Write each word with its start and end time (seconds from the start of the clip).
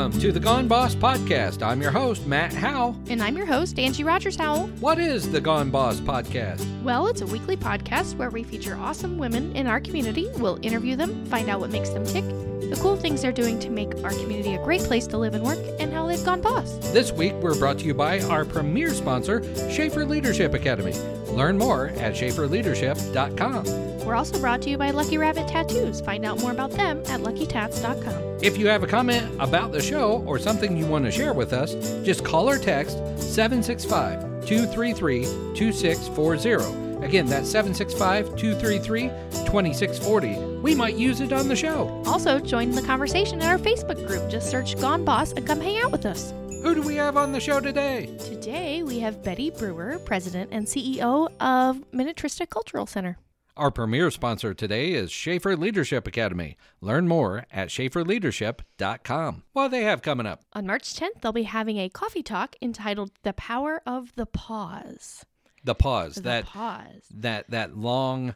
Welcome 0.00 0.18
to 0.20 0.32
the 0.32 0.40
Gone 0.40 0.66
Boss 0.66 0.94
Podcast. 0.94 1.62
I'm 1.62 1.82
your 1.82 1.90
host, 1.90 2.26
Matt 2.26 2.54
Howe. 2.54 2.98
And 3.10 3.22
I'm 3.22 3.36
your 3.36 3.44
host, 3.44 3.78
Angie 3.78 4.02
Rogers 4.02 4.34
Howell. 4.34 4.68
What 4.80 4.98
is 4.98 5.30
the 5.30 5.42
Gone 5.42 5.68
Boss 5.68 6.00
Podcast? 6.00 6.64
Well, 6.82 7.06
it's 7.06 7.20
a 7.20 7.26
weekly 7.26 7.54
podcast 7.54 8.16
where 8.16 8.30
we 8.30 8.42
feature 8.42 8.74
awesome 8.76 9.18
women 9.18 9.54
in 9.54 9.66
our 9.66 9.78
community. 9.78 10.30
We'll 10.38 10.58
interview 10.62 10.96
them, 10.96 11.26
find 11.26 11.50
out 11.50 11.60
what 11.60 11.68
makes 11.68 11.90
them 11.90 12.06
tick, 12.06 12.24
the 12.70 12.80
cool 12.80 12.96
things 12.96 13.22
they're 13.22 13.32
doing 13.32 13.58
to 13.58 13.70
make 13.70 13.92
our 14.04 14.10
community 14.10 14.54
a 14.54 14.58
great 14.64 14.80
place 14.82 15.06
to 15.08 15.18
live 15.18 15.34
and 15.34 15.44
work, 15.44 15.58
and 15.78 15.92
how 15.92 16.06
they've 16.06 16.24
gone 16.24 16.40
boss. 16.40 16.72
This 16.92 17.12
week, 17.12 17.34
we're 17.34 17.58
brought 17.58 17.78
to 17.80 17.84
you 17.84 17.94
by 17.94 18.20
our 18.22 18.44
premier 18.44 18.94
sponsor, 18.94 19.42
Schaefer 19.70 20.04
Leadership 20.06 20.54
Academy. 20.54 20.94
Learn 21.32 21.58
more 21.58 21.88
at 21.96 22.14
schaeferleadership.com. 22.14 23.90
We're 24.04 24.14
also 24.14 24.38
brought 24.40 24.62
to 24.62 24.70
you 24.70 24.78
by 24.78 24.90
Lucky 24.90 25.18
Rabbit 25.18 25.46
Tattoos. 25.46 26.00
Find 26.00 26.24
out 26.24 26.40
more 26.40 26.52
about 26.52 26.70
them 26.72 27.02
at 27.06 27.20
luckytats.com. 27.20 28.38
If 28.42 28.56
you 28.56 28.66
have 28.68 28.82
a 28.82 28.86
comment 28.86 29.30
about 29.38 29.72
the 29.72 29.82
show 29.82 30.24
or 30.26 30.38
something 30.38 30.76
you 30.76 30.86
want 30.86 31.04
to 31.04 31.10
share 31.10 31.34
with 31.34 31.52
us, 31.52 31.74
just 32.02 32.24
call 32.24 32.48
or 32.48 32.58
text 32.58 32.96
765 33.18 34.46
233 34.46 35.24
2640. 35.54 36.89
Again, 37.02 37.26
that's 37.26 37.50
765 37.50 38.36
233 38.36 39.08
2640. 39.46 40.36
We 40.60 40.74
might 40.74 40.96
use 40.96 41.20
it 41.20 41.32
on 41.32 41.48
the 41.48 41.56
show. 41.56 42.02
Also, 42.06 42.38
join 42.38 42.70
the 42.70 42.82
conversation 42.82 43.40
in 43.40 43.46
our 43.46 43.58
Facebook 43.58 44.06
group. 44.06 44.30
Just 44.30 44.50
search 44.50 44.78
Gone 44.80 45.04
Boss 45.04 45.32
and 45.32 45.46
come 45.46 45.60
hang 45.60 45.78
out 45.78 45.92
with 45.92 46.06
us. 46.06 46.32
Who 46.62 46.74
do 46.74 46.82
we 46.82 46.94
have 46.96 47.16
on 47.16 47.32
the 47.32 47.40
show 47.40 47.58
today? 47.58 48.14
Today, 48.18 48.82
we 48.82 48.98
have 48.98 49.22
Betty 49.24 49.50
Brewer, 49.50 49.98
President 50.04 50.50
and 50.52 50.66
CEO 50.66 51.28
of 51.40 51.78
Minnetrista 51.90 52.48
Cultural 52.48 52.86
Center. 52.86 53.16
Our 53.56 53.70
premier 53.70 54.10
sponsor 54.10 54.54
today 54.54 54.92
is 54.92 55.10
Schaefer 55.10 55.56
Leadership 55.56 56.06
Academy. 56.06 56.56
Learn 56.80 57.08
more 57.08 57.46
at 57.50 57.68
schaeferleadership.com. 57.68 59.42
What 59.52 59.68
do 59.68 59.70
they 59.70 59.84
have 59.84 60.02
coming 60.02 60.26
up? 60.26 60.42
On 60.52 60.66
March 60.66 60.94
10th, 60.94 61.20
they'll 61.20 61.32
be 61.32 61.42
having 61.44 61.78
a 61.78 61.88
coffee 61.88 62.22
talk 62.22 62.56
entitled 62.62 63.10
The 63.22 63.32
Power 63.32 63.82
of 63.86 64.14
the 64.16 64.26
Pause. 64.26 65.24
The 65.64 65.74
pause. 65.74 66.14
The 66.16 66.22
that 66.22 66.46
pause. 66.46 67.02
that 67.14 67.50
that 67.50 67.76
long 67.76 68.34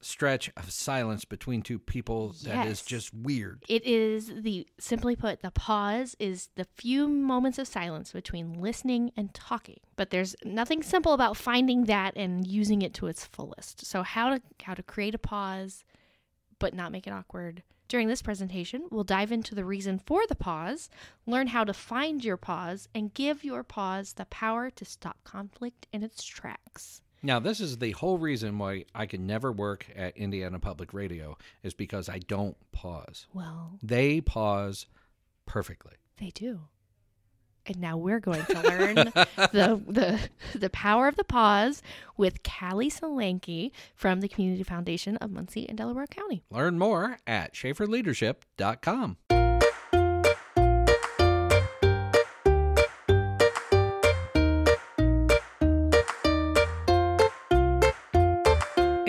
stretch 0.00 0.50
of 0.56 0.70
silence 0.70 1.24
between 1.24 1.62
two 1.62 1.78
people 1.78 2.28
that 2.44 2.66
is 2.66 2.80
Yes. 2.80 2.84
just 2.84 3.14
weird. 3.14 3.64
It 3.66 3.84
is 3.84 4.30
the, 4.42 4.66
simply 4.78 5.16
put, 5.16 5.40
the 5.40 5.50
pause 5.50 6.14
is 6.20 6.50
the 6.54 6.64
few 6.76 7.08
moments 7.08 7.58
of 7.58 7.66
silence 7.66 8.12
between 8.12 8.60
listening 8.60 9.10
and 9.16 9.32
talking. 9.34 9.80
But 9.96 10.10
there's 10.10 10.36
nothing 10.44 10.82
simple 10.82 11.12
about 11.12 11.36
finding 11.36 11.86
that 11.86 12.14
and 12.14 12.46
using 12.46 12.82
it 12.82 12.94
to 12.94 13.06
its 13.08 13.24
fullest. 13.24 13.84
So, 13.86 14.02
how 14.02 14.28
to, 14.34 14.42
how 14.62 14.74
to 14.74 14.82
create 14.82 15.14
a 15.14 15.18
pause 15.18 15.82
but 16.58 16.74
not 16.74 16.92
make 16.92 17.06
it 17.06 17.12
awkward. 17.12 17.62
During 17.88 18.08
this 18.08 18.22
presentation, 18.22 18.86
we'll 18.90 19.04
dive 19.04 19.30
into 19.30 19.54
the 19.54 19.64
reason 19.64 20.00
for 20.00 20.26
the 20.26 20.34
pause, 20.34 20.90
learn 21.24 21.46
how 21.48 21.62
to 21.62 21.72
find 21.72 22.24
your 22.24 22.36
pause, 22.36 22.88
and 22.94 23.14
give 23.14 23.44
your 23.44 23.62
pause 23.62 24.14
the 24.14 24.24
power 24.26 24.70
to 24.70 24.84
stop 24.84 25.22
conflict 25.22 25.86
in 25.92 26.02
its 26.02 26.24
tracks. 26.24 27.00
Now, 27.22 27.38
this 27.38 27.60
is 27.60 27.78
the 27.78 27.92
whole 27.92 28.18
reason 28.18 28.58
why 28.58 28.84
I 28.94 29.06
can 29.06 29.26
never 29.26 29.52
work 29.52 29.86
at 29.94 30.16
Indiana 30.16 30.58
Public 30.58 30.92
Radio 30.92 31.38
is 31.62 31.74
because 31.74 32.08
I 32.08 32.18
don't 32.18 32.56
pause. 32.72 33.26
Well, 33.32 33.78
They 33.82 34.20
pause 34.20 34.86
perfectly. 35.46 35.94
They 36.18 36.30
do. 36.30 36.60
And 37.66 37.80
now 37.80 37.96
we're 37.96 38.20
going 38.20 38.44
to 38.46 38.60
learn 38.62 38.94
the, 38.94 39.28
the 39.88 40.20
the 40.58 40.70
power 40.70 41.08
of 41.08 41.16
the 41.16 41.24
pause 41.24 41.82
with 42.16 42.42
Callie 42.42 42.90
Solanke 42.90 43.72
from 43.94 44.20
the 44.20 44.28
Community 44.28 44.62
Foundation 44.62 45.16
of 45.16 45.30
Muncie 45.30 45.68
and 45.68 45.76
Delaware 45.76 46.06
County. 46.06 46.42
Learn 46.50 46.78
more 46.78 47.18
at 47.26 47.54
schaeferleadership.com. 47.54 49.16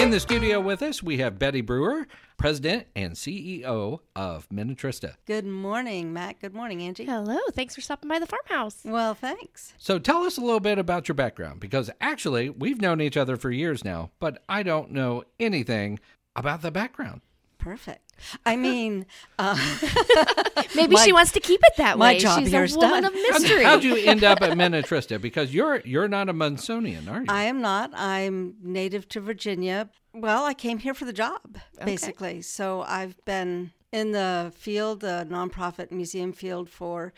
In 0.07 0.11
the 0.11 0.21
studio 0.21 0.61
with 0.61 0.81
us, 0.83 1.03
we 1.03 1.17
have 1.17 1.37
Betty 1.37 1.59
Brewer, 1.59 2.07
President 2.37 2.87
and 2.95 3.11
CEO 3.11 3.99
of 4.15 4.47
Minnetrista. 4.47 5.15
Good 5.25 5.45
morning, 5.45 6.13
Matt. 6.13 6.39
Good 6.39 6.53
morning, 6.53 6.81
Angie. 6.81 7.03
Hello, 7.03 7.37
thanks 7.51 7.75
for 7.75 7.81
stopping 7.81 8.07
by 8.07 8.17
the 8.17 8.25
farmhouse. 8.25 8.83
Well, 8.85 9.13
thanks. 9.13 9.73
So 9.77 9.99
tell 9.99 10.23
us 10.23 10.37
a 10.37 10.41
little 10.41 10.61
bit 10.61 10.79
about 10.79 11.09
your 11.09 11.15
background 11.15 11.59
because 11.59 11.91
actually 11.99 12.49
we've 12.49 12.79
known 12.79 13.01
each 13.01 13.17
other 13.17 13.35
for 13.35 13.51
years 13.51 13.83
now, 13.83 14.11
but 14.21 14.41
I 14.47 14.63
don't 14.63 14.91
know 14.91 15.25
anything 15.41 15.99
about 16.37 16.61
the 16.61 16.71
background. 16.71 17.19
Perfect. 17.67 18.13
I 18.45 18.55
mean, 18.55 19.05
uh, 19.37 19.55
Maybe 20.75 20.95
My- 20.95 21.03
she 21.05 21.11
wants 21.11 21.33
to 21.33 21.39
keep 21.39 21.59
it 21.63 21.73
that 21.77 21.97
my 21.97 22.13
way. 22.13 22.19
job 22.19 22.39
She's 22.39 22.49
here 22.51 22.61
a 22.61 22.65
is 22.65 22.75
woman 22.77 23.03
done. 23.03 23.05
of 23.05 23.13
mystery. 23.29 23.63
how'd 23.63 23.83
you 23.83 23.95
end 23.97 24.23
up 24.23 24.41
at 24.41 24.51
Minnetrista? 24.51 25.19
Because 25.21 25.53
you're 25.53 25.81
you're 25.83 26.07
not 26.07 26.29
a 26.29 26.33
Munsonian, 26.33 27.11
are 27.11 27.19
you? 27.19 27.25
I 27.29 27.43
am 27.43 27.61
not. 27.61 27.91
I'm 27.93 28.55
native 28.63 29.07
to 29.09 29.19
Virginia. 29.19 29.89
Well, 30.13 30.45
I 30.45 30.53
came 30.53 30.77
here 30.79 30.93
for 30.93 31.05
the 31.05 31.13
job, 31.13 31.57
basically. 31.83 32.41
So 32.41 32.83
I've 32.83 33.15
been 33.25 33.71
in 33.91 34.13
the 34.13 34.51
field, 34.55 35.01
the 35.01 35.27
nonprofit 35.29 35.91
museum 35.91 36.31
field, 36.33 36.69
for 36.69 37.13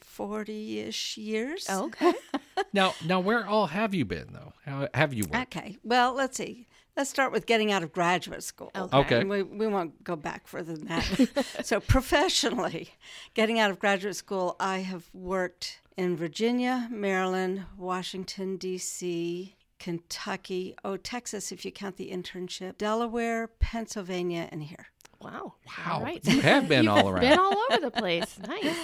40 0.00 0.80
ish 0.80 1.16
years. 1.18 1.68
okay. 1.70 2.14
now, 2.72 2.94
now, 3.04 3.20
where 3.20 3.46
all 3.46 3.66
have 3.68 3.94
you 3.94 4.04
been 4.04 4.28
though? 4.32 4.52
How 4.64 4.88
have 4.94 5.14
you 5.14 5.24
worked? 5.24 5.56
Okay. 5.56 5.76
Well, 5.84 6.14
let's 6.14 6.36
see. 6.36 6.66
Let's 6.96 7.08
start 7.08 7.32
with 7.32 7.46
getting 7.46 7.72
out 7.72 7.82
of 7.82 7.92
graduate 7.92 8.42
school. 8.42 8.70
Okay. 8.76 8.98
Okay. 8.98 9.20
And 9.20 9.30
we, 9.30 9.42
we 9.42 9.66
won't 9.66 10.04
go 10.04 10.14
back 10.14 10.46
further 10.46 10.76
than 10.76 10.86
that. 10.88 11.46
so, 11.64 11.80
professionally, 11.80 12.90
getting 13.34 13.58
out 13.58 13.70
of 13.70 13.78
graduate 13.78 14.16
school, 14.16 14.56
I 14.60 14.78
have 14.80 15.08
worked 15.14 15.80
in 15.96 16.16
Virginia, 16.16 16.88
Maryland, 16.90 17.64
Washington, 17.78 18.56
D.C., 18.58 19.56
Kentucky, 19.78 20.76
oh, 20.84 20.96
Texas, 20.96 21.50
if 21.50 21.64
you 21.64 21.72
count 21.72 21.96
the 21.96 22.10
internship, 22.12 22.78
Delaware, 22.78 23.48
Pennsylvania, 23.58 24.48
and 24.52 24.62
here. 24.62 24.86
Wow. 25.20 25.54
Wow, 25.66 25.94
All 25.94 26.02
right. 26.02 26.20
you 26.24 26.40
have 26.40 26.68
been 26.68 26.86
all 26.88 27.08
around. 27.08 27.20
Been 27.22 27.38
all 27.38 27.56
over 27.70 27.80
the 27.80 27.90
place. 27.90 28.38
Nice. 28.46 28.76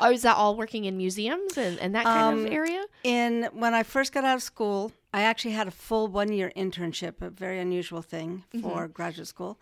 Oh, 0.00 0.10
is 0.10 0.22
that 0.22 0.36
all 0.36 0.56
working 0.56 0.84
in 0.84 0.96
museums 0.96 1.56
and, 1.56 1.78
and 1.78 1.94
that 1.94 2.04
kind 2.04 2.38
Um, 2.40 2.46
of 2.46 2.52
area? 2.52 2.84
In 3.04 3.48
when 3.52 3.72
I 3.74 3.82
first 3.82 4.12
got 4.12 4.24
out 4.24 4.36
of 4.36 4.42
school, 4.42 4.92
I 5.16 5.22
actually 5.22 5.52
had 5.52 5.66
a 5.66 5.70
full 5.70 6.08
one 6.08 6.30
year 6.30 6.52
internship, 6.54 7.22
a 7.22 7.30
very 7.30 7.58
unusual 7.58 8.02
thing 8.02 8.44
for 8.60 8.86
graduate 8.86 9.26
school. 9.26 9.58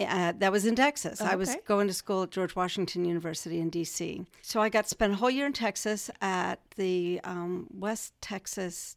Uh, 0.00 0.32
that 0.38 0.50
was 0.50 0.64
in 0.64 0.74
Texas. 0.74 1.20
I 1.20 1.36
was 1.36 1.54
going 1.66 1.86
to 1.86 1.92
school 1.92 2.22
at 2.22 2.30
George 2.30 2.56
Washington 2.56 3.04
University 3.04 3.60
in 3.60 3.68
D.C. 3.68 4.24
So 4.40 4.62
I 4.62 4.70
got 4.70 4.84
to 4.84 4.88
spend 4.88 5.12
a 5.12 5.16
whole 5.16 5.30
year 5.30 5.44
in 5.44 5.52
Texas 5.52 6.10
at 6.22 6.60
the 6.76 7.20
um, 7.24 7.66
West 7.70 8.14
Texas 8.22 8.96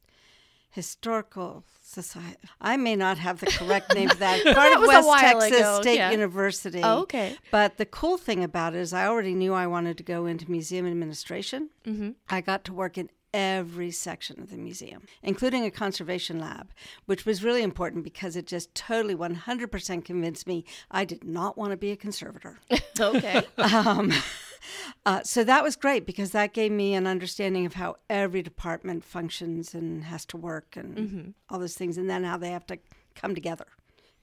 Historical 0.72 1.66
Society. 1.82 2.38
I 2.62 2.78
may 2.78 2.96
not 2.96 3.18
have 3.18 3.42
the 3.42 3.48
correct 3.48 3.94
name 3.94 4.10
of 4.10 4.20
that. 4.26 4.42
Part 4.44 4.56
That 4.56 4.81
of 4.81 4.88
West 4.88 5.10
Texas 5.20 5.60
ago, 5.60 5.81
State 5.81 5.98
yeah. 5.98 6.12
University. 6.12 6.81
Oh, 6.81 7.00
okay. 7.02 7.36
But 7.52 7.78
the 7.78 7.86
cool 7.86 8.18
thing 8.18 8.42
about 8.44 8.74
it 8.74 8.80
is, 8.80 8.94
I 8.94 9.06
already 9.06 9.34
knew 9.34 9.54
I 9.54 9.68
wanted 9.68 9.98
to 9.98 10.04
go 10.04 10.28
into 10.28 10.50
museum 10.50 10.86
administration. 10.88 11.70
Mm-hmm. 11.86 12.12
I 12.30 12.40
got 12.40 12.64
to 12.66 12.74
work 12.74 12.98
in 12.98 13.10
every 13.34 13.92
section 13.92 14.40
of 14.42 14.50
the 14.50 14.58
museum, 14.58 15.04
including 15.24 15.66
a 15.66 15.72
conservation 15.72 16.40
lab, 16.40 16.72
which 17.06 17.26
was 17.26 17.44
really 17.44 17.64
important 17.64 18.04
because 18.04 18.36
it 18.36 18.46
just 18.46 18.74
totally 18.76 19.16
100% 19.16 20.06
convinced 20.06 20.48
me 20.48 20.66
I 20.92 21.06
did 21.06 21.24
not 21.24 21.58
want 21.58 21.72
to 21.72 21.78
be 21.78 21.92
a 21.92 21.98
conservator. 21.98 22.60
Okay. 23.00 23.44
um, 23.58 24.12
uh, 25.06 25.24
so 25.24 25.46
that 25.46 25.64
was 25.64 25.78
great 25.78 26.06
because 26.06 26.32
that 26.32 26.52
gave 26.52 26.70
me 26.70 26.94
an 26.96 27.08
understanding 27.08 27.66
of 27.66 27.76
how 27.76 27.96
every 28.10 28.42
department 28.42 29.06
functions 29.06 29.74
and 29.74 30.04
has 30.04 30.26
to 30.26 30.38
work 30.38 30.76
and 30.76 31.34
all 31.50 31.60
those 31.60 31.75
things, 31.75 31.98
and 31.98 32.10
then 32.10 32.25
how 32.25 32.36
they 32.36 32.52
have 32.52 32.66
to 32.68 32.78
come 33.16 33.34
together 33.34 33.68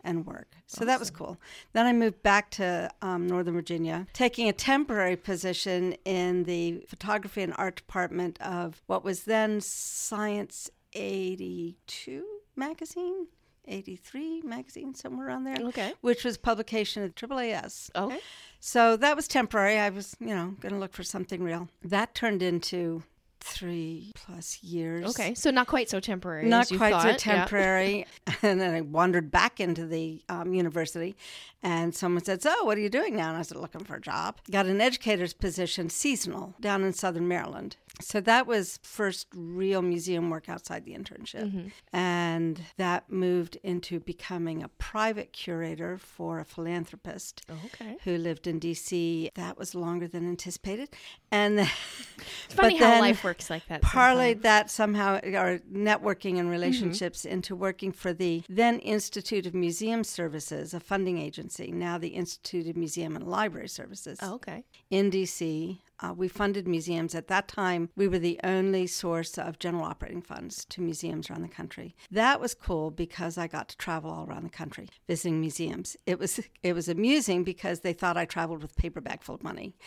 and 0.07 0.25
work. 0.25 0.55
So 0.67 0.85
that 0.85 0.99
was 0.99 1.11
cool. 1.11 1.37
Then 1.75 1.85
I 1.85 1.93
moved 1.93 2.23
back 2.23 2.51
to 2.53 2.91
um, 3.03 3.27
Northern 3.27 3.55
Virginia, 3.55 4.07
taking 4.15 4.49
a 4.49 4.53
temporary 4.53 5.17
position 5.17 5.97
in 6.05 6.45
the 6.45 6.85
photography 6.89 7.43
and 7.43 7.53
art 7.59 7.77
department 7.77 8.41
of 8.41 8.81
what 8.87 9.05
was 9.05 9.25
then 9.25 9.61
Science 9.61 10.71
82 10.95 12.25
magazine. 12.55 13.27
83 13.69 14.43
magazine, 14.43 14.95
somewhere 14.95 15.27
around 15.27 15.43
there. 15.43 15.57
Okay. 15.61 15.93
Which 16.01 16.25
was 16.25 16.37
publication 16.37 17.03
of 17.03 17.17
AAAS. 17.17 17.91
Okay. 17.97 18.21
So 18.61 18.97
that 18.97 19.17
was 19.17 19.27
temporary. 19.27 19.77
I 19.77 19.91
was, 19.91 20.17
you 20.21 20.29
know, 20.29 20.55
going 20.61 20.73
to 20.73 20.79
look 20.79 20.93
for 20.93 21.03
something 21.03 21.43
real. 21.43 21.69
That 21.83 22.15
turned 22.15 22.43
into 22.43 23.03
three 23.41 24.13
plus 24.15 24.63
years. 24.63 25.07
Okay. 25.11 25.35
So 25.35 25.51
not 25.51 25.67
quite 25.67 25.89
so 25.91 26.01
temporary. 26.01 26.47
Not 26.49 26.63
as 26.63 26.71
you 26.73 26.79
quite 26.79 26.93
thought. 26.93 27.03
so 27.03 27.09
Yeah. 27.09 27.17
temporary. 27.17 28.07
and 28.43 28.61
then 28.61 28.75
I 28.75 28.81
wandered 28.81 29.31
back 29.31 29.61
into 29.61 29.87
the 29.87 30.23
um, 30.29 30.53
university, 30.55 31.17
and 31.63 31.95
someone 31.95 32.25
said, 32.25 32.43
So, 32.43 32.65
what 32.65 32.77
are 32.79 32.81
you 32.81 32.89
doing 32.91 33.17
now? 33.17 33.29
And 33.31 33.39
I 33.39 33.43
said, 33.43 33.57
Looking 33.59 33.85
for 33.85 33.97
a 33.97 34.01
job. 34.01 34.37
Got 34.51 34.67
an 34.67 34.81
educator's 34.81 35.33
position, 35.33 35.91
seasonal, 35.91 36.55
down 36.61 36.83
in 36.85 36.93
southern 36.93 37.29
Maryland. 37.29 37.77
So 38.01 38.21
that 38.21 38.47
was 38.47 38.79
first 38.83 39.27
real 39.35 39.81
museum 39.81 40.29
work 40.29 40.49
outside 40.51 40.85
the 40.85 40.93
internship. 40.93 41.45
Mm-hmm. 41.45 41.69
And 41.97 42.61
that 42.77 43.11
moved 43.11 43.57
into 43.63 44.01
becoming 44.01 44.63
a 44.63 44.69
private 44.69 45.33
curator 45.33 45.97
for 45.97 46.39
a 46.39 46.45
philanthropist 46.45 47.43
Okay. 47.67 47.97
who 48.05 48.19
lived 48.19 48.47
in 48.47 48.61
DC. 48.61 49.33
That 49.35 49.57
was 49.57 49.75
longer 49.75 50.07
than 50.07 50.29
anticipated. 50.29 50.91
And 51.31 51.59
It's 51.61 52.55
funny 52.55 52.75
but 52.79 52.85
how 52.85 52.91
then 52.91 53.01
life 53.01 53.25
works 53.25 53.49
like 53.49 53.67
that. 53.69 53.81
parlayed 53.83 54.43
sometimes. 54.43 54.43
that 54.43 54.71
somehow, 54.71 55.15
or 55.17 55.59
networking 55.73 56.33
and 56.33 56.41
mm-hmm. 56.41 56.49
relationships, 56.51 57.25
into 57.25 57.57
working 57.57 57.93
for 57.93 58.13
the 58.13 58.43
then 58.49 58.79
Institute 58.81 59.47
of 59.47 59.55
Museum 59.55 60.05
Services, 60.05 60.75
a 60.75 60.81
funding 60.81 61.19
agency, 61.19 61.73
now 61.73 61.97
the 61.99 62.09
Institute 62.09 62.67
of 62.69 62.77
Museum 62.77 63.17
and 63.17 63.27
Library 63.27 63.69
Services 63.69 64.19
Oh, 64.23 64.35
okay. 64.35 64.65
in 64.91 65.11
DC. 65.11 65.79
Uh, 66.01 66.13
we 66.17 66.29
funded 66.29 66.69
museums. 66.69 67.15
At 67.15 67.29
that 67.29 67.49
time, 67.49 67.89
we 67.97 68.07
were 68.09 68.19
the 68.19 68.39
only 68.45 68.87
source 68.87 69.39
of 69.39 69.59
general 69.59 69.85
operating 69.85 70.23
funds 70.23 70.65
to 70.67 70.81
museums 70.83 71.31
around 71.31 71.43
the 71.43 71.49
country. 71.49 71.95
That 72.11 72.41
was 72.41 72.55
cool 72.55 72.91
because 72.91 73.39
I 73.39 73.47
got 73.47 73.69
to 73.69 73.77
travel 73.79 74.11
all 74.11 74.27
around 74.27 74.45
the 74.45 74.51
country 74.51 74.89
visiting 75.09 75.41
museums. 75.41 75.97
It 76.07 76.19
was 76.19 76.41
it 76.63 76.75
was 76.75 76.89
amusing 76.89 77.45
because 77.45 77.81
they 77.81 77.93
thought 77.93 78.17
I 78.17 78.25
traveled 78.27 78.63
with 78.63 78.73
a 78.73 78.81
paper 78.81 79.01
bag 79.01 79.23
full 79.23 79.37
of 79.37 79.43
money. 79.43 79.75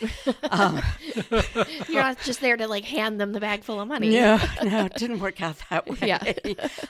Um, 0.50 0.80
You're 1.88 2.02
not 2.02 2.20
just 2.22 2.40
there 2.40 2.56
to 2.56 2.66
like 2.66 2.84
hand 2.84 3.20
them 3.20 3.32
the 3.32 3.40
bag 3.40 3.62
full 3.62 3.80
of 3.80 3.88
money. 3.88 4.10
no, 4.10 4.36
no, 4.64 4.86
it 4.86 4.94
didn't 4.94 5.20
work 5.20 5.40
out 5.42 5.56
that 5.70 5.88
way. 5.88 5.96
Yeah. 6.02 6.32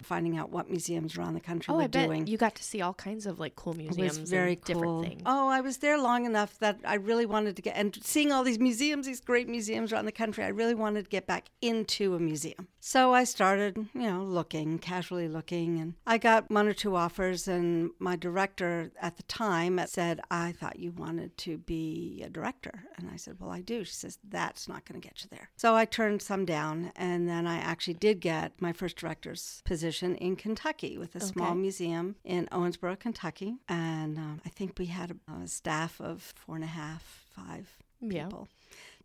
Finding 0.02 0.38
out 0.38 0.50
what 0.50 0.70
museums 0.70 1.16
around 1.16 1.34
the 1.34 1.40
country 1.40 1.72
Oh, 1.72 1.76
were 1.76 1.82
I 1.82 1.86
bet 1.88 2.06
doing. 2.06 2.26
you 2.26 2.36
got 2.38 2.54
to 2.56 2.62
see 2.62 2.80
all 2.80 2.94
kinds 2.94 3.26
of 3.26 3.38
like 3.38 3.56
cool 3.56 3.72
It 3.74 3.78
museums 3.78 4.18
was 4.18 4.30
very 4.30 4.52
and 4.54 4.64
different 4.64 5.04
things. 5.04 5.22
Oh, 5.26 5.48
I 5.48 5.60
was 5.60 5.78
there 5.78 5.98
long 6.00 6.24
enough 6.24 6.58
that 6.60 6.78
I 6.84 6.94
really 6.94 7.26
wanted 7.26 7.56
to 7.56 7.62
get 7.62 7.76
and 7.76 7.96
seeing 8.02 8.32
all 8.32 8.42
these 8.44 8.58
museums, 8.58 9.06
these 9.10 9.20
great 9.20 9.48
museums 9.48 9.92
around 9.92 10.04
the 10.04 10.12
country. 10.12 10.44
I 10.44 10.48
really 10.48 10.74
wanted 10.74 11.02
to 11.02 11.10
get 11.10 11.26
back 11.26 11.48
into 11.60 12.14
a 12.14 12.20
museum. 12.20 12.68
So 12.78 13.12
I 13.12 13.24
started, 13.24 13.76
you 13.92 14.02
know, 14.02 14.22
looking, 14.22 14.78
casually 14.78 15.26
looking, 15.26 15.80
and 15.80 15.94
I 16.06 16.16
got 16.16 16.48
one 16.48 16.68
or 16.68 16.72
two 16.72 16.94
offers. 16.94 17.48
And 17.48 17.90
my 17.98 18.14
director 18.14 18.92
at 19.02 19.16
the 19.16 19.24
time 19.24 19.80
said, 19.86 20.20
"I 20.30 20.52
thought 20.52 20.78
you 20.78 20.92
wanted 20.92 21.36
to 21.38 21.58
be 21.58 22.22
a 22.24 22.30
director," 22.30 22.84
and 22.96 23.10
I 23.10 23.16
said, 23.16 23.36
"Well, 23.40 23.50
I 23.50 23.60
do." 23.62 23.82
She 23.84 23.94
says, 23.94 24.18
"That's 24.22 24.68
not 24.68 24.84
going 24.84 25.00
to 25.00 25.06
get 25.08 25.22
you 25.24 25.28
there." 25.30 25.50
So 25.56 25.74
I 25.74 25.84
turned 25.86 26.22
some 26.22 26.44
down, 26.44 26.92
and 26.94 27.28
then 27.28 27.48
I 27.48 27.56
actually 27.58 27.94
did 27.94 28.20
get 28.20 28.52
my 28.62 28.72
first 28.72 28.96
director's 28.96 29.60
position 29.64 30.14
in 30.16 30.36
Kentucky 30.36 30.96
with 30.98 31.16
a 31.16 31.20
small 31.20 31.56
museum 31.56 32.14
in 32.24 32.46
Owensboro, 32.52 32.96
Kentucky, 32.98 33.56
and 33.68 34.16
um, 34.18 34.40
I 34.46 34.50
think 34.50 34.78
we 34.78 34.86
had 34.86 35.10
a, 35.10 35.32
a 35.32 35.48
staff 35.48 36.00
of 36.00 36.22
four 36.36 36.54
and 36.54 36.64
a 36.64 36.68
half, 36.68 37.26
five 37.34 37.66
Yeah. 38.00 38.24
people. 38.24 38.48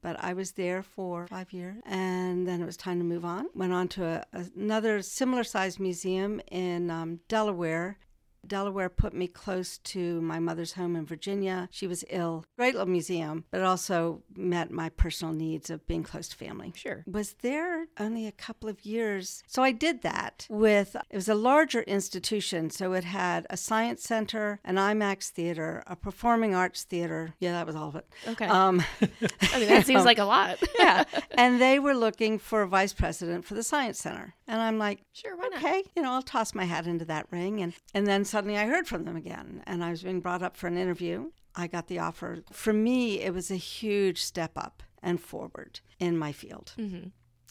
But 0.02 0.24
I 0.24 0.34
was 0.34 0.52
there 0.52 0.84
for 0.84 1.28
five 1.28 1.52
years, 1.52 1.78
and 1.86 2.48
then 2.48 2.62
it 2.62 2.66
was 2.66 2.78
time 2.78 3.00
to 3.00 3.06
move 3.06 3.26
on. 3.26 3.48
Went 3.56 3.74
on 3.74 3.88
to 3.90 4.26
a, 4.34 4.46
another 4.56 5.02
similar 5.02 5.44
sized 5.44 5.80
museum 5.80 6.42
in 6.52 6.92
um, 6.92 7.20
Delaware. 7.28 7.98
Delaware 8.48 8.90
put 8.90 9.14
me 9.14 9.28
close 9.28 9.78
to 9.80 10.22
my 10.22 10.40
mother's 10.40 10.74
home 10.74 10.96
in 10.96 11.06
Virginia. 11.06 11.68
She 11.72 11.88
was 11.88 12.04
ill. 12.10 12.46
Great 12.58 12.74
little 12.74 12.88
museum, 12.88 13.46
but 13.52 13.60
it 13.62 13.64
also 13.66 14.22
met 14.36 14.72
my 14.72 14.90
personal 14.90 15.34
needs 15.34 15.70
of 15.70 15.86
being 15.88 16.04
close 16.04 16.28
to 16.30 16.36
family 16.36 16.74
Sure. 16.76 17.04
was 17.08 17.34
there 17.42 17.88
only 18.00 18.28
a 18.28 18.32
couple 18.32 18.70
of 18.70 18.86
years. 18.86 19.44
So 19.48 19.64
I 19.64 19.72
did 19.72 20.02
that 20.04 20.48
with, 20.50 20.96
it 21.10 21.16
was 21.16 21.30
a 21.30 21.36
larger 21.36 21.82
institution. 21.84 22.70
So 22.70 22.94
it 22.94 23.04
had 23.04 23.46
a 23.50 23.58
science 23.58 24.04
center, 24.04 24.60
an 24.64 24.76
IMAX 24.76 25.30
theater, 25.30 25.84
a 25.88 25.96
performing 25.96 26.54
arts 26.56 26.84
theater. 26.84 27.34
Yeah, 27.40 27.54
that 27.54 27.66
was 27.68 27.76
all 27.76 27.90
of 27.90 27.96
it. 27.96 28.08
Okay. 28.28 28.46
Um, 28.48 28.84
I 29.02 29.60
mean, 29.60 29.70
that 29.70 29.86
seems 29.86 30.06
like 30.06 30.20
a 30.20 30.26
lot. 30.26 30.58
yeah. 30.80 31.04
And 31.38 31.60
they 31.60 31.80
were 31.80 31.94
looking 31.94 32.40
for 32.40 32.62
a 32.62 32.68
vice 32.68 32.94
president 32.94 33.44
for 33.46 33.56
the 33.56 33.64
science 33.64 34.00
center. 34.00 34.34
And 34.48 34.62
I'm 34.62 34.78
like, 34.78 35.02
Sure, 35.14 35.36
why 35.36 35.48
not? 35.50 35.64
okay, 35.64 35.84
you 35.96 36.02
know, 36.02 36.12
I'll 36.14 36.22
toss 36.22 36.54
my 36.56 36.64
hat 36.64 36.88
into 36.88 37.06
that 37.06 37.28
ring. 37.32 37.62
And, 37.62 37.74
and 37.94 38.08
then 38.08 38.24
suddenly 38.36 38.58
I 38.58 38.66
heard 38.68 38.86
from 38.86 39.06
them 39.06 39.16
again. 39.16 39.64
And 39.66 39.82
I 39.82 39.92
was 39.92 40.04
being 40.04 40.20
brought 40.20 40.44
up 40.44 40.58
for 40.58 40.68
an 40.68 40.78
interview. 40.78 41.32
I 41.56 41.68
got 41.68 41.88
the 41.88 42.00
offer. 42.00 42.40
For 42.52 42.74
me, 42.74 43.22
it 43.22 43.34
was 43.34 43.50
a 43.50 43.56
huge 43.56 44.22
step 44.22 44.52
up 44.58 44.84
and 45.02 45.22
forward 45.22 45.80
in 46.00 46.18
my 46.18 46.34
field. 46.34 46.74
Mm-hmm. 46.78 47.08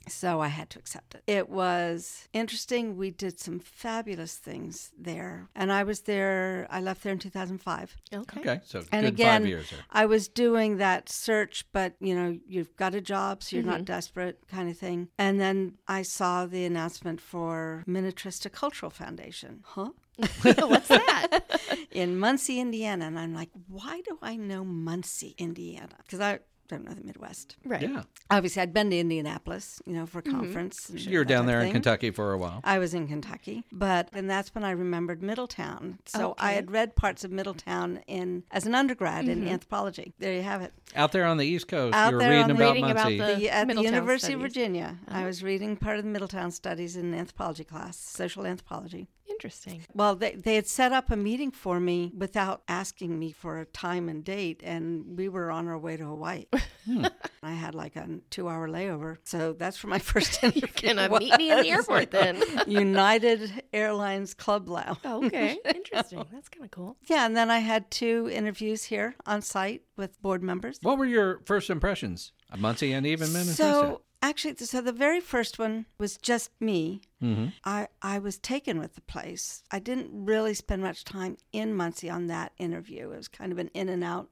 So 0.06 0.42
I 0.42 0.48
had 0.48 0.68
to 0.68 0.78
accept 0.78 1.14
it. 1.14 1.22
It 1.26 1.48
was 1.48 2.28
interesting. 2.34 2.98
We 2.98 3.10
did 3.10 3.40
some 3.40 3.58
fabulous 3.58 4.36
things 4.36 4.92
there. 4.98 5.48
And 5.56 5.72
I 5.72 5.82
was 5.84 6.02
there, 6.02 6.66
I 6.70 6.80
left 6.82 7.02
there 7.02 7.14
in 7.14 7.18
2005. 7.18 7.96
Okay. 8.12 8.40
Okay, 8.40 8.60
so 8.66 8.80
And 8.92 9.04
good 9.06 9.14
again, 9.14 9.40
five 9.40 9.48
years 9.48 9.70
there. 9.70 9.78
I 9.90 10.04
was 10.04 10.28
doing 10.28 10.76
that 10.76 11.08
search, 11.08 11.64
but 11.72 11.94
you 12.00 12.14
know, 12.14 12.38
you've 12.46 12.76
got 12.76 12.94
a 12.94 13.00
job, 13.00 13.42
so 13.42 13.56
you're 13.56 13.62
Mm-hmm. 13.62 13.70
not 13.70 13.84
desperate, 13.86 14.36
kind 14.46 14.68
of 14.68 14.76
thing. 14.76 15.08
And 15.18 15.40
then 15.40 15.78
I 15.88 16.02
saw 16.02 16.44
the 16.44 16.66
announcement 16.66 17.18
for 17.22 17.82
Minnetrista 17.88 18.52
Cultural 18.52 18.90
Foundation. 18.90 19.62
Huh? 19.64 19.92
What's 20.42 20.88
that? 20.88 21.40
In 21.90 22.18
Muncie, 22.18 22.60
Indiana. 22.60 23.06
And 23.06 23.18
I'm 23.18 23.34
like, 23.34 23.50
why 23.68 24.00
do 24.02 24.18
I 24.22 24.36
know 24.36 24.64
Muncie, 24.64 25.34
Indiana? 25.38 25.88
Because 26.02 26.20
I 26.20 26.38
don't 26.68 26.84
know 26.84 26.94
the 26.94 27.04
Midwest. 27.04 27.56
Right. 27.64 27.82
Yeah. 27.82 28.04
Obviously, 28.30 28.62
I'd 28.62 28.72
been 28.72 28.88
to 28.90 28.98
Indianapolis, 28.98 29.82
you 29.86 29.92
know, 29.92 30.06
for 30.06 30.20
a 30.20 30.22
Mm-hmm. 30.22 30.40
conference. 30.40 30.90
You 30.94 31.18
were 31.18 31.24
down 31.24 31.44
there 31.44 31.60
in. 31.60 31.70
Kentucky 31.72 32.10
for 32.10 32.32
a 32.32 32.38
while. 32.38 32.60
I 32.64 32.78
was 32.78 32.94
in 32.94 33.06
Kentucky, 33.06 33.64
but 33.70 34.08
and 34.14 34.30
that's 34.30 34.54
when 34.54 34.64
I 34.64 34.70
remembered 34.70 35.22
Middletown. 35.22 35.98
So 36.06 36.34
I 36.38 36.52
had 36.52 36.70
read 36.70 36.96
parts 36.96 37.22
of 37.22 37.30
Middletown 37.30 38.00
in 38.06 38.44
as 38.50 38.64
an 38.64 38.74
undergrad 38.74 39.28
in 39.28 39.46
anthropology. 39.46 40.14
There 40.18 40.32
you 40.34 40.40
have 40.42 40.62
it. 40.62 40.72
Out 40.96 41.12
there 41.12 41.26
on 41.26 41.36
the 41.36 41.44
East 41.46 41.68
Coast, 41.68 41.94
Out 41.94 42.10
you 42.12 42.16
were 42.16 42.20
there 42.20 42.30
reading 42.30 42.44
on 42.44 42.50
about 42.52 42.68
Reading 42.72 42.90
about 42.90 43.04
Muncie. 43.04 43.18
the- 43.18 43.34
The, 43.40 43.50
at 43.50 43.60
the 43.60 43.66
Middletown 43.66 43.92
University 43.94 44.32
of 44.32 44.40
studies. 44.40 44.54
Virginia, 44.54 44.98
I 45.08 45.24
was 45.26 45.42
reading 45.42 45.76
part 45.76 45.98
of 45.98 46.04
the 46.04 46.10
Middletown 46.10 46.50
studies 46.50 46.96
in 46.96 47.12
anthropology 47.12 47.64
class, 47.64 47.98
social 47.98 48.46
anthropology. 48.46 49.06
Interesting. 49.28 49.84
Well, 49.94 50.16
they, 50.16 50.34
they 50.34 50.54
had 50.54 50.66
set 50.66 50.92
up 50.92 51.10
a 51.10 51.16
meeting 51.16 51.50
for 51.50 51.80
me 51.80 52.12
without 52.16 52.62
asking 52.68 53.18
me 53.18 53.32
for 53.32 53.58
a 53.58 53.64
time 53.64 54.08
and 54.08 54.24
date, 54.24 54.60
and 54.64 55.16
we 55.16 55.28
were 55.28 55.50
on 55.50 55.68
our 55.68 55.78
way 55.78 55.96
to 55.96 56.04
Hawaii. 56.04 56.46
Hmm. 56.84 57.06
I 57.42 57.52
had 57.52 57.74
like 57.74 57.96
a 57.96 58.06
two 58.28 58.46
hour 58.46 58.68
layover. 58.68 59.16
So 59.24 59.54
that's 59.54 59.78
for 59.78 59.86
my 59.86 59.98
first 60.10 60.44
interview. 60.44 60.68
Gonna 60.82 61.08
uh, 61.10 61.18
meet 61.18 61.38
me 61.38 61.50
in 61.50 61.62
the 61.62 61.70
airport 61.70 62.10
then. 62.10 62.42
United 62.66 63.64
Airlines 63.72 64.34
Club 64.34 64.68
Lounge. 64.68 64.98
Oh, 65.02 65.24
okay. 65.24 65.56
Interesting. 65.64 66.22
That's 66.30 66.50
kind 66.50 66.66
of 66.66 66.70
cool. 66.70 66.98
Yeah, 67.06 67.24
and 67.24 67.34
then 67.34 67.50
I 67.50 67.60
had 67.60 67.90
two 67.90 68.28
interviews 68.30 68.84
here 68.84 69.14
on 69.24 69.40
site 69.40 69.80
with 69.96 70.20
board 70.20 70.42
members. 70.42 70.78
What 70.82 70.98
were 70.98 71.06
your 71.06 71.40
first 71.46 71.70
impressions 71.70 72.32
of 72.50 72.60
Muncie 72.60 72.92
and 72.92 73.06
even 73.06 73.28
Minnetrista? 73.28 73.54
So 73.54 74.02
actually, 74.20 74.56
so 74.56 74.80
the 74.80 74.92
very 74.92 75.20
first 75.20 75.58
one 75.58 75.86
was 75.98 76.16
just 76.16 76.50
me. 76.60 77.02
Hmm 77.20 77.46
I, 77.64 77.88
I 78.02 78.18
was 78.18 78.38
taken 78.38 78.78
with 78.78 78.94
the 78.94 79.00
place. 79.00 79.62
I 79.70 79.78
didn't 79.78 80.10
really 80.12 80.54
spend 80.54 80.82
much 80.82 81.04
time 81.04 81.36
in 81.52 81.74
Muncie 81.74 82.10
on 82.10 82.26
that 82.26 82.52
interview. 82.58 83.10
It 83.12 83.16
was 83.16 83.28
kind 83.28 83.52
of 83.52 83.58
an 83.58 83.70
in 83.74 83.88
and 83.88 84.04
out 84.04 84.28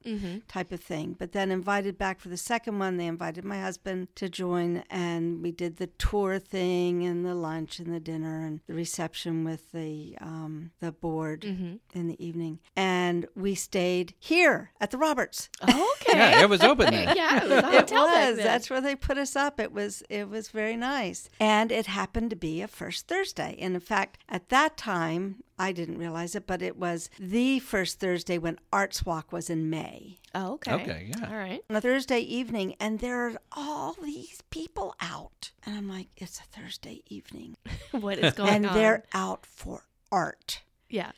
type 0.49 0.73
of 0.73 0.81
thing. 0.81 1.15
But 1.19 1.33
then 1.33 1.51
invited 1.51 1.97
back 1.99 2.21
for 2.21 2.29
the 2.29 2.37
second 2.37 2.79
one, 2.79 2.97
they 2.97 3.07
invited 3.07 3.45
my 3.45 3.61
husband 3.61 4.09
to 4.17 4.29
join, 4.29 4.85
and 4.91 5.43
we 5.43 5.53
did 5.53 5.77
the 5.77 5.87
tour 5.87 6.39
thing 6.39 7.05
and 7.05 7.25
the 7.25 7.35
lunch 7.35 7.79
and 7.79 7.93
the 7.93 8.01
dinner 8.01 8.45
and 8.45 8.61
the 8.67 8.75
reception 8.75 9.45
with 9.45 9.73
the 9.73 10.17
um, 10.21 10.73
the 10.81 10.93
board 10.93 11.45
in 11.45 12.07
the 12.09 12.25
evening. 12.25 12.59
And 12.77 13.27
we 13.35 13.55
stayed 13.55 14.15
here 14.19 14.73
at 14.81 14.91
the 14.91 14.99
Roberts. 14.99 15.49
Okay. 15.63 16.19
Yeah, 16.19 16.43
it 16.43 16.49
was 16.51 16.63
open 16.63 16.91
then. 16.91 17.17
Yeah, 17.17 17.45
it 17.45 17.49
was 17.49 17.63
It 17.91 17.93
was. 17.93 18.37
That's 18.39 18.69
where 18.71 18.81
they 18.81 18.95
put 18.97 19.17
us 19.19 19.35
up. 19.37 19.59
It 19.61 19.73
was. 19.73 20.03
It 20.11 20.29
was 20.29 20.49
very 20.51 20.77
nice, 20.77 21.29
and 21.41 21.73
it 21.73 21.87
happened 21.87 22.31
to 22.31 22.37
be 22.37 22.61
a 22.61 22.69
first 22.83 23.07
Thursday. 23.07 23.57
And 23.61 23.75
in 23.75 23.81
fact, 23.81 24.19
at 24.29 24.49
that 24.49 24.77
time, 24.77 25.45
I 25.59 25.71
didn't 25.73 25.99
realize 25.99 26.35
it, 26.35 26.47
but 26.49 26.63
it 26.63 26.77
was 26.77 27.11
the 27.19 27.61
first 27.61 28.01
Thursday 28.01 28.39
when 28.39 28.59
Arts 28.73 29.07
Walk 29.07 29.31
was 29.33 29.49
in 29.49 29.71
May. 29.71 30.19
Oh, 30.35 30.55
okay. 30.55 30.73
Okay, 30.73 31.11
yeah. 31.17 31.29
All 31.31 31.37
right. 31.37 31.61
On 31.71 31.77
a 31.77 31.81
Thursday 31.81 32.19
evening, 32.21 32.75
and 32.81 32.99
there 32.99 33.27
are 33.29 33.35
all 33.53 33.95
these 34.03 34.43
people 34.51 34.97
out, 35.01 35.53
and 35.65 35.77
I'm 35.77 35.89
like, 35.89 36.09
it's 36.17 36.41
a 36.41 36.43
Thursday 36.61 37.03
evening, 37.07 37.57
What 37.93 38.19
is 38.19 38.35
going 38.37 38.51
and 38.51 38.67
on? 38.67 38.73
And 38.73 38.81
they're 38.81 39.05
out 39.15 39.47
for 39.47 39.85
art. 40.11 40.63
yeah. 40.89 41.13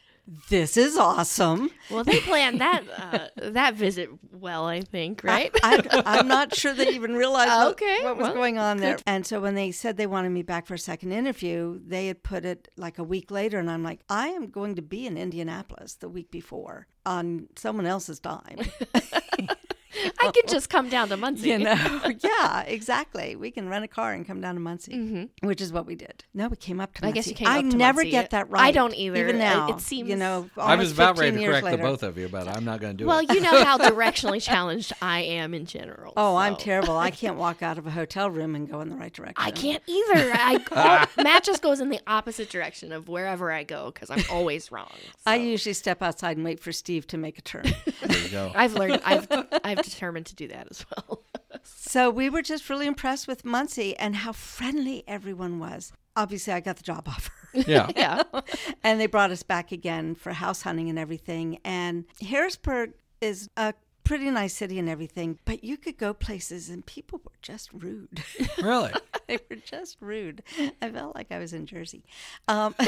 This 0.48 0.76
is 0.78 0.96
awesome. 0.96 1.70
Well, 1.90 2.02
they 2.02 2.20
planned 2.20 2.60
that 2.60 2.82
uh, 2.96 3.50
that 3.50 3.74
visit 3.74 4.08
well, 4.32 4.64
I 4.64 4.80
think, 4.80 5.22
right? 5.22 5.50
I, 5.62 6.18
am 6.18 6.28
not 6.28 6.54
sure 6.54 6.72
they 6.72 6.90
even 6.90 7.14
realized 7.14 7.50
what, 7.50 7.72
Okay, 7.72 7.98
what 8.02 8.16
was 8.16 8.24
well, 8.24 8.34
going 8.34 8.58
on 8.58 8.78
there. 8.78 8.98
And 9.06 9.26
so 9.26 9.38
when 9.40 9.54
they 9.54 9.70
said 9.70 9.96
they 9.98 10.06
wanted 10.06 10.30
me 10.30 10.42
back 10.42 10.66
for 10.66 10.74
a 10.74 10.78
second 10.78 11.12
interview, 11.12 11.78
they 11.84 12.06
had 12.06 12.22
put 12.22 12.46
it 12.46 12.68
like 12.76 12.98
a 12.98 13.04
week 13.04 13.30
later, 13.30 13.58
and 13.58 13.70
I'm 13.70 13.82
like, 13.82 14.00
I 14.08 14.28
am 14.28 14.48
going 14.48 14.76
to 14.76 14.82
be 14.82 15.06
in 15.06 15.18
Indianapolis 15.18 15.94
the 15.94 16.08
week 16.08 16.30
before 16.30 16.86
on 17.04 17.48
someone 17.56 17.86
else's 17.86 18.18
dime. 18.18 18.60
I 20.28 20.32
could 20.32 20.48
just 20.48 20.68
come 20.70 20.88
down 20.88 21.08
to 21.10 21.16
Muncie. 21.16 21.48
You 21.50 21.58
know, 21.58 22.00
yeah, 22.20 22.62
exactly. 22.62 23.36
We 23.36 23.50
can 23.50 23.68
rent 23.68 23.84
a 23.84 23.88
car 23.88 24.12
and 24.12 24.26
come 24.26 24.40
down 24.40 24.54
to 24.54 24.60
Muncie, 24.60 25.28
which 25.42 25.60
is 25.60 25.72
what 25.72 25.86
we 25.86 25.94
did. 25.94 26.24
No, 26.34 26.48
we 26.48 26.56
came 26.56 26.80
up 26.80 26.92
to 26.94 27.00
Mm-hmm. 27.02 27.04
I 27.06 27.08
Muncie. 27.08 27.18
guess 27.20 27.28
you 27.28 27.34
came 27.34 27.48
I 27.48 27.58
up 27.58 27.70
to 27.70 27.76
never 27.76 27.96
Muncie. 27.98 28.10
get 28.10 28.30
that 28.30 28.50
right. 28.50 28.62
I 28.62 28.70
don't 28.70 28.94
either. 28.94 29.16
Even 29.16 29.38
now, 29.38 29.68
it 29.68 29.80
seems- 29.80 30.08
you 30.08 30.16
know. 30.16 30.48
I 30.56 30.76
was 30.76 30.92
about 30.92 31.18
ready 31.18 31.32
15 31.32 31.40
to 31.46 31.50
correct 31.52 31.64
later. 31.64 31.76
the 31.78 31.82
both 31.82 32.02
of 32.02 32.16
you, 32.18 32.28
but 32.28 32.48
I'm 32.48 32.64
not 32.64 32.80
going 32.80 32.96
to 32.96 33.02
do 33.02 33.06
Well, 33.06 33.18
it. 33.18 33.28
Well, 33.28 33.36
you 33.36 33.42
know 33.42 33.64
how 33.64 33.78
directionally 33.90 34.42
challenged 34.42 34.92
I 35.02 35.20
am 35.20 35.54
in 35.54 35.66
general. 35.66 36.12
Oh, 36.16 36.36
I'm 36.36 36.56
terrible. 36.56 36.96
I 36.96 37.10
can't 37.10 37.36
walk 37.36 37.62
out 37.62 37.78
of 37.78 37.86
a 37.86 37.90
hotel 37.90 38.30
room 38.30 38.54
and 38.54 38.68
go 38.68 38.80
in 38.80 38.88
the 38.88 38.96
right 38.96 39.12
direction. 39.12 39.34
I 39.36 39.50
can't 39.50 39.82
either. 39.86 40.30
I 40.34 41.06
Matt 41.22 41.44
just 41.44 41.62
goes 41.62 41.80
in 41.80 41.88
the 41.90 42.00
opposite 42.06 42.50
direction 42.50 42.92
of 42.92 43.08
wherever 43.08 43.50
I 43.52 43.64
go 43.64 43.90
because 43.92 44.10
I'm 44.10 44.24
always 44.30 44.70
wrong. 44.72 44.90
I 45.26 45.36
usually 45.36 45.72
step 45.74 46.02
outside 46.02 46.36
and 46.36 46.44
wait 46.44 46.60
for 46.60 46.72
Steve 46.72 47.06
to 47.08 47.16
make 47.18 47.38
a 47.38 47.42
turn. 47.42 47.64
There 48.02 48.18
you 48.18 48.28
go. 48.28 48.52
I've 48.54 48.74
learned. 48.74 49.00
I've 49.04 49.26
I've 49.64 49.82
determined 49.82 50.13
to 50.22 50.34
do 50.34 50.46
that 50.48 50.68
as 50.70 50.86
well. 50.94 51.24
so 51.64 52.10
we 52.10 52.30
were 52.30 52.42
just 52.42 52.70
really 52.70 52.86
impressed 52.86 53.26
with 53.26 53.44
Muncie 53.44 53.96
and 53.96 54.14
how 54.16 54.32
friendly 54.32 55.02
everyone 55.08 55.58
was. 55.58 55.92
Obviously, 56.14 56.52
I 56.52 56.60
got 56.60 56.76
the 56.76 56.84
job 56.84 57.04
offer. 57.08 57.32
Yeah. 57.52 57.90
yeah. 57.96 58.22
and 58.84 59.00
they 59.00 59.06
brought 59.06 59.30
us 59.32 59.42
back 59.42 59.72
again 59.72 60.14
for 60.14 60.32
house 60.32 60.62
hunting 60.62 60.88
and 60.88 60.98
everything. 60.98 61.58
And 61.64 62.04
Harrisburg 62.20 62.92
is 63.20 63.48
a 63.56 63.74
pretty 64.04 64.30
nice 64.30 64.54
city 64.54 64.78
and 64.78 64.88
everything, 64.88 65.38
but 65.44 65.64
you 65.64 65.76
could 65.76 65.96
go 65.96 66.14
places 66.14 66.68
and 66.68 66.84
people 66.84 67.20
were 67.24 67.32
just 67.42 67.72
rude. 67.72 68.22
Really? 68.62 68.92
they 69.26 69.38
were 69.50 69.56
just 69.56 69.96
rude. 70.00 70.42
I 70.80 70.90
felt 70.90 71.14
like 71.14 71.32
I 71.32 71.38
was 71.38 71.52
in 71.52 71.66
Jersey. 71.66 72.04
Um, 72.48 72.74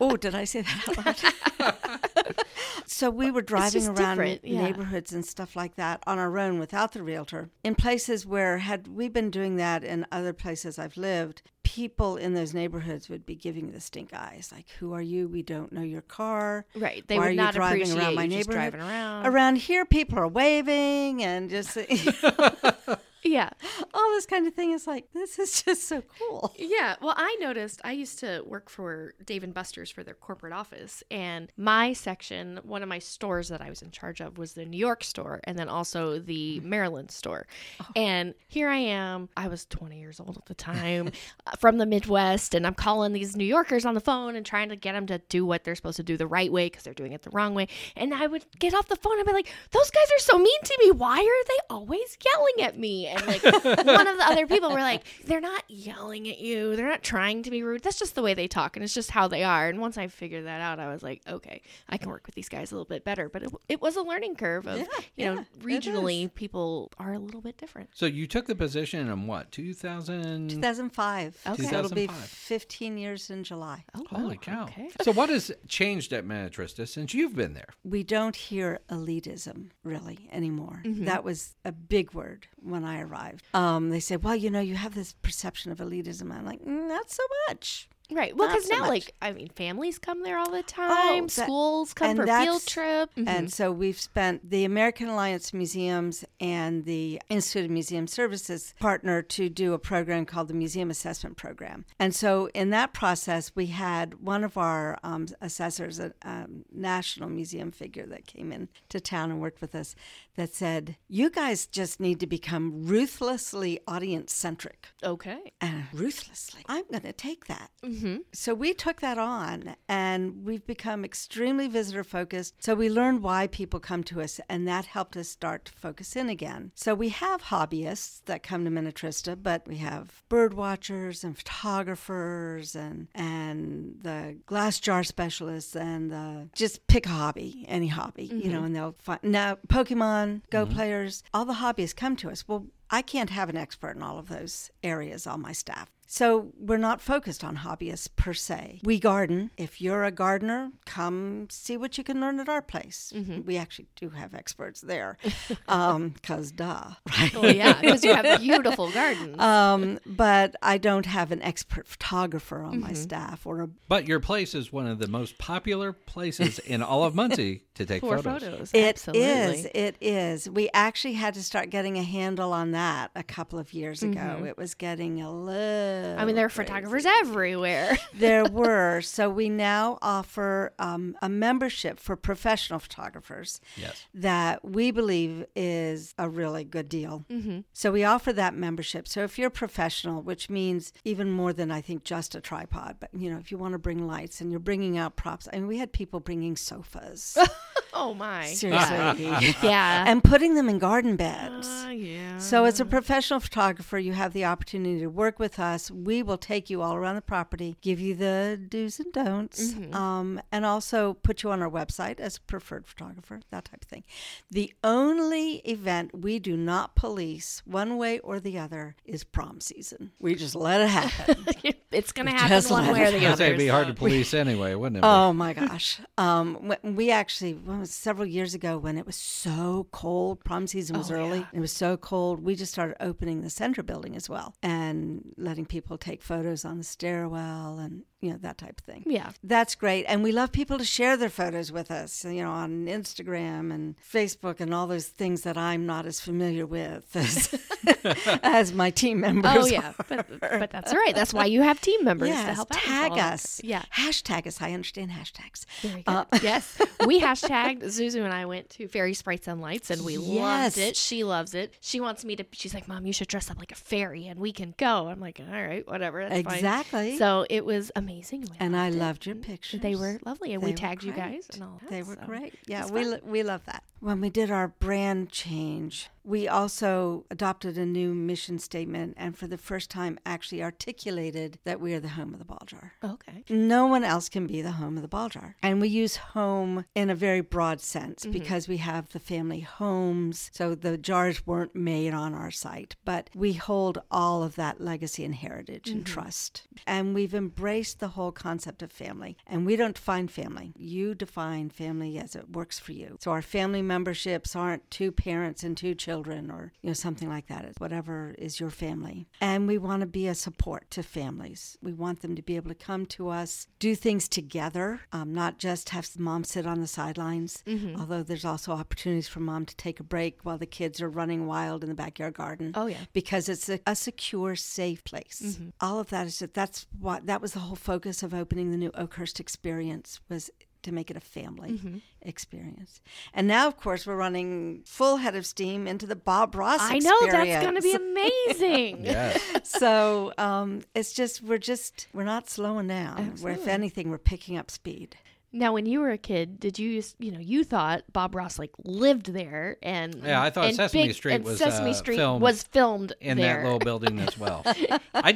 oh, 0.00 0.16
did 0.20 0.34
I 0.34 0.44
say 0.44 0.62
that 0.62 0.88
out 0.88 1.76
loud? 2.16 2.44
so 2.86 3.10
we 3.10 3.30
were 3.30 3.42
driving 3.42 3.86
around 3.86 4.40
yeah. 4.42 4.62
neighborhoods 4.62 5.12
and 5.12 5.24
stuff 5.24 5.54
like 5.56 5.76
that 5.76 6.02
on 6.06 6.18
our 6.18 6.38
own 6.38 6.58
without 6.58 6.92
the 6.92 7.02
realtor 7.02 7.50
in 7.62 7.74
places 7.74 8.26
where 8.26 8.58
had 8.58 8.88
we 8.88 9.08
been 9.08 9.30
doing 9.30 9.56
that 9.56 9.84
in 9.84 10.06
other 10.10 10.32
places 10.32 10.78
I've 10.78 10.96
lived, 10.96 11.42
people 11.74 12.16
in 12.16 12.34
those 12.34 12.54
neighborhoods 12.54 13.08
would 13.08 13.26
be 13.26 13.34
giving 13.34 13.72
the 13.72 13.80
stink 13.80 14.10
eyes, 14.14 14.50
like, 14.54 14.66
"Who 14.78 14.92
are 14.92 15.02
you? 15.02 15.26
We 15.26 15.42
don't 15.42 15.72
know 15.72 15.82
your 15.82 16.02
car." 16.02 16.66
Right. 16.76 17.04
They 17.08 17.16
Why 17.16 17.20
would 17.22 17.28
are 17.28 17.30
you 17.32 17.36
not 17.36 17.54
driving 17.54 17.82
appreciate 17.82 18.00
around 18.00 18.14
my 18.14 18.22
you 18.24 18.28
just 18.30 18.48
neighborhood? 18.48 18.72
driving 18.72 18.88
around. 18.88 19.26
Around 19.26 19.56
here, 19.56 19.84
people 19.84 20.18
are 20.20 20.28
waving 20.28 21.24
and 21.24 21.50
just 21.50 21.76
Yeah. 23.24 23.50
all 23.94 24.10
this 24.10 24.26
kind 24.26 24.46
of 24.46 24.54
thing. 24.54 24.72
Is 24.72 24.86
like 24.86 25.08
this 25.12 25.38
is 25.38 25.62
just 25.62 25.88
so 25.88 26.02
cool. 26.18 26.54
Yeah, 26.58 26.96
well, 27.00 27.14
I 27.16 27.36
noticed 27.40 27.80
I 27.84 27.92
used 27.92 28.18
to 28.20 28.42
work 28.46 28.68
for 28.68 29.14
Dave 29.24 29.42
and 29.42 29.54
Buster's 29.54 29.90
for 29.90 30.02
their 30.02 30.14
corporate 30.14 30.52
office, 30.52 31.02
and 31.10 31.50
my 31.56 31.92
section, 31.92 32.60
one 32.62 32.82
of 32.82 32.88
my 32.88 32.98
stores 32.98 33.48
that 33.48 33.60
I 33.60 33.68
was 33.68 33.82
in 33.82 33.90
charge 33.90 34.20
of, 34.20 34.38
was 34.38 34.52
the 34.52 34.64
New 34.64 34.78
York 34.78 35.04
store, 35.04 35.40
and 35.44 35.58
then 35.58 35.68
also 35.68 36.18
the 36.18 36.58
mm-hmm. 36.58 36.68
Maryland 36.68 37.10
store. 37.10 37.46
Oh. 37.80 37.86
And 37.96 38.34
here 38.48 38.68
I 38.68 38.78
am. 38.78 39.28
I 39.36 39.48
was 39.48 39.64
20 39.66 39.98
years 39.98 40.20
old 40.20 40.36
at 40.36 40.46
the 40.46 40.54
time, 40.54 41.10
from 41.58 41.78
the 41.78 41.86
Midwest, 41.86 42.54
and 42.54 42.66
I'm 42.66 42.74
calling 42.74 43.12
these 43.12 43.36
New 43.36 43.44
Yorkers 43.44 43.86
on 43.86 43.94
the 43.94 44.00
phone 44.00 44.36
and 44.36 44.44
trying 44.44 44.68
to 44.68 44.76
get 44.76 44.92
them 44.92 45.06
to 45.06 45.18
do 45.28 45.46
what 45.46 45.64
they're 45.64 45.74
supposed 45.74 45.96
to 45.96 46.02
do 46.02 46.16
the 46.16 46.26
right 46.26 46.52
way 46.52 46.66
because 46.66 46.82
they're 46.84 46.94
doing 46.94 47.12
it 47.12 47.22
the 47.22 47.30
wrong 47.30 47.54
way. 47.54 47.68
And 47.96 48.12
I 48.12 48.26
would 48.26 48.44
get 48.58 48.74
off 48.74 48.88
the 48.88 48.96
phone 48.96 49.18
and 49.18 49.26
be 49.26 49.32
like, 49.32 49.52
"Those 49.70 49.90
guys 49.90 50.06
are 50.16 50.20
so 50.20 50.38
mean 50.38 50.62
to 50.64 50.78
me. 50.80 50.90
Why 50.90 51.18
are 51.18 51.44
they 51.48 51.58
always 51.70 52.18
yelling 52.24 52.66
at 52.66 52.78
me?" 52.78 53.13
And 53.14 53.26
like 53.26 53.42
one 53.42 54.06
of 54.06 54.16
the 54.16 54.24
other 54.26 54.46
people 54.46 54.70
were 54.70 54.80
like, 54.80 55.02
"They're 55.24 55.40
not 55.40 55.64
yelling 55.68 56.28
at 56.28 56.38
you. 56.38 56.76
They're 56.76 56.88
not 56.88 57.02
trying 57.02 57.42
to 57.44 57.50
be 57.50 57.62
rude. 57.62 57.82
That's 57.82 57.98
just 57.98 58.14
the 58.14 58.22
way 58.22 58.34
they 58.34 58.48
talk, 58.48 58.76
and 58.76 58.84
it's 58.84 58.94
just 58.94 59.10
how 59.10 59.28
they 59.28 59.44
are." 59.44 59.68
And 59.68 59.80
once 59.80 59.98
I 59.98 60.08
figured 60.08 60.46
that 60.46 60.60
out, 60.60 60.78
I 60.78 60.92
was 60.92 61.02
like, 61.02 61.22
"Okay, 61.28 61.62
I 61.88 61.96
can 61.96 62.10
work 62.10 62.26
with 62.26 62.34
these 62.34 62.48
guys 62.48 62.72
a 62.72 62.74
little 62.74 62.84
bit 62.88 63.04
better." 63.04 63.28
But 63.28 63.44
it, 63.44 63.52
it 63.68 63.80
was 63.80 63.96
a 63.96 64.02
learning 64.02 64.36
curve 64.36 64.66
of, 64.66 64.78
Yeah, 64.78 64.84
you 65.16 65.26
know, 65.26 65.34
yeah, 65.34 65.40
it 65.40 65.60
regionally 65.60 66.32
people 66.34 66.90
are 66.98 67.12
a 67.12 67.18
little 67.18 67.40
bit 67.40 67.56
different. 67.56 67.90
So 67.94 68.06
you 68.06 68.26
took 68.26 68.46
the 68.46 68.54
position 68.54 69.08
in 69.08 69.26
what, 69.26 69.50
2000? 69.52 70.50
2005. 70.50 71.38
Okay. 71.46 71.62
So 71.62 71.78
it'll 71.78 71.90
be 71.90 72.06
15 72.08 72.98
years 72.98 73.30
in 73.30 73.44
July. 73.44 73.84
Oh, 73.94 74.04
Holy 74.10 74.36
wow, 74.36 74.40
cow. 74.42 74.64
Okay. 74.64 74.90
So 75.02 75.12
what 75.12 75.28
has 75.28 75.52
changed 75.68 76.12
at 76.12 76.24
Minnetrista 76.24 76.88
since 76.88 77.14
you've 77.14 77.36
been 77.36 77.54
there? 77.54 77.68
We 77.84 78.02
don't 78.02 78.36
hear 78.36 78.80
elitism 78.90 79.70
really 79.82 80.28
anymore. 80.32 80.82
Mm-hmm. 80.84 81.04
That 81.04 81.24
was 81.24 81.54
a 81.64 81.72
big 81.72 82.12
word 82.12 82.46
when 82.60 82.84
I 82.84 83.02
arrived. 83.04 83.44
Um, 83.54 83.90
they 83.90 84.00
said, 84.00 84.22
well, 84.24 84.34
you 84.36 84.50
know, 84.50 84.60
you 84.60 84.74
have 84.74 84.94
this 84.94 85.12
perception 85.22 85.70
of 85.72 85.78
elitism. 85.78 86.32
I'm 86.32 86.44
like, 86.44 86.62
"Mm, 86.62 86.88
not 86.88 87.10
so 87.10 87.22
much. 87.48 87.88
Right. 88.10 88.36
Well, 88.36 88.48
because 88.48 88.66
so 88.66 88.74
now, 88.74 88.80
much. 88.80 88.88
like, 88.88 89.14
I 89.22 89.32
mean, 89.32 89.48
families 89.48 89.98
come 89.98 90.22
there 90.22 90.38
all 90.38 90.50
the 90.50 90.62
time. 90.62 91.26
that- 91.26 91.30
schools 91.30 91.94
come 91.94 92.16
for 92.16 92.26
field 92.26 92.66
trip. 92.66 93.10
And 93.16 93.52
so 93.52 93.72
we've 93.72 93.98
spent 93.98 94.50
the 94.50 94.64
American 94.64 95.08
Alliance 95.08 95.54
Museums 95.54 96.24
and 96.38 96.84
the 96.84 97.20
Institute 97.30 97.64
of 97.64 97.70
Museum 97.70 98.06
Services 98.06 98.74
partner 98.78 99.22
to 99.22 99.48
do 99.48 99.72
a 99.72 99.78
program 99.78 100.26
called 100.26 100.48
the 100.48 100.54
Museum 100.54 100.90
Assessment 100.90 101.36
Program. 101.36 101.84
And 101.98 102.14
so 102.14 102.50
in 102.54 102.70
that 102.70 102.92
process, 102.92 103.52
we 103.54 103.66
had 103.66 104.22
one 104.22 104.44
of 104.44 104.58
our 104.58 104.98
um, 105.02 105.26
assessors, 105.40 105.98
a 105.98 106.12
um, 106.22 106.64
national 106.72 107.30
museum 107.30 107.70
figure 107.70 108.06
that 108.06 108.26
came 108.26 108.52
in 108.52 108.68
to 108.90 109.00
town 109.00 109.30
and 109.30 109.40
worked 109.40 109.60
with 109.60 109.74
us, 109.74 109.94
that 110.36 110.52
said, 110.52 110.96
"You 111.08 111.30
guys 111.30 111.66
just 111.66 112.00
need 112.00 112.20
to 112.20 112.26
become 112.26 112.86
ruthlessly 112.86 113.80
audience 113.86 114.34
centric." 114.34 114.88
Okay. 115.02 115.52
And 115.60 115.86
ruthlessly, 115.92 116.62
I'm 116.68 116.84
going 116.90 117.02
to 117.02 117.12
take 117.12 117.46
that. 117.46 117.70
Mm-hmm. 117.82 117.93
Mm-hmm. 117.94 118.16
So 118.32 118.54
we 118.54 118.74
took 118.74 119.00
that 119.00 119.18
on 119.18 119.76
and 119.88 120.44
we've 120.44 120.66
become 120.66 121.04
extremely 121.04 121.68
visitor 121.68 122.04
focused. 122.04 122.54
So 122.62 122.74
we 122.74 122.88
learned 122.88 123.22
why 123.22 123.46
people 123.46 123.80
come 123.80 124.02
to 124.04 124.20
us 124.20 124.40
and 124.48 124.66
that 124.66 124.86
helped 124.86 125.16
us 125.16 125.28
start 125.28 125.66
to 125.66 125.72
focus 125.72 126.16
in 126.16 126.28
again. 126.28 126.72
So 126.74 126.94
we 126.94 127.10
have 127.10 127.44
hobbyists 127.44 128.22
that 128.24 128.42
come 128.42 128.64
to 128.64 128.70
Minnetrista, 128.70 129.40
but 129.40 129.66
we 129.66 129.76
have 129.76 130.22
bird 130.28 130.54
watchers 130.54 131.24
and 131.24 131.36
photographers 131.36 132.74
and 132.74 133.08
and 133.14 133.98
the 134.02 134.36
glass 134.46 134.80
jar 134.80 135.04
specialists 135.04 135.76
and 135.76 136.10
the 136.10 136.48
just 136.54 136.86
pick 136.86 137.06
a 137.06 137.10
hobby, 137.10 137.64
any 137.68 137.88
hobby, 137.88 138.24
you 138.24 138.48
know, 138.50 138.56
mm-hmm. 138.56 138.64
and 138.66 138.76
they'll 138.76 138.96
find 138.98 139.20
now 139.22 139.56
Pokemon, 139.68 140.42
Go 140.50 140.64
mm-hmm. 140.64 140.74
players, 140.74 141.22
all 141.32 141.44
the 141.44 141.54
hobbyists 141.54 141.94
come 141.94 142.16
to 142.16 142.30
us. 142.30 142.46
Well, 142.48 142.66
I 142.90 143.02
can't 143.02 143.30
have 143.30 143.48
an 143.48 143.56
expert 143.56 143.96
in 143.96 144.02
all 144.02 144.18
of 144.18 144.28
those 144.28 144.70
areas 144.82 145.26
on 145.26 145.40
my 145.40 145.52
staff. 145.52 145.90
So 146.06 146.52
we're 146.58 146.76
not 146.76 147.00
focused 147.00 147.42
on 147.42 147.58
hobbyists 147.58 148.08
per 148.14 148.34
se. 148.34 148.80
We 148.84 148.98
garden. 148.98 149.50
If 149.56 149.80
you're 149.80 150.04
a 150.04 150.10
gardener, 150.10 150.70
come 150.84 151.48
see 151.50 151.76
what 151.76 151.98
you 151.98 152.04
can 152.04 152.20
learn 152.20 152.38
at 152.40 152.48
our 152.48 152.62
place. 152.62 153.12
Mm-hmm. 153.14 153.42
We 153.42 153.56
actually 153.56 153.88
do 153.96 154.10
have 154.10 154.34
experts 154.34 154.80
there, 154.80 155.16
um, 155.68 156.10
because 156.10 156.52
duh, 156.52 156.90
right? 157.18 157.34
Oh 157.34 157.46
yeah, 157.46 157.80
because 157.80 158.04
you 158.04 158.14
have 158.14 158.24
a 158.24 158.38
beautiful 158.38 158.90
gardens. 158.90 159.36
Um, 159.44 159.98
but 160.06 160.56
I 160.62 160.78
don't 160.78 161.06
have 161.06 161.30
an 161.30 161.42
expert 161.42 161.86
photographer 161.86 162.62
on 162.62 162.80
my 162.80 162.88
mm-hmm. 162.88 162.96
staff 162.96 163.46
or 163.46 163.60
a 163.60 163.68
But 163.88 164.08
your 164.08 164.18
place 164.18 164.54
is 164.54 164.72
one 164.72 164.86
of 164.86 164.98
the 164.98 165.06
most 165.06 165.38
popular 165.38 165.92
places 165.92 166.58
in 166.58 166.82
all 166.82 167.04
of 167.04 167.14
Muncie 167.14 167.64
to 167.74 167.84
take 167.84 168.00
for 168.00 168.18
photos. 168.18 168.42
photos. 168.42 168.70
It 168.72 168.78
is. 168.78 168.88
Absolutely. 168.88 169.70
It 169.74 169.96
is. 170.00 170.50
We 170.50 170.70
actually 170.72 171.14
had 171.14 171.34
to 171.34 171.42
start 171.42 171.70
getting 171.70 171.98
a 171.98 172.02
handle 172.02 172.52
on 172.52 172.72
that 172.72 173.10
a 173.14 173.22
couple 173.22 173.58
of 173.58 173.72
years 173.72 174.02
ago. 174.02 174.20
Mm-hmm. 174.20 174.46
It 174.46 174.56
was 174.56 174.74
getting 174.74 175.20
a 175.20 175.32
little. 175.32 175.93
I 176.18 176.24
mean, 176.24 176.34
there 176.36 176.46
are 176.46 176.48
crazy. 176.48 176.68
photographers 176.68 177.06
everywhere. 177.06 177.96
there 178.14 178.44
were. 178.44 179.00
So 179.00 179.30
we 179.30 179.48
now 179.48 179.98
offer 180.02 180.72
um, 180.78 181.16
a 181.22 181.28
membership 181.28 181.98
for 182.00 182.16
professional 182.16 182.78
photographers 182.78 183.60
Yes. 183.76 184.06
that 184.14 184.64
we 184.64 184.90
believe 184.90 185.44
is 185.56 186.14
a 186.18 186.28
really 186.28 186.64
good 186.64 186.88
deal. 186.88 187.24
mm-hmm. 187.30 187.60
So 187.72 187.92
we 187.92 188.04
offer 188.04 188.32
that 188.32 188.54
membership. 188.54 189.06
So 189.08 189.22
if 189.24 189.38
you're 189.38 189.48
a 189.48 189.50
professional, 189.50 190.22
which 190.22 190.48
means 190.50 190.92
even 191.04 191.30
more 191.30 191.52
than 191.52 191.70
I 191.70 191.80
think 191.80 192.04
just 192.04 192.34
a 192.34 192.40
tripod, 192.40 192.96
but 193.00 193.10
you 193.16 193.30
know, 193.30 193.38
if 193.38 193.50
you 193.50 193.58
want 193.58 193.72
to 193.72 193.78
bring 193.78 194.06
lights 194.06 194.40
and 194.40 194.50
you're 194.50 194.60
bringing 194.60 194.96
out 194.98 195.16
props, 195.16 195.48
I 195.52 195.56
mean, 195.56 195.66
we 195.66 195.78
had 195.78 195.92
people 195.92 196.20
bringing 196.20 196.56
sofas. 196.56 197.36
Oh 197.96 198.12
my. 198.12 198.46
Seriously. 198.46 199.24
Yeah. 199.62 200.04
and 200.08 200.22
putting 200.24 200.56
them 200.56 200.68
in 200.68 200.80
garden 200.80 201.14
beds. 201.14 201.68
Uh, 201.68 201.90
yeah. 201.90 202.38
So, 202.38 202.64
as 202.64 202.80
a 202.80 202.84
professional 202.84 203.38
photographer, 203.38 204.00
you 204.00 204.12
have 204.14 204.32
the 204.32 204.44
opportunity 204.46 204.98
to 204.98 205.06
work 205.06 205.38
with 205.38 205.60
us. 205.60 205.83
We 205.90 206.22
will 206.22 206.38
take 206.38 206.70
you 206.70 206.82
all 206.82 206.94
around 206.94 207.16
the 207.16 207.22
property, 207.22 207.76
give 207.80 208.00
you 208.00 208.14
the 208.14 208.60
do's 208.68 208.98
and 209.00 209.12
don'ts, 209.12 209.74
um, 209.92 210.40
and 210.52 210.64
also 210.64 211.14
put 211.14 211.42
you 211.42 211.50
on 211.50 211.62
our 211.62 211.70
website 211.70 212.20
as 212.20 212.36
a 212.36 212.40
preferred 212.42 212.86
photographer, 212.86 213.40
that 213.50 213.66
type 213.66 213.82
of 213.82 213.88
thing. 213.88 214.04
The 214.50 214.72
only 214.82 215.56
event 215.68 216.18
we 216.22 216.38
do 216.38 216.56
not 216.56 216.94
police 216.94 217.62
one 217.64 217.96
way 217.96 218.18
or 218.20 218.40
the 218.40 218.58
other 218.58 218.96
is 219.04 219.24
prom 219.24 219.60
season. 219.60 220.12
We 220.20 220.34
just 220.34 220.54
let 220.54 220.80
it 220.80 220.88
happen. 220.88 221.46
it's 221.90 222.12
gonna 222.12 222.32
Just 222.32 222.68
happen 222.68 222.86
one 222.86 222.92
way 222.94 223.06
or 223.06 223.10
the 223.10 223.26
other. 223.26 223.36
say 223.36 223.46
it'd 223.46 223.58
be 223.58 223.68
hard 223.68 223.86
to 223.88 223.94
police 223.94 224.34
anyway, 224.34 224.74
wouldn't 224.74 224.98
it? 224.98 225.06
Oh 225.06 225.32
my 225.32 225.52
gosh. 225.52 226.00
Um, 226.18 226.72
we 226.82 227.10
actually, 227.10 227.54
when 227.54 227.76
it 227.76 227.80
was 227.80 227.90
several 227.90 228.26
years 228.26 228.54
ago 228.54 228.78
when 228.78 228.98
it 228.98 229.06
was 229.06 229.16
so 229.16 229.86
cold, 229.92 230.42
prom 230.44 230.66
season 230.66 230.96
was 230.96 231.10
Oh, 231.10 231.14
early, 231.16 231.38
yeah. 231.40 231.46
it 231.52 231.60
was 231.60 231.72
so 231.72 231.96
cold, 231.96 232.42
we 232.42 232.54
just 232.54 232.72
started 232.72 232.96
opening 233.00 233.42
the 233.42 233.50
center 233.50 233.82
building 233.82 234.16
as 234.16 234.28
well 234.28 234.54
and 234.62 235.34
letting 235.36 235.66
people 235.66 235.73
take 235.98 236.22
photos 236.22 236.64
on 236.64 236.78
the 236.78 236.84
stairwell 236.84 237.78
and, 237.78 238.04
you 238.24 238.32
know, 238.32 238.38
that 238.42 238.58
type 238.58 238.80
of 238.80 238.84
thing. 238.84 239.02
Yeah. 239.06 239.30
That's 239.42 239.74
great. 239.74 240.04
And 240.08 240.22
we 240.22 240.32
love 240.32 240.50
people 240.52 240.78
to 240.78 240.84
share 240.84 241.16
their 241.16 241.28
photos 241.28 241.70
with 241.70 241.90
us, 241.90 242.24
you 242.24 242.42
know, 242.42 242.50
on 242.50 242.86
Instagram 242.86 243.72
and 243.72 243.94
Facebook 244.00 244.60
and 244.60 244.72
all 244.74 244.86
those 244.86 245.06
things 245.08 245.42
that 245.42 245.56
I'm 245.58 245.84
not 245.86 246.06
as 246.06 246.20
familiar 246.20 246.66
with 246.66 247.04
as, 247.14 247.54
as 248.42 248.72
my 248.72 248.90
team 248.90 249.20
members. 249.20 249.52
Oh 249.56 249.66
yeah, 249.66 249.92
but, 250.08 250.26
but 250.40 250.70
that's 250.70 250.92
all 250.92 250.98
right. 250.98 251.14
That's 251.14 251.34
why 251.34 251.44
you 251.46 251.62
have 251.62 251.80
team 251.80 252.02
members 252.04 252.30
Yes, 252.30 252.46
to 252.48 252.54
help 252.54 252.68
tag 252.72 253.12
us. 253.12 253.60
Yeah. 253.62 253.82
Hashtag 253.94 254.46
us. 254.46 254.60
I 254.62 254.72
understand 254.72 255.10
hashtags. 255.10 255.66
Very 255.82 256.02
good. 256.02 256.10
Uh, 256.14 256.24
yes, 256.42 256.80
we 257.06 257.20
hashtagged 257.20 257.82
Zuzu 257.84 258.24
and 258.24 258.32
I 258.32 258.46
went 258.46 258.70
to 258.70 258.88
Fairy 258.88 259.14
Sprites 259.14 259.46
and 259.48 259.60
Lights, 259.60 259.90
and 259.90 260.04
we 260.04 260.14
Yes. 260.16 260.76
loved 260.76 260.78
it. 260.78 260.96
She 260.96 261.24
loves 261.24 261.54
it. 261.54 261.74
She 261.80 262.00
wants 262.00 262.24
me 262.24 262.36
to. 262.36 262.44
She's 262.52 262.72
like, 262.72 262.88
"Mom, 262.88 263.04
you 263.06 263.12
should 263.12 263.28
dress 263.28 263.50
up 263.50 263.58
like 263.58 263.72
a 263.72 263.74
fairy, 263.76 264.26
and 264.26 264.40
we 264.40 264.52
can 264.52 264.74
go." 264.78 265.08
I'm 265.08 265.20
like, 265.20 265.40
"All 265.40 265.62
right, 265.62 265.86
whatever, 265.86 266.26
that's 266.28 266.42
fine." 266.42 266.54
Exactly. 266.54 267.18
So 267.18 267.44
it 267.50 267.64
was 267.66 267.90
amazing. 267.94 268.13
And 268.60 268.76
I 268.76 268.90
loved 268.90 269.26
your 269.26 269.34
mm-hmm. 269.34 269.50
pictures. 269.50 269.80
They 269.80 269.94
were 269.94 270.18
lovely, 270.24 270.54
and 270.54 270.62
They 270.62 270.68
we 270.68 270.72
tagged 270.74 271.02
you 271.02 271.12
guys 271.12 271.48
and 271.52 271.62
all 271.62 271.80
that. 271.80 271.90
They 271.90 272.02
were 272.02 272.16
so 272.20 272.26
great. 272.26 272.54
Yeah, 272.66 272.86
we 272.86 273.04
lo- 273.04 273.20
we 273.24 273.42
love 273.42 273.64
that. 273.66 273.82
When 274.00 274.20
we 274.20 274.28
did 274.28 274.50
our 274.50 274.68
brand 274.68 275.30
change, 275.30 276.10
we 276.24 276.48
also 276.48 277.24
adopted 277.30 277.76
a 277.76 277.86
new 277.86 278.14
mission 278.14 278.58
statement, 278.58 279.14
and 279.16 279.36
for 279.36 279.46
the 279.46 279.58
first 279.58 279.90
time, 279.90 280.18
actually 280.26 280.62
articulated 280.62 281.58
that 281.64 281.80
we 281.80 281.94
are 281.94 282.00
the 282.00 282.08
home 282.08 282.32
of 282.32 282.38
the 282.38 282.44
ball 282.44 282.62
jar. 282.66 282.94
Okay. 283.02 283.44
No 283.48 283.86
one 283.86 284.04
else 284.04 284.28
can 284.28 284.46
be 284.46 284.62
the 284.62 284.72
home 284.72 284.96
of 284.96 285.02
the 285.02 285.08
ball 285.08 285.28
jar. 285.28 285.56
And 285.62 285.80
we 285.80 285.88
use 285.88 286.16
home 286.16 286.84
in 286.94 287.10
a 287.10 287.14
very 287.14 287.40
broad 287.40 287.80
sense 287.80 288.22
mm-hmm. 288.22 288.32
because 288.32 288.68
we 288.68 288.78
have 288.78 289.10
the 289.12 289.20
family 289.20 289.60
homes. 289.60 290.50
So 290.52 290.74
the 290.74 290.96
jars 290.96 291.46
weren't 291.46 291.74
made 291.74 292.14
on 292.14 292.34
our 292.34 292.50
site, 292.50 292.96
but 293.04 293.30
we 293.34 293.52
hold 293.54 293.98
all 294.10 294.42
of 294.42 294.56
that 294.56 294.80
legacy 294.80 295.24
and 295.24 295.34
heritage 295.34 295.88
and 295.88 296.04
mm-hmm. 296.04 296.12
trust. 296.12 296.66
And 296.86 297.14
we've 297.14 297.34
embraced 297.34 298.00
the 298.04 298.08
whole 298.16 298.32
concept 298.32 298.82
of 298.82 298.92
family. 298.92 299.32
And 299.46 299.64
we 299.64 299.76
don't 299.76 299.94
define 299.94 300.28
family. 300.28 300.72
You 300.76 301.14
define 301.14 301.70
family 301.70 302.18
as 302.18 302.36
it 302.36 302.50
works 302.58 302.78
for 302.78 302.92
you. 302.92 303.16
So 303.20 303.30
our 303.30 303.40
family 303.56 303.80
memberships 303.80 304.54
aren't 304.54 304.90
two 304.90 305.10
parents 305.10 305.62
and 305.64 305.74
two 305.76 305.94
children 305.94 306.50
or 306.50 306.72
you 306.82 306.88
know 306.90 306.94
something 307.06 307.28
like 307.36 307.46
that. 307.46 307.64
It's 307.64 307.80
whatever 307.80 308.34
is 308.46 308.60
your 308.60 308.70
family. 308.70 309.26
And 309.40 309.66
we 309.66 309.78
want 309.78 310.00
to 310.00 310.06
be 310.06 310.26
a 310.28 310.34
support 310.34 310.90
to 310.90 311.02
families. 311.02 311.78
We 311.82 311.92
want 311.94 312.20
them 312.20 312.34
to 312.36 312.42
be 312.42 312.56
able 312.56 312.68
to 312.68 312.74
come 312.90 313.06
to 313.16 313.28
us, 313.30 313.68
do 313.78 313.94
things 313.94 314.28
together, 314.28 315.00
um, 315.12 315.32
not 315.32 315.58
just 315.58 315.88
have 315.90 316.06
mom 316.18 316.44
sit 316.44 316.66
on 316.66 316.80
the 316.80 316.86
sidelines. 316.86 317.62
Although 317.98 318.22
there's 318.22 318.44
also 318.44 318.72
opportunities 318.72 319.28
for 319.28 319.40
mom 319.40 319.64
to 319.66 319.76
take 319.76 319.98
a 319.98 320.04
break 320.04 320.40
while 320.42 320.58
the 320.58 320.66
kids 320.66 321.00
are 321.00 321.08
running 321.08 321.46
wild 321.46 321.82
in 321.82 321.88
the 321.88 321.94
backyard 321.94 322.34
garden 322.34 322.72
Oh 322.74 322.86
yeah. 322.86 323.04
because 323.14 323.48
it's 323.48 323.68
a, 323.70 323.80
a 323.86 323.96
secure, 323.96 324.54
safe 324.56 325.02
place. 325.04 325.58
All 325.80 325.98
of 325.98 326.10
that 326.10 326.26
is 326.26 326.38
that. 326.40 326.52
that's 326.54 326.86
what 326.98 327.26
that 327.26 327.40
was 327.40 327.52
the 327.52 327.60
whole 327.60 327.76
focus 327.84 328.22
of 328.22 328.32
opening 328.32 328.70
the 328.70 328.78
new 328.78 328.90
Oakhurst 328.94 329.38
experience 329.38 330.20
was 330.30 330.50
to 330.84 330.92
make 330.92 331.10
it 331.10 331.16
a 331.16 331.20
family 331.20 332.02
experience. 332.22 333.00
And 333.32 333.46
now, 333.46 333.66
of 333.68 333.76
course, 333.76 334.06
we're 334.06 334.16
running 334.16 334.82
full 334.86 335.16
head 335.16 335.34
of 335.34 335.44
steam 335.46 335.86
into 335.86 336.06
the 336.06 336.16
Bob 336.16 336.54
Ross. 336.54 336.80
I 336.80 336.98
know 336.98 337.26
that's 337.26 337.62
going 337.64 337.74
to 337.74 337.82
be 337.82 337.94
amazing. 337.94 339.04
Yes. 339.04 339.40
so 339.64 340.32
um, 340.38 340.82
it's 340.94 341.12
just 341.12 341.42
we're 341.42 341.58
just 341.58 342.06
we're 342.14 342.24
not 342.24 342.48
slowing 342.48 342.86
down. 342.88 343.34
We're, 343.42 343.50
if 343.50 343.66
anything, 343.68 344.10
we're 344.10 344.18
picking 344.18 344.56
up 344.56 344.70
speed. 344.70 345.16
Now, 345.56 345.72
when 345.72 345.86
you 345.86 346.00
were 346.00 346.10
a 346.10 346.18
kid, 346.18 346.58
did 346.58 346.80
you, 346.80 347.00
you 347.20 347.30
know, 347.30 347.38
you 347.38 347.62
thought 347.62 348.02
Bob 348.12 348.34
Ross 348.34 348.58
like 348.58 348.72
lived 348.84 349.32
there, 349.32 349.76
and 349.84 350.12
Yeah, 350.24 350.42
I 350.42 350.50
thought 350.50 350.64
and 350.66 350.74
Sesame 350.74 351.06
Big- 351.06 351.14
Street 351.14 351.42
was, 351.44 351.58
Sesame 351.58 351.90
uh, 351.90 351.94
Street 351.94 352.16
filmed 352.16 352.42
was 352.42 352.64
filmed 352.64 353.12
in 353.20 353.36
there. 353.38 353.58
that 353.58 353.62
little 353.62 353.78
building 353.78 354.18
as 354.18 354.36
well. 354.36 354.62
I 355.14 355.32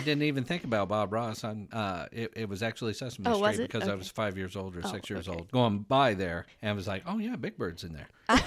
didn't 0.00 0.22
even 0.22 0.42
think 0.42 0.64
about 0.64 0.88
Bob 0.88 1.12
Ross. 1.12 1.44
I'm, 1.44 1.68
uh, 1.72 2.06
it, 2.10 2.32
it 2.34 2.48
was 2.48 2.64
actually 2.64 2.94
Sesame 2.94 3.26
Oh, 3.28 3.48
Street 3.52 3.68
because 3.70 3.88
I 3.88 3.94
was 3.94 4.08
five 4.08 4.36
years 4.36 4.56
old 4.56 4.76
or 4.76 4.80
Oh, 4.82 4.90
six 4.90 5.08
years 5.08 5.28
okay. 5.28 5.38
old 5.38 5.52
going 5.52 5.78
by 5.88 6.14
there 6.14 6.46
and 6.62 6.70
I 6.70 6.72
was 6.72 6.88
like, 6.88 7.04
oh 7.06 7.18
yeah, 7.18 7.36
Big 7.36 7.56
Bird's 7.56 7.84
in 7.84 7.92
there. 7.92 8.08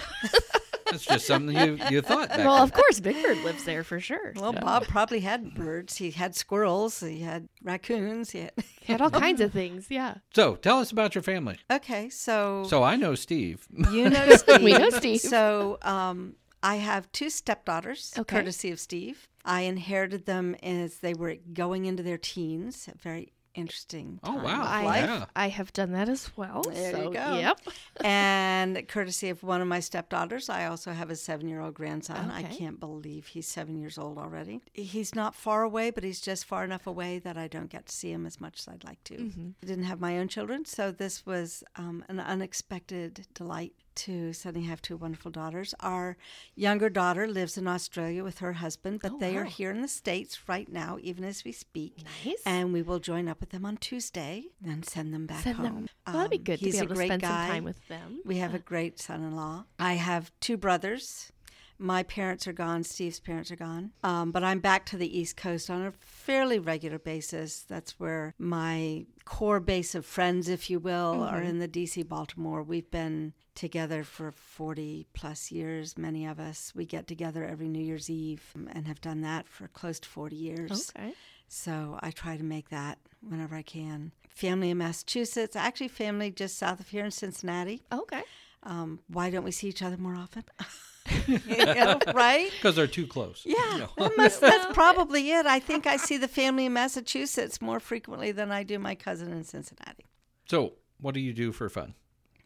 That's 0.94 1.06
just 1.06 1.28
something 1.28 1.56
you, 1.56 1.78
you 1.90 2.02
thought 2.02 2.30
back 2.30 2.38
well, 2.40 2.56
then. 2.56 2.64
of 2.64 2.74
course, 2.74 3.00
Big 3.00 3.22
Bird 3.22 3.38
lives 3.44 3.64
there 3.66 3.84
for 3.84 4.00
sure. 4.00 4.34
Well, 4.36 4.54
so. 4.54 4.60
Bob 4.60 4.88
probably 4.88 5.20
had 5.20 5.54
birds. 5.54 5.98
He 5.98 6.12
had 6.12 6.36
squirrels. 6.36 7.00
He 7.00 7.20
had 7.20 7.48
raccoons. 7.64 8.32
He 8.32 8.40
had... 8.42 8.52
He 8.82 8.92
had 8.92 9.02
all 9.02 9.10
kinds 9.26 9.42
of 9.42 9.52
things. 9.54 9.88
Yeah. 9.90 10.16
So 10.34 10.56
tell 10.56 10.80
us 10.80 10.92
about 10.92 11.16
your 11.16 11.22
family. 11.22 11.58
okay, 11.72 12.10
so 12.10 12.64
So 12.68 12.84
I 12.84 12.96
know 12.96 13.16
Steve. 13.16 13.66
You 13.92 14.10
know 14.10 14.30
Steve. 14.36 14.62
We 14.62 14.74
know 14.74 14.90
Steve. 14.90 15.20
So 15.22 15.78
um, 15.82 16.36
I 16.62 16.76
have 16.78 17.12
two 17.12 17.30
stepdaughters, 17.30 18.14
Okay. 18.18 18.38
courtesy 18.38 18.72
of 18.72 18.80
Steve. 18.80 19.28
I 19.46 19.62
inherited 19.62 20.26
them 20.26 20.56
as 20.64 20.98
they 21.00 21.14
were 21.14 21.36
going 21.54 21.86
into 21.86 22.04
their 22.04 22.18
teens. 22.18 22.88
Very 23.02 23.34
interesting. 23.54 24.20
Oh, 24.24 24.36
wow. 24.36 24.64
I. 24.64 24.84
Yeah. 24.84 25.26
I 25.36 25.50
have 25.50 25.74
done 25.74 25.92
that 25.94 26.10
as 26.10 26.32
well. 26.36 26.64
There 26.64 27.04
you 27.04 27.12
go. 27.12 27.36
Yep. 27.36 27.60
and 28.04 28.88
courtesy 28.88 29.30
of 29.30 29.44
one 29.44 29.62
of 29.62 29.68
my 29.68 29.80
stepdaughters, 29.80 30.50
I 30.50 30.66
also 30.66 30.92
have 30.92 31.10
a 31.10 31.16
seven-year-old 31.16 31.74
grandson. 31.74 32.32
I 32.32 32.44
can't 32.44 32.80
believe 32.80 33.28
he's 33.28 33.48
seven 33.48 33.78
years 33.78 33.98
old 33.98 34.18
already. 34.18 34.62
He's 34.74 35.16
not 35.16 35.36
far 35.36 35.64
away, 35.64 35.92
but 35.92 36.04
he's 36.04 36.22
just 36.22 36.46
far 36.46 36.64
enough 36.64 36.88
away 36.88 37.20
that 37.20 37.38
I 37.38 37.48
don't 37.48 37.70
get 37.70 37.88
to 37.88 37.94
see 37.94 38.12
him 38.12 38.26
as 38.26 38.40
much 38.40 38.60
as 38.60 38.68
I'd 38.68 38.84
like 38.84 39.04
to. 39.06 39.16
Mm-hmm. 39.16 39.50
I 39.62 39.66
didn't 39.66 39.86
have 39.86 40.00
my 40.00 40.18
own 40.18 40.28
children, 40.28 40.66
so 40.66 40.92
this 40.92 41.26
was 41.26 41.64
um, 41.76 42.04
an 42.08 42.20
unexpected 42.20 43.28
delight 43.34 43.74
to 43.96 44.34
suddenly 44.34 44.68
have 44.68 44.82
two 44.82 44.98
wonderful 44.98 45.32
daughters. 45.32 45.74
Our 45.80 46.18
younger 46.56 46.90
daughter 46.90 47.28
lives 47.28 47.58
in 47.58 47.68
Australia 47.68 48.24
with 48.24 48.40
her 48.40 48.54
husband, 48.54 49.00
but 49.02 49.14
Oh, 49.14 49.18
they 49.20 49.38
are 49.38 49.46
here 49.46 49.72
in 49.72 49.82
the 49.82 49.88
States 49.88 50.48
right 50.48 50.72
now, 50.72 50.98
even 51.02 51.24
as 51.24 51.44
we 51.44 51.52
speak. 51.52 52.04
Nice. 52.26 52.42
And 52.46 52.74
we 52.74 52.82
will 52.82 53.00
join 53.00 53.28
up 53.28 53.40
with 53.40 53.50
them 53.50 53.66
on 53.66 53.78
Tuesday 53.78 54.46
and 54.66 54.86
send 54.86 55.14
them 55.14 55.26
back 55.26 55.44
Send 55.44 55.58
home. 55.58 55.66
them. 55.66 55.88
Well, 56.08 56.16
that'd 56.18 56.32
be 56.32 56.38
Um, 56.38 56.44
good 56.44 56.60
to 56.60 56.66
he's 56.66 56.74
be 56.76 56.80
able 56.80 56.88
to 56.90 56.96
great 56.96 57.08
spend 57.08 57.22
guy. 57.22 57.28
some 57.48 57.54
time 57.56 57.64
with 57.64 57.88
them. 57.88 58.22
We 58.26 58.38
have 58.38 58.54
a 58.54 58.60
great 58.60 59.00
son 59.00 59.22
in 59.24 59.36
law. 59.36 59.66
I 59.80 59.94
have 59.94 60.32
two 60.40 60.58
brothers. 60.58 61.32
My 61.78 62.04
parents 62.04 62.48
are 62.48 62.54
gone. 62.54 62.84
Steve's 62.84 63.20
parents 63.20 63.52
are 63.52 63.56
gone. 63.56 63.92
Um, 64.04 64.32
but 64.32 64.44
I'm 64.44 64.60
back 64.60 64.86
to 64.88 64.98
the 64.98 65.20
East 65.20 65.38
Coast 65.38 65.70
on 65.70 65.86
a 65.86 65.92
fairly 65.92 66.60
regular 66.60 67.00
basis. 67.00 67.62
That's 67.62 68.00
where 68.00 68.34
my 68.38 69.06
core 69.26 69.60
base 69.60 69.96
of 69.96 70.06
friends, 70.06 70.50
if 70.50 70.70
you 70.70 70.80
will, 70.80 71.24
are 71.24 71.42
in 71.42 71.60
the 71.60 71.68
DC, 71.68 72.08
Baltimore. 72.08 72.64
We've 72.64 72.90
been 72.90 73.34
together 73.56 74.04
for 74.04 74.32
40 74.32 75.08
plus 75.14 75.52
years, 75.52 75.98
many 75.98 76.26
of 76.26 76.40
us. 76.40 76.74
We 76.76 76.86
get 76.86 77.08
together 77.08 77.46
every 77.46 77.68
New 77.68 77.84
Year's 77.84 78.10
Eve 78.10 78.44
um, 78.56 78.70
and 78.72 78.88
have 78.88 79.02
done 79.02 79.22
that 79.22 79.48
for 79.48 79.68
close 79.68 80.00
to 80.02 80.10
40 80.10 80.36
years. 80.36 80.92
Okay. 80.96 81.14
So 81.48 82.00
I 82.02 82.12
try 82.12 82.38
to 82.38 82.44
make 82.44 82.70
that 82.70 82.98
whenever 83.22 83.56
I 83.56 83.62
can. 83.62 84.12
Family 84.30 84.72
in 84.72 84.80
Massachusetts, 84.80 85.56
actually, 85.56 85.88
family 85.88 86.32
just 86.32 86.58
south 86.58 86.80
of 86.80 86.90
here 86.90 87.06
in 87.06 87.12
Cincinnati. 87.12 87.84
Okay. 87.92 88.24
Um, 88.64 89.00
why 89.08 89.30
don't 89.30 89.44
we 89.44 89.52
see 89.52 89.68
each 89.68 89.84
other 89.84 89.98
more 89.98 90.16
often? 90.16 90.46
You 91.28 91.66
know, 91.66 92.00
right? 92.14 92.52
Because 92.56 92.76
they're 92.76 92.88
too 92.88 93.08
close. 93.08 93.44
Yeah, 93.46 93.88
that 93.98 94.18
must, 94.18 94.42
that's 94.42 94.66
probably 94.74 95.32
it. 95.32 95.46
I 95.46 95.60
think 95.60 95.88
I 95.88 95.98
see 95.98 96.18
the 96.18 96.28
family 96.28 96.66
in 96.66 96.74
Massachusetts 96.74 97.62
more 97.62 97.80
frequently 97.80 98.32
than 98.32 98.52
I 98.52 98.64
do 98.64 98.80
my 98.80 98.96
cousin 98.96 99.32
in 99.32 99.44
Cincinnati. 99.44 100.06
So 100.46 100.74
what 101.00 101.14
do 101.14 101.20
you 101.20 101.34
do 101.34 101.52
for 101.52 101.70
fun? 101.70 101.96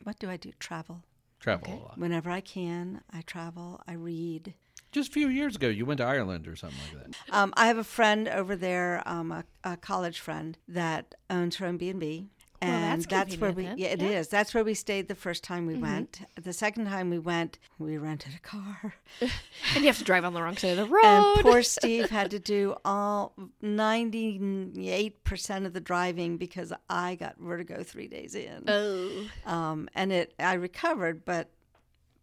What 0.04 0.20
do 0.20 0.30
I 0.30 0.38
do? 0.38 0.52
Travel. 0.60 1.04
Travel 1.40 1.74
a 1.74 1.76
lot. 1.76 1.98
Whenever 1.98 2.32
I 2.32 2.42
can, 2.42 3.02
I 3.12 3.22
travel, 3.22 3.82
I 3.88 3.94
read. 3.94 4.56
Just 4.92 5.10
a 5.10 5.14
few 5.14 5.28
years 5.28 5.56
ago, 5.56 5.68
you 5.68 5.86
went 5.86 6.00
to 6.00 6.06
Ireland 6.06 6.48
or 6.48 6.56
something 6.56 6.80
like 6.94 7.12
that. 7.12 7.16
Um, 7.36 7.54
I 7.58 7.68
have 7.68 7.78
a 7.78 7.84
friend 7.84 8.28
over 8.28 8.56
there, 8.56 9.04
um, 9.06 9.32
a, 9.32 9.44
a 9.64 9.78
college 9.78 10.20
friend 10.20 10.58
that 10.68 11.14
owns 11.30 11.58
her 11.58 11.68
own 11.68 11.78
B 11.78 11.90
and 11.90 12.00
B, 12.00 12.30
Well, 12.62 12.72
and 12.72 13.02
that's 13.02 13.06
that's 13.06 13.38
where 13.38 13.52
we. 13.52 13.66
Yeah, 13.76 13.90
it 13.90 14.00
then. 14.00 14.14
is. 14.14 14.28
That's 14.30 14.54
where 14.54 14.64
we 14.64 14.74
stayed 14.74 15.08
the 15.08 15.16
first 15.16 15.44
time 15.44 15.68
we 15.68 15.76
went. 15.76 16.22
The 16.42 16.54
second 16.54 16.86
time 16.86 17.10
we 17.12 17.20
went, 17.20 17.60
we 17.78 17.98
rented 17.98 18.34
a 18.36 18.40
car, 18.40 18.96
And 19.22 19.32
you 19.78 19.86
have 19.86 19.98
to 20.00 20.04
drive 20.04 20.26
on 20.26 20.34
the 20.34 20.42
wrong 20.42 20.58
side 20.58 20.78
of 20.78 20.78
the 20.78 20.86
road. 20.94 21.04
and 21.04 21.42
poor 21.42 21.62
Steve 21.78 22.10
had 22.10 22.32
to 22.32 22.40
do 22.40 22.76
all 22.84 23.34
ninety-eight 23.62 25.24
percent 25.24 25.66
of 25.66 25.74
the 25.74 25.80
driving 25.80 26.38
because 26.38 26.74
I 26.90 27.16
got 27.16 27.36
vertigo 27.38 27.84
three 27.84 28.08
days 28.08 28.36
in. 28.36 28.64
oh. 28.68 29.28
Um, 29.46 29.90
and 29.96 30.12
it, 30.12 30.34
I 30.40 30.54
recovered, 30.54 31.26
but 31.26 31.50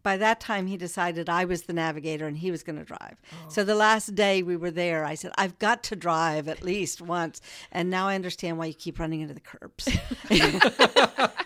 by 0.05 0.17
that 0.17 0.39
time 0.39 0.67
he 0.67 0.77
decided 0.77 1.27
I 1.29 1.45
was 1.45 1.63
the 1.63 1.73
navigator 1.73 2.27
and 2.27 2.37
he 2.37 2.51
was 2.51 2.61
going 2.61 2.77
to 2.77 2.85
drive. 2.85 3.19
Oh. 3.33 3.49
So 3.49 3.63
the 3.63 3.73
last 3.73 4.13
day 4.13 4.43
we 4.43 4.55
were 4.55 4.69
there, 4.69 5.03
I 5.03 5.15
said, 5.15 5.31
I've 5.35 5.57
got 5.57 5.81
to 5.85 5.95
drive 5.95 6.47
at 6.47 6.61
least 6.63 7.01
once. 7.01 7.41
And 7.71 7.89
now 7.89 8.07
I 8.07 8.13
understand 8.13 8.59
why 8.59 8.67
you 8.67 8.75
keep 8.75 8.99
running 8.99 9.21
into 9.21 9.33
the 9.33 9.41
curbs. 9.41 9.89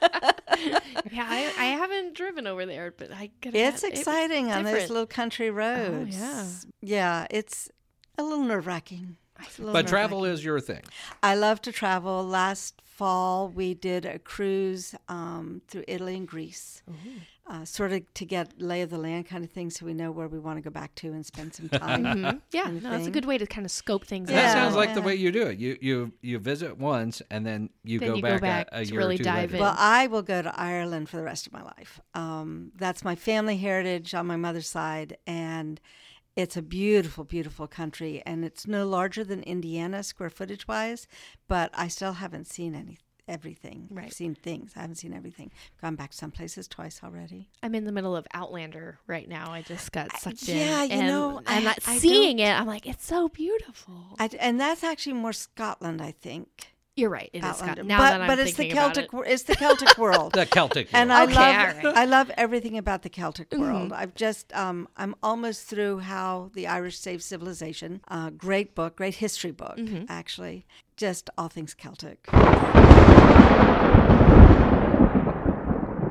Yeah, 1.11 1.25
I, 1.27 1.53
I 1.57 1.65
haven't 1.67 2.15
driven 2.15 2.45
over 2.45 2.65
there, 2.65 2.93
but 2.95 3.11
I 3.13 3.31
could. 3.41 3.55
it's 3.55 3.81
it 3.83 3.91
was 3.91 3.99
exciting 3.99 4.51
on 4.51 4.65
those. 4.65 4.89
Oh, 4.89 4.93
little 4.93 5.05
country 5.05 5.47
oh, 5.47 5.53
roads. 5.53 6.17
yeah. 6.17 6.45
Yeah, 6.81 7.27
it's 7.29 7.69
a 8.17 8.23
little 8.23 8.43
nerve 8.43 8.67
wracking. 8.67 9.15
It's 9.41 9.57
a 9.57 9.61
little 9.61 9.73
But 9.73 9.87
travel 9.87 10.25
is 10.25 10.43
your 10.43 10.59
thing. 10.59 10.81
I 11.23 11.35
love 11.35 11.61
to 11.61 11.71
travel. 11.71 12.25
Last 12.25 12.81
fall, 12.99 13.47
we 13.61 13.73
did 13.73 14.05
a 14.05 14.19
cruise 14.19 14.93
um, 15.07 15.61
through 15.69 15.85
Italy 15.87 16.15
and 16.15 16.27
Greece, 16.27 16.83
uh, 17.51 17.63
sort 17.65 17.91
of 17.93 18.01
to 18.13 18.25
get 18.25 18.45
lay 18.61 18.81
of 18.85 18.89
the 18.89 18.97
land 18.97 19.25
kind 19.31 19.43
of 19.43 19.51
thing, 19.51 19.69
so 19.69 19.85
we 19.85 19.93
know 19.93 20.11
where 20.11 20.27
we 20.27 20.37
want 20.37 20.57
to 20.57 20.61
go 20.61 20.69
back 20.81 20.91
to 21.01 21.07
and 21.15 21.25
spend 21.25 21.53
some 21.57 21.69
time. 21.83 22.03
Mhm. 22.03 22.41
Yeah, 22.51 22.63
kind 22.63 22.77
of 22.77 22.83
no, 22.83 22.89
that's 22.91 23.07
a 23.07 23.11
good 23.17 23.25
way 23.25 23.37
to 23.37 23.47
kind 23.55 23.65
of 23.65 23.71
scope 23.71 24.05
things 24.05 24.29
Yeah. 24.29 24.35
That 24.41 24.53
sounds 24.53 24.75
like 24.75 24.93
the 24.93 25.01
way 25.01 25.15
you 25.15 25.31
do 25.31 25.47
it. 25.47 25.57
You 25.63 25.71
you 25.87 25.95
you 26.21 26.37
visit 26.39 26.77
once 26.77 27.15
and 27.31 27.41
then 27.45 27.69
you 27.83 27.99
Then 27.99 28.09
go 28.09 28.15
you 28.15 28.21
go 28.21 28.27
back, 28.39 28.41
back 28.41 28.67
a, 28.73 28.81
a 28.81 28.85
to 28.85 28.91
year 28.91 28.99
really 29.01 29.15
or 29.15 29.17
two 29.19 29.23
dive 29.23 29.51
later. 29.51 29.55
in. 29.55 29.61
Well, 29.61 29.75
I 29.77 30.07
will 30.07 30.21
go 30.33 30.41
to 30.41 30.51
Ireland 30.59 31.09
for 31.09 31.17
the 31.17 31.23
rest 31.31 31.47
of 31.47 31.53
my 31.53 31.63
life. 31.63 31.99
Um, 32.13 32.71
that's 32.83 33.01
my 33.03 33.15
family 33.15 33.57
heritage 33.57 34.13
on 34.13 34.25
my 34.27 34.35
mother's 34.45 34.67
side, 34.79 35.17
and 35.25 35.79
it's 36.35 36.57
a 36.57 36.61
beautiful, 36.61 37.23
beautiful 37.23 37.67
country. 37.67 38.23
And 38.25 38.45
it's 38.45 38.67
no 38.67 38.87
larger 38.87 39.23
than 39.23 39.43
Indiana 39.43 40.03
square 40.03 40.29
footage 40.29 40.67
wise, 40.67 41.07
but 41.47 41.69
I 41.73 41.87
still 41.87 42.13
haven't 42.13 42.47
seen 42.47 42.75
any 42.75 42.97
everything. 43.29 43.87
Right. 43.91 44.07
I've 44.07 44.13
seen 44.13 44.33
things. 44.35 44.73
I 44.75 44.81
haven't 44.81 44.95
seen 44.95 45.13
everything. 45.13 45.51
Gone 45.79 45.95
back 45.95 46.13
some 46.13 46.31
places 46.31 46.67
twice 46.67 47.01
already. 47.03 47.49
I'm 47.61 47.75
in 47.75 47.85
the 47.85 47.91
middle 47.91 48.15
of 48.15 48.25
Outlander 48.33 48.97
right 49.07 49.29
now. 49.29 49.51
I 49.51 49.61
just 49.61 49.91
got 49.91 50.17
sucked 50.17 50.47
yeah, 50.47 50.83
in. 50.83 50.89
you 50.89 50.97
and, 50.97 51.07
know, 51.07 51.37
and 51.37 51.47
I- 51.47 51.61
not 51.61 51.79
I 51.85 51.97
seeing 51.99 52.39
it, 52.39 52.49
I'm 52.49 52.65
like, 52.65 52.87
it's 52.87 53.05
so 53.05 53.29
beautiful. 53.29 54.15
I, 54.17 54.29
and 54.39 54.59
that's 54.59 54.83
actually 54.83 55.13
more 55.13 55.33
Scotland, 55.33 56.01
I 56.01 56.11
think. 56.11 56.73
You're 56.99 57.09
right. 57.09 57.29
It 57.33 57.39
is 57.39 57.43
Outlander. 57.45 57.65
Scotland. 57.65 57.87
Now 57.87 57.97
but 57.99 58.09
that 58.09 58.21
I'm 58.21 58.27
but 58.27 58.39
it's 58.39 58.53
the 58.57 58.69
Celtic. 58.69 59.13
it. 59.13 59.19
It's 59.27 59.43
the 59.43 59.55
Celtic 59.55 59.97
world. 60.03 60.33
The 60.33 60.45
Celtic. 60.45 60.89
and. 60.93 61.11
I 61.13 61.23
Okay, 61.23 61.33
love 61.35 61.55
all 61.55 61.65
right. 61.65 61.75
Mm-hmm. 61.77 61.97
I 61.97 62.05
love 62.05 62.31
everything 62.37 62.77
about 62.77 63.01
the 63.03 63.09
Celtic 63.09 63.51
world. 63.53 63.93
I've 63.93 64.13
just 64.15 64.53
um, 64.55 64.87
I'm 64.97 65.15
almost 65.23 65.63
through 65.67 65.99
how 65.99 66.51
the 66.53 66.67
Irish 66.67 66.97
saved 66.99 67.23
civilization. 67.23 68.01
Uh, 68.07 68.29
great 68.31 68.75
book, 68.75 68.97
great 68.97 69.15
history 69.15 69.51
book, 69.51 69.77
Mm-hmm. 69.77 70.05
actually. 70.09 70.65
Just 70.97 71.29
all 71.37 71.47
things 71.47 71.73
Celtic. 71.73 72.27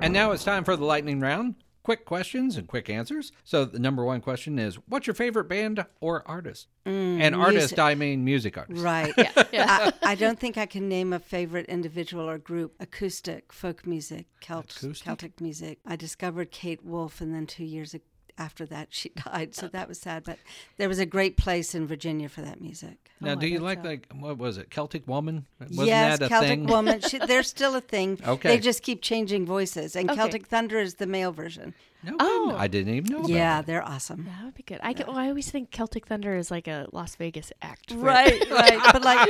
And 0.00 0.12
now 0.12 0.30
it's 0.30 0.44
time 0.44 0.62
for 0.64 0.76
the 0.76 0.84
lightning 0.84 1.20
round. 1.20 1.56
Quick 1.88 2.04
questions 2.04 2.58
and 2.58 2.68
quick 2.68 2.90
answers. 2.90 3.32
So 3.44 3.64
the 3.64 3.78
number 3.78 4.04
one 4.04 4.20
question 4.20 4.58
is, 4.58 4.74
what's 4.88 5.06
your 5.06 5.14
favorite 5.14 5.44
band 5.44 5.86
or 6.02 6.22
artist? 6.28 6.66
Mm, 6.84 7.18
and 7.22 7.34
artist, 7.34 7.72
music. 7.72 7.78
I 7.78 7.94
mean 7.94 8.26
music 8.26 8.58
artist. 8.58 8.82
Right. 8.82 9.14
yeah. 9.52 9.90
I, 10.02 10.12
I 10.12 10.14
don't 10.14 10.38
think 10.38 10.58
I 10.58 10.66
can 10.66 10.86
name 10.86 11.14
a 11.14 11.18
favorite 11.18 11.64
individual 11.64 12.28
or 12.28 12.36
group. 12.36 12.74
Acoustic, 12.78 13.54
folk 13.54 13.86
music, 13.86 14.26
Celt- 14.42 14.76
Acoustic? 14.76 15.02
Celtic 15.02 15.40
music. 15.40 15.78
I 15.86 15.96
discovered 15.96 16.50
Kate 16.50 16.84
Wolf, 16.84 17.22
and 17.22 17.34
then 17.34 17.46
two 17.46 17.64
years 17.64 17.94
ag- 17.94 18.02
after 18.38 18.64
that, 18.66 18.88
she 18.92 19.10
died. 19.10 19.54
So 19.54 19.66
uh, 19.66 19.70
that 19.72 19.88
was 19.88 19.98
sad. 19.98 20.24
But 20.24 20.38
there 20.76 20.88
was 20.88 20.98
a 20.98 21.06
great 21.06 21.36
place 21.36 21.74
in 21.74 21.86
Virginia 21.86 22.28
for 22.28 22.42
that 22.42 22.60
music. 22.60 23.10
Now, 23.20 23.32
Oh, 23.32 23.34
do 23.36 23.46
you 23.48 23.58
like 23.58 23.82
so. 23.82 23.88
like 23.88 24.06
what 24.12 24.38
was 24.38 24.58
it, 24.58 24.70
Celtic 24.70 25.06
Woman? 25.08 25.46
Wasn't 25.60 25.86
yes, 25.86 26.18
that 26.20 26.26
a 26.26 26.28
Celtic 26.28 26.48
thing? 26.50 26.66
Woman. 26.66 27.00
She, 27.00 27.18
they're 27.18 27.42
still 27.56 27.74
a 27.74 27.80
thing. 27.80 28.18
Okay. 28.26 28.48
They 28.50 28.58
just 28.58 28.82
keep 28.82 29.02
changing 29.02 29.44
voices. 29.46 29.96
And 29.96 30.08
Okay. 30.10 30.16
Celtic 30.18 30.46
Thunder 30.46 30.78
is 30.78 30.94
the 30.94 31.06
male 31.06 31.32
version. 31.32 31.74
No, 32.04 32.14
Oh. 32.20 32.44
kidding. 32.46 32.60
I 32.60 32.66
didn't 32.68 32.94
even 32.94 33.10
know. 33.12 33.18
About 33.18 33.28
Yeah, 33.30 33.56
that. 33.56 33.66
they're 33.66 33.82
awesome. 33.82 34.24
That 34.26 34.44
would 34.44 34.54
be 34.54 34.62
good. 34.62 34.78
I, 34.84 34.92
get, 34.92 35.08
well, 35.08 35.16
I 35.18 35.26
always 35.28 35.50
think 35.50 35.72
Celtic 35.72 36.06
Thunder 36.06 36.36
is 36.36 36.48
like 36.48 36.68
a 36.68 36.86
Las 36.92 37.16
Vegas 37.16 37.52
act. 37.60 37.90
for- 37.90 37.98
Right, 37.98 38.48
right. 38.50 38.78
But 38.92 39.02
like 39.02 39.28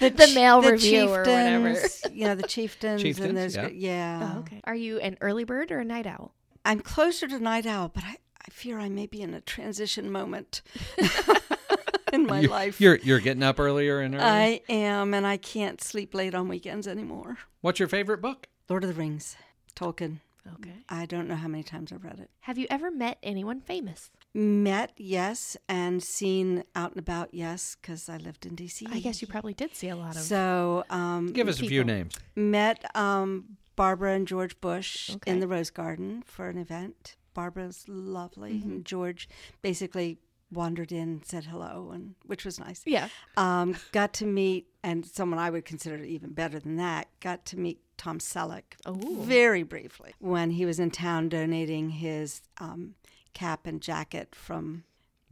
the, 0.00 0.10
The 0.10 0.26
ch- 0.26 0.34
male 0.34 0.60
the 0.60 0.72
review 0.72 1.08
or 1.08 1.20
whatever. 1.20 1.72
chieftains, 1.72 2.02
You 2.14 2.24
know, 2.26 2.34
the 2.34 2.42
chieftains, 2.42 3.00
Chieftains, 3.02 3.26
and 3.26 3.38
there's 3.38 3.56
yeah. 3.56 3.68
yeah. 3.68 4.32
Oh, 4.36 4.38
okay. 4.40 4.60
Are 4.64 4.74
you 4.74 4.98
an 5.00 5.16
early 5.22 5.44
bird 5.44 5.72
or 5.72 5.78
a 5.78 5.84
night 5.84 6.06
owl? 6.06 6.34
I'm 6.62 6.80
closer 6.80 7.26
to 7.26 7.38
night 7.38 7.64
owl, 7.64 7.88
but 7.88 8.04
I, 8.04 8.16
I 8.46 8.50
fear 8.50 8.78
I 8.78 8.88
may 8.88 9.06
be 9.06 9.20
in 9.22 9.34
a 9.34 9.40
transition 9.40 10.10
moment 10.10 10.62
in 12.12 12.26
my 12.26 12.40
You- 12.40 12.48
life. 12.48 12.80
You're 12.80 12.96
you're 12.96 13.20
getting 13.20 13.42
up 13.42 13.60
earlier 13.60 14.00
and 14.00 14.14
earlier. 14.14 14.26
I 14.26 14.60
am, 14.68 15.14
and 15.14 15.26
I 15.26 15.36
can't 15.36 15.80
sleep 15.82 16.14
late 16.14 16.34
on 16.34 16.48
weekends 16.48 16.86
anymore. 16.88 17.38
What's 17.60 17.78
your 17.78 17.88
favorite 17.88 18.20
book? 18.20 18.46
Lord 18.68 18.84
of 18.84 18.88
the 18.88 18.94
Rings, 18.94 19.36
Tolkien. 19.74 20.18
Okay. 20.54 20.72
I 20.88 21.04
don't 21.04 21.28
know 21.28 21.34
how 21.36 21.48
many 21.48 21.62
times 21.62 21.92
I've 21.92 22.02
read 22.02 22.18
it. 22.18 22.30
Have 22.40 22.56
you 22.56 22.66
ever 22.70 22.90
met 22.90 23.18
anyone 23.22 23.60
famous? 23.60 24.10
Met, 24.32 24.92
yes, 24.96 25.56
and 25.68 26.02
seen 26.02 26.64
out 26.74 26.92
and 26.92 26.98
about, 26.98 27.34
yes, 27.34 27.76
because 27.80 28.08
I 28.08 28.16
lived 28.16 28.46
in 28.46 28.54
D.C. 28.54 28.86
I 28.90 29.00
guess 29.00 29.20
you 29.20 29.28
probably 29.28 29.52
did 29.54 29.74
see 29.74 29.88
a 29.90 29.96
lot 29.96 30.16
of. 30.16 30.22
So, 30.22 30.84
um, 30.88 31.32
Give 31.32 31.46
us 31.46 31.60
a 31.60 31.66
few 31.66 31.84
names. 31.84 32.14
met 32.34 32.84
um, 32.96 33.58
Barbara 33.76 34.14
and 34.14 34.26
George 34.26 34.58
Bush 34.62 35.10
Okay. 35.16 35.30
in 35.30 35.40
the 35.40 35.46
Rose 35.48 35.70
Garden 35.70 36.22
for 36.24 36.48
an 36.48 36.56
event. 36.58 37.16
Barbara's 37.34 37.84
lovely, 37.88 38.52
Mm-hmm. 38.54 38.70
and 38.70 38.84
George 38.84 39.28
basically 39.62 40.18
wandered 40.52 40.90
in, 40.90 41.22
said 41.24 41.44
hello, 41.44 41.90
and 41.94 42.14
which 42.26 42.44
was 42.44 42.58
nice. 42.58 42.82
yeah. 42.84 43.08
Um, 43.36 43.76
got 43.92 44.12
to 44.14 44.26
meet, 44.26 44.66
and 44.82 45.06
someone 45.06 45.38
I 45.38 45.48
would 45.50 45.64
consider 45.64 46.02
even 46.02 46.32
better 46.32 46.58
than 46.58 46.76
that, 46.76 47.08
got 47.20 47.44
to 47.46 47.58
meet 47.58 47.80
Tom 47.96 48.18
Selleck 48.18 48.74
Oh. 48.86 49.18
very 49.20 49.62
briefly 49.62 50.14
when 50.18 50.50
he 50.50 50.64
was 50.66 50.80
in 50.80 50.90
town 50.90 51.28
donating 51.28 51.90
his 51.90 52.42
um, 52.58 52.94
cap 53.34 53.66
and 53.66 53.80
jacket 53.80 54.34
from 54.34 54.82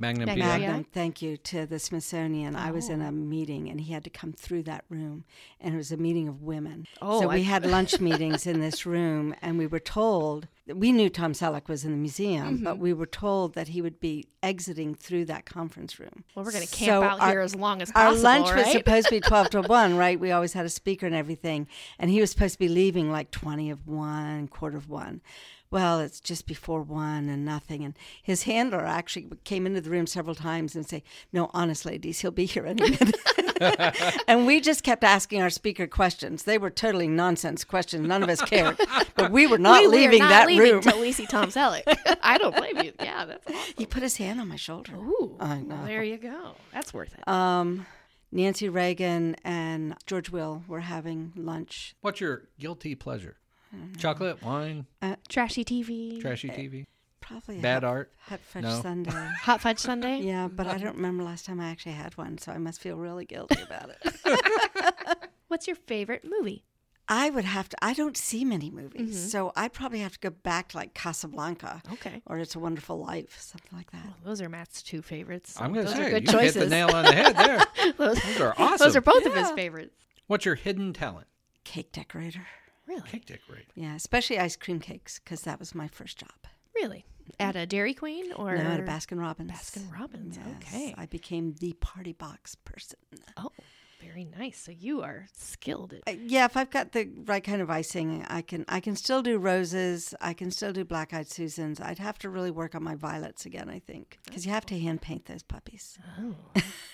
Magnum 0.01 0.27
Magnum 0.27 0.47
PI. 0.47 0.53
PI. 0.53 0.59
Magnum, 0.61 0.85
thank 0.93 1.21
you, 1.23 1.37
to 1.39 1.67
the 1.67 1.79
Smithsonian. 1.79 2.55
I 2.55 2.71
was 2.71 2.89
in 2.89 3.03
Oh. 3.03 3.09
a 3.09 3.13
meeting 3.13 3.69
and 3.69 3.81
he 3.81 3.93
had 3.93 4.05
to 4.05 4.11
come 4.11 4.33
through 4.33 4.63
that 4.65 4.85
room, 4.89 5.25
and 5.61 5.75
it 5.75 5.77
was 5.77 5.91
a 5.91 5.97
meeting 5.97 6.29
of 6.29 6.43
women. 6.43 6.87
Oh, 7.03 7.21
so 7.23 7.29
we 7.29 7.37
I- 7.37 7.39
had 7.41 7.67
lunch 7.77 7.99
meetings 8.01 8.47
in 8.47 8.61
this 8.61 8.87
room, 8.87 9.35
and 9.43 9.59
we 9.59 9.67
were 9.67 9.81
told 9.81 10.47
we 10.75 10.93
knew 10.93 11.09
Tom 11.09 11.33
Selleck 11.33 11.67
was 11.67 11.83
in 11.87 11.93
the 11.93 11.97
museum, 11.97 12.57
Mm-hmm. 12.57 12.65
but 12.65 12.79
we 12.79 12.93
were 12.93 13.07
told 13.07 13.55
that 13.55 13.69
he 13.69 13.81
would 13.81 13.99
be 14.01 14.27
exiting 14.43 14.95
through 14.95 15.25
that 15.25 15.47
conference 15.47 15.99
room. 15.99 16.25
Well, 16.35 16.45
we're 16.45 16.53
going 16.53 16.63
to 16.67 16.69
So 16.69 16.77
camp 16.77 17.05
out 17.05 17.21
our- 17.21 17.31
here 17.31 17.41
as 17.41 17.55
long 17.57 17.81
as 17.81 17.91
possible. 17.91 18.07
Our 18.07 18.13
possible. 18.35 18.53
lunch 18.55 18.67
was 18.67 18.73
supposed 18.73 19.07
to 19.07 19.15
be 19.15 19.21
12 19.27 19.51
to 19.51 19.63
1, 19.63 19.97
right? 19.97 20.21
We 20.21 20.31
always 20.31 20.53
had 20.53 20.67
a 20.67 20.69
speaker 20.69 21.07
and 21.07 21.15
everything. 21.15 21.69
And 21.99 22.11
he 22.11 22.21
was 22.21 22.31
supposed 22.31 22.53
to 22.53 22.59
be 22.59 22.69
leaving 22.69 23.11
like 23.11 23.31
20 23.31 23.71
of 23.71 23.87
1, 23.89 24.49
quarter 24.49 24.77
of 24.77 24.91
1. 24.91 25.23
Well, 25.71 26.01
it's 26.01 26.21
just 26.21 26.47
before 26.47 26.83
1 26.83 27.29
and 27.29 27.45
nothing. 27.45 27.85
And 27.85 27.95
his 28.23 28.45
handler 28.45 28.85
actually 28.85 29.29
came 29.45 29.67
into 29.67 29.81
the 29.81 29.91
room 29.91 30.07
several 30.07 30.35
times 30.35 30.75
and 30.75 30.89
say, 30.89 31.03
No, 31.33 31.51
honest 31.53 31.85
ladies, 31.85 32.21
he'll 32.21 32.31
be 32.31 32.47
here 32.47 32.67
any 32.67 32.83
minute. 32.91 33.17
and 34.29 34.47
we 34.47 34.61
just 34.61 34.83
kept 34.83 35.05
asking 35.05 35.43
our 35.43 35.51
speaker 35.51 35.87
questions. 35.87 36.45
They 36.45 36.59
were 36.59 36.71
totally 36.71 37.09
nonsense 37.09 37.65
questions. 37.65 38.07
None 38.07 38.23
of 38.23 38.29
us 38.29 38.41
cared. 38.41 38.79
But 39.15 39.31
we 39.31 39.47
were 39.47 39.59
not 39.59 39.83
we 39.83 39.89
leaving 39.89 40.21
were 40.21 40.25
not 40.25 40.29
that 40.31 40.47
leaving 40.47 40.63
room. 40.65 40.77
until 40.77 41.01
we 41.01 41.13
see 41.13 41.27
Tom 41.27 41.51
Selleck. 41.51 41.83
I 42.23 42.39
don't 42.39 42.55
blame 42.55 42.79
you. 42.79 42.93
Yeah, 43.01 43.25
that's 43.27 43.47
awesome. 43.47 43.75
he 43.77 43.87
put 43.87 44.03
his 44.03 44.17
hand 44.17 44.41
on 44.41 44.49
my 44.49 44.57
shoulder. 44.57 44.95
Ooh, 44.95 45.37
I 45.41 45.57
well, 45.67 45.79
know. 45.79 45.87
there 45.87 46.03
you 46.03 46.19
go. 46.19 46.55
That's 46.73 46.95
worth 46.95 47.15
it. 47.15 47.27
Um, 47.29 47.87
Nancy 48.31 48.69
Reagan 48.69 49.37
and 49.45 49.97
George 50.07 50.31
Will 50.31 50.63
were 50.69 50.81
having 50.81 51.33
lunch. 51.37 51.95
What's 52.01 52.21
your 52.21 52.49
guilty 52.59 52.95
pleasure? 52.95 53.37
Mm-hmm. 53.75 53.95
Chocolate, 53.99 54.43
wine, 54.43 54.87
uh, 55.03 55.17
Trashy 55.29 55.65
TV, 55.65 56.21
trashy 56.21 56.51
uh, 56.51 56.55
TV, 56.55 56.87
Probably 57.21 57.59
bad 57.61 57.83
hot, 57.83 57.89
art. 57.91 58.13
hot 58.29 58.41
fudge 58.41 58.63
No. 58.63 58.81
sundae. 58.81 59.11
Hot 59.43 59.61
Fudge 59.61 59.79
Sundae. 59.81 60.21
yeah, 60.21 60.49
but 60.49 60.67
I 60.67 60.79
don't 60.79 60.97
remember 60.97 61.23
last 61.25 61.45
time 61.45 61.61
I 61.61 61.69
actually 61.71 61.93
had 61.93 62.17
one, 62.17 62.39
so 62.39 62.53
I 62.53 62.59
must 62.59 62.81
feel 62.81 62.97
really 62.97 63.27
guilty 63.27 63.61
about 63.61 63.91
it. 63.91 65.29
What's 65.49 65.67
your 65.67 65.77
favorite 65.77 66.25
movie? 66.25 66.65
I 67.11 67.31
would 67.31 67.45
have 67.47 67.69
to. 67.71 67.77
I 67.83 67.93
don't 67.95 68.17
see 68.17 68.45
many 68.45 68.71
movies, 68.71 69.17
Mm-hmm. 69.17 69.29
so 69.29 69.53
I'd 69.57 69.73
probably 69.73 70.01
have 70.01 70.13
to 70.13 70.19
go 70.21 70.31
back 70.31 70.69
to 70.71 70.77
like 70.79 70.95
Casablanca 70.95 71.83
Okay. 71.95 72.23
or 72.27 72.39
It's 72.39 72.55
a 72.55 72.59
Wonderful 72.59 72.99
Life, 72.99 73.39
something 73.41 73.77
like 73.77 73.91
that. 73.93 74.05
Well, 74.05 74.17
those 74.25 74.41
are 74.43 74.49
Matt's 74.49 74.83
two 74.83 75.03
favorites. 75.03 75.55
so 75.55 75.65
I'm 75.65 75.73
going 75.75 75.87
to 75.87 75.91
those 75.93 75.99
say 75.99 76.07
are 76.07 76.11
good 76.11 76.27
you 76.27 76.33
choices. 76.33 76.55
hit 76.55 76.61
the 76.65 76.71
nail 76.71 76.91
on 76.95 77.05
the 77.05 77.13
head 77.13 77.37
there. 77.37 77.59
those, 77.99 78.23
Those 78.23 78.41
are 78.41 78.55
awesome. 78.59 78.87
those 78.87 78.97
are 78.97 79.01
both 79.03 79.25
of 79.27 79.35
his 79.35 79.51
favorites. 79.53 79.95
What's 80.27 80.45
your 80.47 80.55
hidden 80.55 80.93
talent? 80.95 81.27
Cake 81.65 81.93
decorator. 81.93 82.47
Really? 82.89 83.09
Cake 83.09 83.27
decorate. 83.27 83.67
Yeah, 83.75 83.95
especially 83.95 84.39
ice 84.39 84.57
cream 84.57 84.81
cakes 84.81 85.21
because 85.23 85.43
that 85.43 85.59
was 85.61 85.75
my 85.75 85.87
first 85.89 86.19
job. 86.19 86.31
Really? 86.75 87.05
At 87.39 87.55
a 87.55 87.67
Dairy 87.67 87.93
Queen 87.93 88.33
or 88.33 88.57
No, 88.57 88.63
at 88.63 88.81
a 88.81 88.83
Baskin 88.83 89.21
Robbins. 89.21 89.51
Baskin 89.53 89.93
Robbins. 89.93 90.39
Yes, 90.39 90.47
Okay. 90.75 90.95
I 90.97 91.05
became 91.07 91.55
the 91.61 91.75
party 91.75 92.13
box 92.15 92.55
person. 92.55 92.99
Oh, 93.37 93.51
very 94.01 94.25
nice. 94.39 94.59
So 94.59 94.73
you 94.73 95.03
are 95.03 95.27
skilled 95.33 95.93
at. 95.95 96.03
Uh, 96.07 96.17
yeah, 96.25 96.45
if 96.45 96.57
I've 96.57 96.71
got 96.71 96.93
the 96.93 97.09
right 97.25 97.43
kind 97.43 97.61
of 97.61 97.71
icing, 97.71 98.25
I 98.29 98.43
can 98.43 98.65
I 98.69 98.81
can 98.81 98.97
still 98.97 99.23
do 99.23 99.39
roses. 99.39 100.15
I 100.21 100.33
can 100.35 100.51
still 100.51 100.73
do 100.73 100.85
black 100.85 101.13
eyed 101.13 101.29
Susans. 101.29 101.81
I'd 101.81 101.99
have 101.99 102.19
to 102.21 102.31
really 102.31 102.51
work 102.51 102.75
on 102.75 102.83
my 102.83 102.95
violets 102.95 103.47
again, 103.47 103.69
I 103.69 103.79
think, 103.79 104.19
because 104.25 104.47
you 104.47 104.53
have 104.53 104.67
to 104.67 104.79
hand 104.79 105.03
paint 105.03 105.27
those 105.27 105.43
puppies. 105.43 105.99
Oh, 106.21 106.35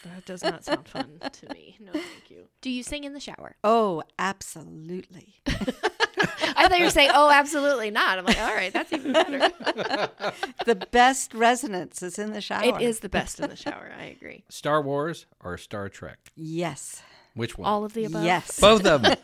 that 0.04 0.24
does 0.24 0.42
not 0.42 0.64
sound 0.64 0.88
fun 0.88 1.20
to 1.20 1.54
me. 1.54 1.76
No, 1.80 1.92
thank 1.92 2.30
you. 2.30 2.44
Do 2.60 2.70
you 2.70 2.82
sing 2.82 3.04
in 3.04 3.12
the 3.12 3.20
shower? 3.20 3.56
Oh, 3.62 4.02
absolutely. 4.18 5.40
I 6.56 6.68
thought 6.68 6.78
you 6.78 6.84
were 6.84 6.90
saying, 6.90 7.10
"Oh, 7.14 7.30
absolutely 7.30 7.90
not." 7.90 8.18
I'm 8.18 8.24
like, 8.24 8.38
all 8.40 8.54
right, 8.54 8.72
that's 8.72 8.92
even 8.92 9.12
better. 9.12 9.38
the 10.66 10.86
best 10.90 11.34
resonance 11.34 12.02
is 12.02 12.18
in 12.18 12.32
the 12.32 12.40
shower. 12.40 12.64
It 12.64 12.82
is 12.82 13.00
the 13.00 13.08
best 13.08 13.40
in 13.40 13.50
the 13.50 13.56
shower. 13.56 13.90
I 13.98 14.04
agree. 14.04 14.44
Star 14.48 14.80
Wars 14.82 15.26
or 15.42 15.56
Star 15.58 15.88
Trek? 15.88 16.18
Yes. 16.36 17.02
Which 17.34 17.58
one? 17.58 17.68
All 17.68 17.84
of 17.84 17.94
the 17.94 18.04
above. 18.04 18.24
Yes. 18.24 18.60
Both 18.60 18.86
of 18.86 19.02
them. 19.02 19.16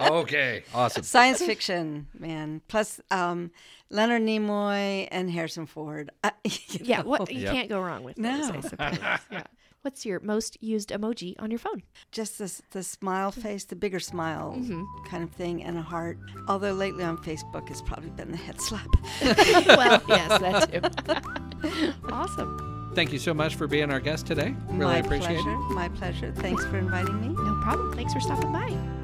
okay, 0.00 0.64
awesome. 0.74 1.04
Science 1.04 1.40
fiction, 1.40 2.08
man. 2.18 2.60
Plus 2.66 3.00
um, 3.12 3.52
Leonard 3.88 4.22
Nimoy 4.22 5.06
and 5.12 5.30
Harrison 5.30 5.66
Ford. 5.66 6.10
Uh, 6.24 6.30
you 6.44 6.50
Yeah. 6.82 7.02
know. 7.02 7.08
What 7.08 7.32
you 7.32 7.42
Yep. 7.42 7.52
can't 7.52 7.68
go 7.68 7.80
wrong 7.80 8.02
with 8.02 8.16
those, 8.16 8.24
No. 8.24 8.54
I 8.56 8.60
suppose. 8.60 8.98
Yeah. 9.30 9.42
What's 9.82 10.04
your 10.04 10.20
most 10.20 10.58
used 10.62 10.90
emoji 10.90 11.34
on 11.38 11.50
your 11.50 11.58
phone? 11.58 11.82
Just 12.12 12.38
this 12.38 12.60
the 12.72 12.82
smile 12.82 13.32
face, 13.32 13.64
the 13.64 13.76
bigger 13.76 13.98
smile 14.00 14.54
Mm-hmm. 14.58 14.84
kind 15.08 15.24
of 15.24 15.30
thing, 15.30 15.62
and 15.64 15.78
a 15.78 15.82
heart. 15.82 16.18
Although 16.48 16.72
lately 16.74 17.02
on 17.02 17.16
Facebook, 17.16 17.70
it's 17.70 17.80
probably 17.80 18.10
been 18.10 18.30
the 18.30 18.36
head 18.36 18.60
slap. 18.60 18.86
well, 19.66 20.02
yes, 20.08 20.38
that 20.40 20.70
too. 21.72 21.92
awesome. 22.12 22.92
Thank 22.94 23.12
you 23.12 23.18
so 23.18 23.32
much 23.32 23.54
for 23.54 23.66
being 23.66 23.90
our 23.90 24.00
guest 24.00 24.26
today. 24.26 24.54
Really 24.68 24.78
my 24.92 24.96
appreciate 24.98 25.36
pleasure. 25.40 25.52
it. 25.54 25.70
My 25.74 25.88
pleasure. 25.88 26.32
Thanks 26.36 26.64
for 26.66 26.76
inviting 26.76 27.18
me. 27.20 27.28
No 27.28 27.58
problem. 27.62 27.92
Thanks 27.94 28.12
for 28.12 28.20
stopping 28.20 28.52
by. 28.52 28.99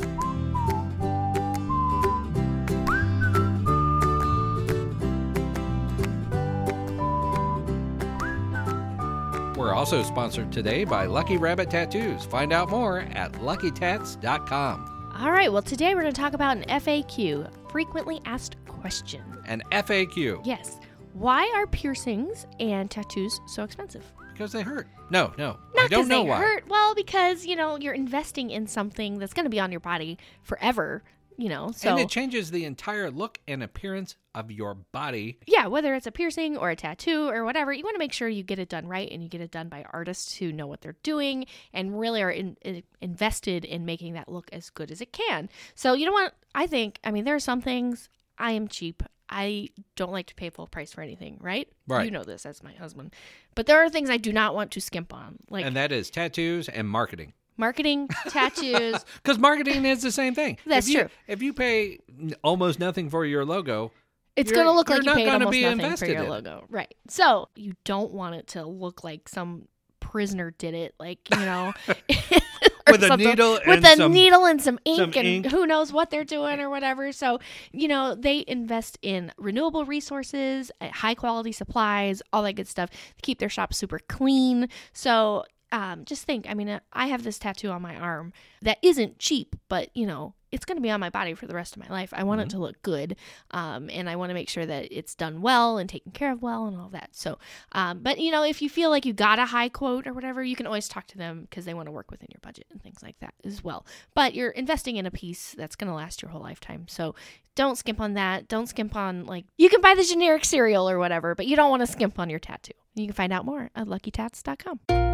Also 9.77 10.03
sponsored 10.03 10.51
today 10.51 10.85
by 10.85 11.05
Lucky 11.05 11.37
Rabbit 11.37 11.69
Tattoos. 11.71 12.25
Find 12.25 12.51
out 12.53 12.71
more 12.71 13.01
at 13.13 13.33
luckytats.com. 13.33 15.13
All 15.21 15.31
right. 15.31 15.53
Well, 15.53 15.63
today 15.63 15.95
we're 15.95 16.01
going 16.03 16.15
to 16.15 16.21
talk 16.21 16.33
about 16.33 16.57
an 16.57 16.65
FAQ, 16.65 17.51
frequently 17.71 18.21
asked 18.25 18.57
question. 18.67 19.23
An 19.47 19.63
FAQ 19.73 20.41
Yes. 20.45 20.79
Why 21.13 21.51
are 21.55 21.67
piercings 21.67 22.47
and 22.61 22.91
tattoos 22.91 23.41
so 23.47 23.63
expensive? 23.65 24.05
because 24.33 24.53
they 24.53 24.61
hurt. 24.61 24.87
No, 25.09 25.33
no, 25.39 25.57
Not 25.75 25.87
I 25.87 25.89
don't 25.89 26.09
know 26.09 26.23
they 26.25 26.29
why. 26.29 26.39
hurt. 26.39 26.69
Well, 26.69 26.95
because 26.95 27.47
you 27.47 27.57
know 27.57 27.79
you're 27.79 27.95
investing 27.95 28.51
in 28.51 28.67
something 28.67 29.19
that's 29.19 29.33
going 29.33 29.45
to 29.47 29.51
be 29.51 29.59
on 29.61 29.71
your 29.71 29.81
body 29.81 30.19
forever. 30.43 31.03
You 31.39 31.49
know, 31.51 31.71
so 31.73 31.91
and 31.91 31.99
it 32.01 32.09
changes 32.09 32.51
the 32.51 32.65
entire 32.65 33.11
look 33.11 33.39
and 33.47 33.63
appearance 33.63 34.17
of 34.35 34.51
your 34.51 34.75
body. 34.75 35.39
yeah, 35.47 35.67
whether 35.67 35.95
it's 35.95 36.07
a 36.07 36.13
piercing 36.13 36.57
or 36.57 36.71
a 36.71 36.77
tattoo 36.77 37.29
or 37.29 37.45
whatever, 37.45 37.73
you 37.73 37.85
want 37.85 37.95
to 37.95 37.99
make 37.99 38.13
sure 38.13 38.29
you 38.29 38.43
get 38.43 38.59
it 38.59 38.69
done 38.69 38.87
right 38.87 39.11
and 39.11 39.23
you 39.23 39.29
get 39.29 39.41
it 39.41 39.51
done 39.51 39.69
by 39.69 39.85
artists 39.93 40.37
who 40.37 40.53
know 40.53 40.67
what 40.67 40.81
they're 40.81 40.97
doing 41.03 41.47
and 41.73 41.99
really 41.99 42.23
are 42.23 42.31
in, 42.31 42.57
in- 42.63 42.83
invested 43.01 43.65
in 43.65 43.85
making 43.85 44.15
that 44.15 44.29
look 44.29 44.49
as 44.53 44.71
good 44.71 44.91
as 44.91 45.01
it 45.01 45.13
can. 45.13 45.49
So 45.75 45.93
you 45.95 46.05
don't 46.07 46.15
want. 46.15 46.33
I 46.55 46.67
think. 46.67 46.99
I 47.05 47.11
mean, 47.11 47.25
there 47.25 47.35
are 47.35 47.41
some 47.41 47.61
things. 47.61 48.09
I 48.39 48.53
am 48.53 48.69
cheap. 48.69 49.03
I 49.29 49.69
don't 49.97 50.13
like 50.13 50.27
to 50.27 50.35
pay 50.35 50.51
full 50.51 50.67
price 50.69 50.93
for 50.93 51.01
anything. 51.01 51.39
Right. 51.41 51.69
Right. 51.89 52.05
You 52.05 52.11
know 52.11 52.23
this 52.25 52.47
as 52.47 52.63
my 52.63 52.73
husband. 52.73 53.15
But 53.55 53.67
there 53.67 53.83
are 53.83 53.91
things 53.91 54.09
I 54.09 54.17
do 54.19 54.33
not 54.33 54.55
want 54.55 54.71
to 54.73 54.81
skimp 54.81 55.13
on, 55.13 55.39
like 55.51 55.65
and 55.65 55.75
that 55.77 55.93
is 55.93 56.11
tattoos 56.11 56.69
and 56.69 56.89
marketing. 56.89 57.33
Marketing, 57.57 58.09
tattoos. 58.29 59.05
Because 59.23 59.39
marketing 59.39 59.85
is 59.85 60.03
the 60.03 60.13
same 60.13 60.35
thing. 60.35 60.59
That's 60.67 60.87
if 60.87 60.93
you, 60.93 61.01
true. 61.01 61.09
If 61.27 61.43
you 61.43 61.53
pay 61.53 61.99
almost 62.43 62.79
nothing 62.79 63.11
for 63.11 63.25
your 63.25 63.45
logo, 63.45 63.93
It's 64.37 64.53
going 64.53 64.67
to 64.67 64.73
look 64.73 64.89
you're 64.89 64.99
like 64.99 65.05
you 65.05 65.11
not 65.11 65.17
paid 65.17 65.29
almost 65.29 65.51
be 65.53 65.63
nothing 65.63 65.97
for 65.97 66.07
your 66.07 66.25
in 66.25 66.29
logo, 66.31 66.65
right? 66.69 66.95
So 67.09 67.49
you 67.55 67.75
don't 67.85 68.13
want 68.13 68.35
it 68.37 68.47
to 68.49 68.65
look 68.65 69.03
like 69.05 69.29
some 69.29 69.69
prisoner 70.01 70.53
did 70.53 70.75
it, 70.75 70.95
like 70.99 71.19
you 71.31 71.39
know, 71.39 71.73
With 72.89 73.03
a 73.03 73.17
needle 73.17 73.59
with 73.67 73.85
and 73.85 73.85
a 73.85 73.97
some- 73.97 74.13
needle 74.13 74.45
and 74.47 74.63
some 74.63 74.79
ink, 74.85 74.99
some 74.99 75.13
and 75.17 75.27
ink. 75.27 75.47
who 75.47 75.67
knows 75.67 75.93
what 75.93 76.11
they're 76.11 76.23
doing 76.23 76.61
or 76.61 76.71
whatever. 76.71 77.11
So 77.11 77.41
you 77.73 77.89
know, 77.89 78.15
they 78.15 78.45
invest 78.47 78.97
in 79.03 79.33
renewable 79.39 79.85
resources, 79.85 80.71
uh, 80.81 80.91
high 80.93 81.17
quality 81.17 81.51
supplies, 81.51 82.23
all 82.33 82.45
that 82.45 82.53
good 82.53 82.69
stuff 82.69 82.91
to 82.91 82.97
keep 83.23 83.41
their 83.41 83.49
shop 83.49 83.75
super 83.75 83.99
clean. 83.99 84.69
So. 84.93 85.45
Um, 85.77 86.07
just 86.07 86.25
think, 86.25 86.47
I 86.49 86.55
mean, 86.55 86.71
uh, 86.71 86.81
I 86.95 87.09
have 87.09 87.23
this 87.23 87.39
tattoo 87.39 87.69
on 87.69 87.83
my 87.83 87.97
arm 87.97 88.33
that 88.63 88.79
isn't 88.81 89.19
cheap, 89.19 89.55
but 89.69 89.91
you 89.95 90.07
know, 90.07 90.33
it's 90.51 90.65
going 90.65 90.79
to 90.79 90.83
be 90.83 90.89
on 90.89 91.01
my 91.01 91.11
body 91.11 91.35
for 91.35 91.47
the 91.47 91.55
rest 91.55 91.77
of 91.77 91.83
my 91.83 91.95
life. 91.95 92.15
I 92.17 92.23
want 92.23 92.41
it 92.41 92.49
to 92.51 92.59
look 92.59 92.81
good, 92.81 93.15
um, 93.51 93.91
and 93.93 94.09
I 94.09 94.17
want 94.17 94.31
to 94.31 94.35
make 94.35 94.49
sure 94.49 94.65
that 94.65 94.89
it's 94.91 95.15
done 95.15 95.43
well 95.43 95.77
and 95.77 95.87
taken 95.87 96.13
care 96.13 96.33
of 96.33 96.41
well 96.41 96.67
and 96.67 96.79
all 96.79 96.89
that. 96.91 97.11
So, 97.13 97.39
um, 97.73 97.99
but 97.99 98.19
you 98.19 98.31
know, 98.31 98.43
if 98.43 98.63
you 98.63 98.71
feel 98.71 98.89
like 98.89 99.05
you 99.05 99.13
got 99.13 99.39
a 99.39 99.45
high 99.45 99.69
quote 99.69 100.07
or 100.07 100.15
whatever, 100.15 100.43
you 100.43 100.57
can 100.57 100.67
always 100.67 100.89
talk 100.89 101.09
to 101.09 101.19
them 101.19 101.43
because 101.43 101.67
they 101.67 101.75
want 101.75 101.89
to 101.89 101.93
work 101.93 102.11
within 102.11 102.29
your 102.33 102.41
budget 102.41 102.65
and 102.71 102.83
things 102.83 103.03
like 103.03 103.19
that 103.19 103.35
as 103.45 103.63
well. 103.63 103.85
But 104.15 104.35
you're 104.35 104.53
investing 104.53 104.97
in 104.97 105.05
a 105.05 105.11
piece 105.11 105.55
that's 105.59 105.77
going 105.77 105.89
to 105.89 105.95
last 105.95 106.23
your 106.23 106.31
whole 106.31 106.41
lifetime. 106.41 106.87
So 106.89 107.15
don't 107.55 107.77
skimp 107.77 108.01
on 108.01 108.15
that. 108.15 108.49
Don't 108.49 108.67
skimp 108.67 108.97
on 108.97 109.27
like 109.27 109.45
you 109.59 109.69
can 109.69 109.83
buy 109.83 109.95
the 109.95 110.05
generic 110.05 110.47
cereal 110.47 110.89
or 110.89 110.99
whatever, 110.99 111.35
but 111.35 111.47
you 111.47 111.55
don't 111.55 111.69
want 111.69 111.83
to 111.83 111.87
skimp 111.87 112.19
on 112.19 112.31
your 112.31 112.39
tattoo. 112.39 112.73
You 112.95 113.05
can 113.05 113.15
find 113.15 113.31
out 113.31 113.45
more 113.45 113.71
at 113.75 113.87
luckytats.com. 113.87 115.06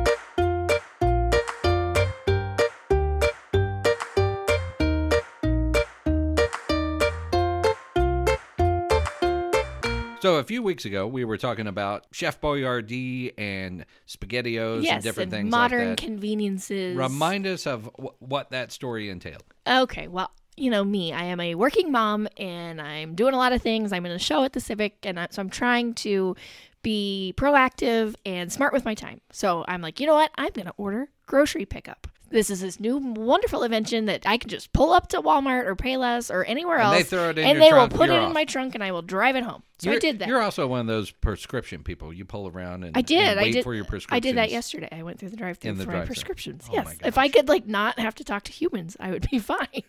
So 10.23 10.37
a 10.37 10.45
few 10.45 10.63
weeks 10.63 10.85
ago, 10.85 11.05
we 11.05 11.25
were 11.25 11.37
talking 11.37 11.67
about 11.67 12.07
Chef 12.13 12.41
Boyardee 12.41 13.33
and 13.37 13.85
SpaghettiOs 14.07 14.87
and 14.89 15.03
different 15.03 15.33
and 15.33 15.43
things 15.43 15.51
modern 15.51 15.89
like 15.89 15.99
that. 15.99 16.05
conveniences. 16.07 16.97
Remind 16.97 17.45
us 17.45 17.67
of 17.67 17.91
wh- 18.01 18.23
what 18.23 18.53
that 18.53 18.71
story 18.71 19.11
entailed. 19.11 19.43
Okay, 19.67 20.07
well, 20.07 20.31
you 20.57 20.71
know 20.71 20.85
me, 20.85 21.13
I 21.13 21.25
am 21.25 21.41
a 21.41 21.57
working 21.57 21.91
mom 21.91 22.29
and 22.37 22.81
I'm 22.81 23.17
doing 23.17 23.35
a 23.35 23.37
lot 23.37 23.53
of 23.53 23.63
things. 23.63 23.93
I'm 23.93 24.07
in 24.07 24.13
a 24.13 24.19
show 24.21 24.45
at 24.45 24.53
the 24.53 24.61
Civic, 24.61 24.97
and 25.03 25.19
I, 25.19 25.27
so 25.33 25.43
I'm 25.43 25.51
trying 25.51 25.95
to 25.95 26.37
be 26.85 27.35
proactive 27.37 28.15
and 28.25 28.53
smart 28.53 28.73
with 28.73 28.85
my 28.85 28.95
time. 28.95 29.21
So 29.33 29.65
I'm 29.67 29.81
like, 29.83 29.99
you 29.99 30.07
know 30.07 30.15
what? 30.15 30.31
I'm 30.37 30.53
going 30.53 30.67
to 30.67 30.75
order 30.77 31.09
grocery 31.27 31.65
pickup. 31.65 32.07
This 32.33 32.49
is 32.51 32.61
this 32.63 32.81
new 32.81 32.97
wonderful 32.97 33.63
invention 33.63 34.07
that 34.07 34.27
I 34.27 34.39
can 34.39 34.49
just 34.49 34.73
pull 34.73 34.93
up 34.93 35.09
to 35.09 35.21
Walmart 35.21 35.67
or 35.67 35.77
Payless 35.77 36.35
or 36.35 36.45
anywhere 36.45 36.79
And 36.79 36.85
else. 36.87 36.97
they 36.97 37.03
throw 37.05 37.29
it 37.31 37.39
in 37.39 37.47
and 37.47 37.61
they 37.61 37.69
trunk, 37.69 37.93
will 37.93 37.99
put 37.99 38.09
it 38.11 38.23
in 38.23 38.33
my 38.33 38.45
trunk 38.47 38.75
and 38.75 38.83
I 38.83 38.91
will 38.91 39.03
drive 39.03 39.37
it 39.37 39.45
home. 39.45 39.63
So 39.79 39.91
I 39.91 39.93
You're- 39.95 40.01
did 40.01 40.19
that. 40.21 40.29
You're 40.29 40.41
also 40.41 40.67
one 40.67 40.81
of 40.81 40.87
those 40.87 41.11
prescription 41.11 41.83
people. 41.85 42.13
You 42.13 42.25
pull 42.25 42.49
around 42.49 42.85
and 42.85 42.97
I 42.97 43.03
did. 43.03 43.19
and 43.21 43.39
I 43.39 43.51
did. 43.51 43.63
for 43.65 43.75
your 43.75 43.85
I 44.09 44.19
did 44.19 44.37
that 44.37 44.51
yesterday. 44.51 44.89
I 44.91 45.03
went 45.03 45.19
through 45.19 45.29
the 45.31 45.37
drive-through 45.37 45.73
for 45.75 45.79
my 45.81 45.85
drive-thru. 45.85 46.07
prescriptions. 46.07 46.67
Oh 46.71 46.77
my 46.77 46.83
yes. 46.91 46.97
If 47.05 47.19
I 47.19 47.29
could 47.29 47.49
like 47.49 47.67
not 47.67 47.99
have 47.99 48.15
to 48.17 48.25
talk 48.25 48.45
to 48.45 48.53
humans, 48.53 48.97
I 48.99 49.11
would 49.11 49.29
be 49.31 49.39
fine. 49.39 49.83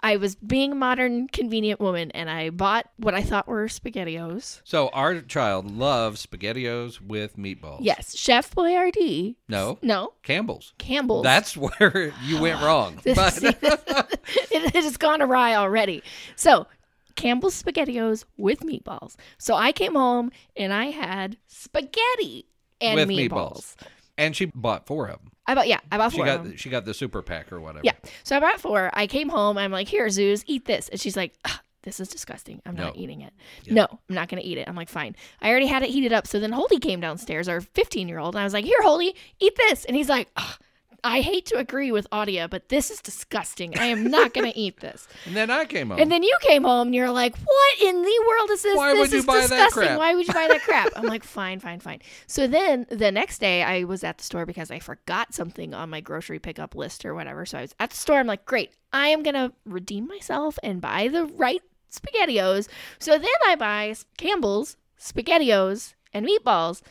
I 0.00 0.16
was 0.16 0.36
being 0.36 0.72
a 0.72 0.74
modern, 0.74 1.26
convenient 1.28 1.80
woman, 1.80 2.10
and 2.12 2.30
I 2.30 2.50
bought 2.50 2.88
what 2.96 3.14
I 3.14 3.22
thought 3.22 3.48
were 3.48 3.66
SpaghettiOs. 3.66 4.60
So 4.64 4.88
our 4.88 5.20
child 5.20 5.70
loves 5.70 6.24
SpaghettiOs 6.26 7.00
with 7.00 7.36
meatballs. 7.36 7.78
Yes, 7.80 8.16
Chef 8.16 8.54
Boyardee. 8.54 9.36
No. 9.48 9.78
No, 9.82 10.12
Campbell's. 10.22 10.74
Campbell's. 10.78 11.24
That's 11.24 11.56
where 11.56 12.12
you 12.24 12.40
went 12.40 12.62
wrong. 12.62 13.00
But 13.16 13.30
see, 13.32 13.48
it 13.62 14.74
has 14.74 14.96
gone 14.96 15.22
awry 15.22 15.54
already. 15.54 16.02
So, 16.36 16.66
Campbell's 17.16 17.60
SpaghettiOs 17.62 18.24
with 18.36 18.60
meatballs. 18.60 19.16
So 19.38 19.54
I 19.54 19.72
came 19.72 19.94
home 19.94 20.30
and 20.56 20.72
I 20.72 20.86
had 20.86 21.38
spaghetti 21.46 22.46
and 22.80 22.96
with 22.96 23.08
meatballs. 23.08 23.30
meatballs. 23.30 23.76
And 24.18 24.34
she 24.34 24.46
bought 24.46 24.86
four 24.86 25.06
of 25.08 25.20
them. 25.20 25.32
I 25.46 25.54
bought 25.54 25.68
yeah, 25.68 25.80
I 25.92 25.98
bought 25.98 26.12
She 26.12 26.18
four 26.18 26.26
of 26.26 26.34
got 26.38 26.44
them. 26.44 26.56
she 26.56 26.70
got 26.70 26.84
the 26.84 26.94
super 26.94 27.22
pack 27.22 27.52
or 27.52 27.60
whatever. 27.60 27.82
Yeah. 27.84 27.92
So 28.24 28.36
I 28.36 28.40
bought 28.40 28.60
four. 28.60 28.90
I 28.92 29.06
came 29.06 29.28
home. 29.28 29.58
I'm 29.58 29.70
like, 29.70 29.88
here, 29.88 30.08
Zeus, 30.10 30.42
eat 30.46 30.64
this. 30.64 30.88
And 30.88 31.00
she's 31.00 31.16
like, 31.16 31.34
"Ugh, 31.44 31.60
this 31.82 32.00
is 32.00 32.08
disgusting. 32.08 32.60
I'm 32.66 32.74
not 32.74 32.96
No. 32.96 33.00
eating 33.02 33.20
it. 33.20 33.32
No, 33.68 33.86
I'm 34.08 34.14
not 34.14 34.28
going 34.28 34.42
to 34.42 34.48
eat 34.48 34.58
it. 34.58 34.66
I'm 34.68 34.74
like, 34.74 34.88
fine. 34.88 35.14
I 35.40 35.50
already 35.50 35.66
had 35.66 35.82
it 35.84 35.90
heated 35.90 36.12
up. 36.12 36.26
So 36.26 36.40
then 36.40 36.50
Holdy 36.50 36.78
came 36.80 36.98
downstairs, 37.00 37.46
our 37.48 37.60
15 37.60 38.08
year 38.08 38.18
old. 38.18 38.34
And 38.34 38.40
I 38.40 38.44
was 38.44 38.52
like, 38.54 38.64
here, 38.64 38.80
Holdy, 38.82 39.14
eat 39.38 39.54
this. 39.56 39.84
And 39.84 39.96
he's 39.96 40.08
like, 40.08 40.28
"Ugh, 40.36 40.58
I 41.04 41.20
hate 41.20 41.46
to 41.46 41.56
agree 41.56 41.92
with 41.92 42.08
Audia, 42.10 42.48
but 42.48 42.68
this 42.68 42.90
is 42.90 43.00
disgusting. 43.00 43.78
I 43.78 43.86
am 43.86 44.04
not 44.10 44.34
going 44.34 44.50
to 44.52 44.58
eat 44.58 44.80
this. 44.80 45.06
And 45.24 45.36
then 45.36 45.50
I 45.50 45.64
came 45.64 45.90
home. 45.90 45.98
And 45.98 46.10
then 46.10 46.22
you 46.22 46.36
came 46.40 46.64
home 46.64 46.88
and 46.88 46.94
you're 46.94 47.10
like, 47.10 47.36
what 47.36 47.80
in 47.82 48.02
the 48.02 48.24
world 48.28 48.50
is 48.50 48.62
this? 48.62 48.76
Why 48.76 48.92
this 48.92 49.00
would 49.00 49.12
you 49.12 49.18
is 49.18 49.26
buy 49.26 49.46
that 49.46 49.72
crap?" 49.72 49.98
Why 49.98 50.14
would 50.14 50.26
you 50.26 50.34
buy 50.34 50.48
that 50.48 50.62
crap? 50.62 50.92
I'm 50.96 51.04
like, 51.06 51.24
fine, 51.24 51.60
fine, 51.60 51.80
fine. 51.80 52.00
So 52.26 52.46
then 52.46 52.86
the 52.90 53.12
next 53.12 53.38
day 53.38 53.62
I 53.62 53.84
was 53.84 54.04
at 54.04 54.18
the 54.18 54.24
store 54.24 54.46
because 54.46 54.70
I 54.70 54.78
forgot 54.78 55.34
something 55.34 55.74
on 55.74 55.90
my 55.90 56.00
grocery 56.00 56.38
pickup 56.38 56.74
list 56.74 57.04
or 57.04 57.14
whatever. 57.14 57.46
So 57.46 57.58
I 57.58 57.62
was 57.62 57.74
at 57.80 57.90
the 57.90 57.96
store. 57.96 58.18
I'm 58.18 58.26
like, 58.26 58.44
great, 58.44 58.72
I 58.92 59.08
am 59.08 59.22
going 59.22 59.34
to 59.34 59.52
redeem 59.64 60.06
myself 60.06 60.58
and 60.62 60.80
buy 60.80 61.08
the 61.08 61.24
right 61.26 61.62
SpaghettiOs. 61.90 62.68
So 62.98 63.18
then 63.18 63.28
I 63.46 63.56
buy 63.56 63.94
Campbell's 64.16 64.76
SpaghettiOs 64.98 65.94
and 66.12 66.26
meatballs, 66.26 66.82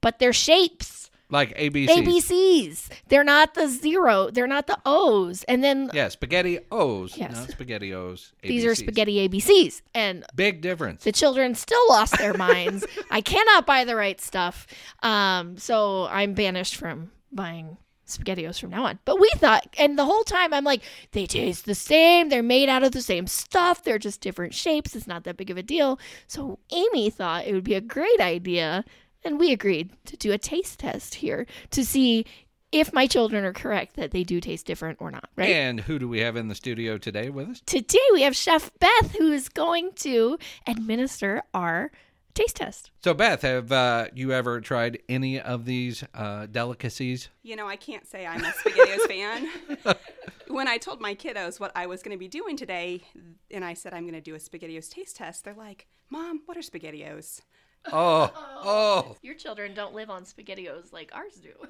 but 0.00 0.18
they're 0.18 0.32
shapes. 0.32 1.10
Like 1.32 1.56
ABC. 1.56 1.88
ABCs. 1.88 2.88
They're 3.08 3.24
not 3.24 3.54
the 3.54 3.66
zero. 3.66 4.30
They're 4.30 4.46
not 4.46 4.66
the 4.68 4.78
O's. 4.86 5.42
And 5.44 5.64
then 5.64 5.90
Yeah, 5.92 6.08
spaghetti 6.08 6.60
O's, 6.70 7.16
Yes. 7.16 7.32
not 7.32 7.50
spaghetti 7.50 7.92
O's. 7.92 8.32
these 8.42 8.64
are 8.64 8.72
ABCs. 8.72 8.76
spaghetti 8.76 9.28
ABCs. 9.28 9.82
And 9.94 10.24
Big 10.36 10.60
difference. 10.60 11.02
the 11.04 11.12
children 11.12 11.54
still 11.54 11.82
lost 11.88 12.16
their 12.18 12.34
minds. 12.34 12.86
I 13.10 13.20
cannot 13.20 13.66
buy 13.66 13.84
the 13.84 13.96
right 13.96 14.20
stuff. 14.20 14.66
Um, 15.02 15.56
so 15.56 16.06
I'm 16.06 16.34
banished 16.34 16.76
from 16.76 17.10
buying 17.32 17.78
SpaghettiOs 18.06 18.60
from 18.60 18.70
now 18.70 18.84
on. 18.84 18.98
But 19.06 19.18
we 19.18 19.30
thought, 19.36 19.66
and 19.78 19.98
the 19.98 20.04
whole 20.04 20.24
time 20.24 20.52
I'm 20.52 20.64
like, 20.64 20.82
they 21.12 21.24
taste 21.24 21.64
the 21.64 21.74
same. 21.74 22.28
They're 22.28 22.42
made 22.42 22.68
out 22.68 22.82
of 22.82 22.92
the 22.92 23.00
same 23.00 23.26
stuff. 23.26 23.82
They're 23.82 23.98
just 23.98 24.20
different 24.20 24.52
shapes. 24.52 24.94
It's 24.94 25.06
not 25.06 25.24
that 25.24 25.38
big 25.38 25.50
of 25.50 25.56
a 25.56 25.62
deal. 25.62 25.98
So 26.26 26.58
Amy 26.70 27.08
thought 27.08 27.46
it 27.46 27.54
would 27.54 27.64
be 27.64 27.74
a 27.74 27.80
great 27.80 28.20
idea. 28.20 28.84
And 29.24 29.38
we 29.38 29.52
agreed 29.52 29.90
to 30.06 30.16
do 30.16 30.32
a 30.32 30.38
taste 30.38 30.80
test 30.80 31.16
here 31.16 31.46
to 31.70 31.84
see 31.84 32.26
if 32.72 32.92
my 32.92 33.06
children 33.06 33.44
are 33.44 33.52
correct 33.52 33.96
that 33.96 34.10
they 34.10 34.24
do 34.24 34.40
taste 34.40 34.66
different 34.66 34.98
or 35.00 35.10
not, 35.10 35.28
right? 35.36 35.50
And 35.50 35.80
who 35.80 35.98
do 35.98 36.08
we 36.08 36.20
have 36.20 36.36
in 36.36 36.48
the 36.48 36.54
studio 36.54 36.96
today 36.98 37.28
with 37.28 37.50
us? 37.50 37.62
Today 37.66 37.98
we 38.12 38.22
have 38.22 38.34
Chef 38.34 38.70
Beth 38.78 39.14
who 39.18 39.30
is 39.30 39.48
going 39.48 39.92
to 39.96 40.38
administer 40.66 41.42
our 41.52 41.92
taste 42.34 42.56
test. 42.56 42.90
So, 43.04 43.12
Beth, 43.14 43.42
have 43.42 43.70
uh, 43.70 44.06
you 44.14 44.32
ever 44.32 44.60
tried 44.60 44.98
any 45.08 45.38
of 45.38 45.66
these 45.66 46.02
uh, 46.14 46.46
delicacies? 46.46 47.28
You 47.42 47.56
know, 47.56 47.68
I 47.68 47.76
can't 47.76 48.06
say 48.06 48.26
I'm 48.26 48.42
a 48.42 48.48
SpaghettiOs 48.48 49.06
fan. 49.06 49.48
When 50.48 50.68
I 50.68 50.76
told 50.76 51.00
my 51.00 51.14
kiddos 51.14 51.58
what 51.58 51.72
I 51.74 51.86
was 51.86 52.02
going 52.02 52.14
to 52.14 52.18
be 52.18 52.28
doing 52.28 52.58
today, 52.58 53.04
and 53.50 53.64
I 53.64 53.72
said 53.72 53.94
I'm 53.94 54.02
going 54.02 54.12
to 54.12 54.20
do 54.20 54.34
a 54.34 54.38
SpaghettiOs 54.38 54.90
taste 54.90 55.16
test, 55.16 55.44
they're 55.44 55.54
like, 55.54 55.86
Mom, 56.10 56.42
what 56.44 56.58
are 56.58 56.60
SpaghettiOs? 56.60 57.40
Oh, 57.90 58.30
oh. 58.64 59.16
Your 59.22 59.34
children 59.34 59.74
don't 59.74 59.94
live 59.94 60.10
on 60.10 60.24
SpaghettiOs 60.24 60.92
like 60.92 61.10
ours 61.14 61.34
do. 61.42 61.52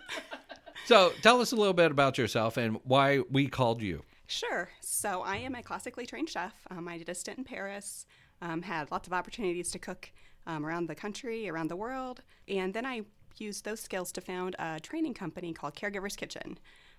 So, 0.84 1.12
tell 1.22 1.40
us 1.40 1.52
a 1.52 1.56
little 1.56 1.74
bit 1.74 1.92
about 1.92 2.18
yourself 2.18 2.56
and 2.56 2.80
why 2.82 3.20
we 3.30 3.46
called 3.46 3.82
you. 3.82 4.02
Sure. 4.26 4.70
So 4.80 5.22
I 5.22 5.36
am 5.36 5.54
a 5.54 5.62
classically 5.62 6.06
trained 6.06 6.30
chef. 6.30 6.54
Um, 6.70 6.88
I 6.88 6.96
did 6.96 7.08
a 7.08 7.14
stint 7.14 7.38
in 7.38 7.44
Paris, 7.44 8.06
um, 8.40 8.62
had 8.62 8.90
lots 8.90 9.06
of 9.06 9.12
opportunities 9.12 9.70
to 9.72 9.78
cook 9.78 10.10
um, 10.46 10.64
around 10.64 10.88
the 10.88 10.94
country, 10.94 11.48
around 11.48 11.68
the 11.68 11.76
world, 11.76 12.22
and 12.48 12.72
then 12.72 12.86
I 12.86 13.02
used 13.36 13.64
those 13.64 13.80
skills 13.80 14.10
to 14.12 14.20
found 14.20 14.56
a 14.58 14.80
training 14.80 15.14
company 15.14 15.52
called 15.52 15.74
Caregivers 15.74 16.16
Kitchen. 16.16 16.58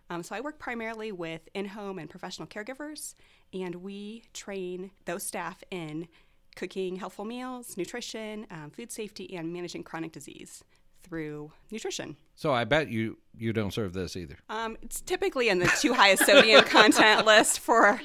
Um, 0.10 0.22
so 0.22 0.36
I 0.36 0.42
work 0.42 0.60
primarily 0.60 1.12
with 1.12 1.42
in-home 1.54 1.98
and 1.98 2.10
professional 2.10 2.48
caregivers, 2.48 3.16
and 3.52 3.76
we 3.76 4.24
train 4.34 4.92
those 5.06 5.24
staff 5.24 5.64
in 5.72 6.08
cooking 6.56 6.96
healthful 6.96 7.26
meals, 7.26 7.78
nutrition, 7.78 8.46
um, 8.52 8.70
food 8.70 8.92
safety, 8.92 9.36
and 9.36 9.52
managing 9.54 9.84
chronic 9.84 10.12
disease 10.12 10.64
through 11.04 11.52
nutrition. 11.72 12.16
So, 12.36 12.54
I 12.54 12.64
bet 12.64 12.90
you 12.90 13.18
you 13.38 13.54
don't 13.54 13.74
serve 13.74 13.94
this 13.94 14.16
either. 14.16 14.38
Um, 14.50 14.78
it's 14.82 15.02
typically 15.02 15.50
in 15.50 15.60
the 15.60 15.72
two 15.80 15.94
highest 15.94 16.26
sodium 16.26 16.64
content 16.64 17.26
list 17.26 17.60
for 17.60 18.00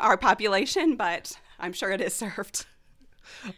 our 0.00 0.16
population, 0.16 0.96
but 0.96 1.38
I'm 1.58 1.72
sure 1.72 1.90
it 1.90 2.00
is 2.00 2.14
served. 2.14 2.66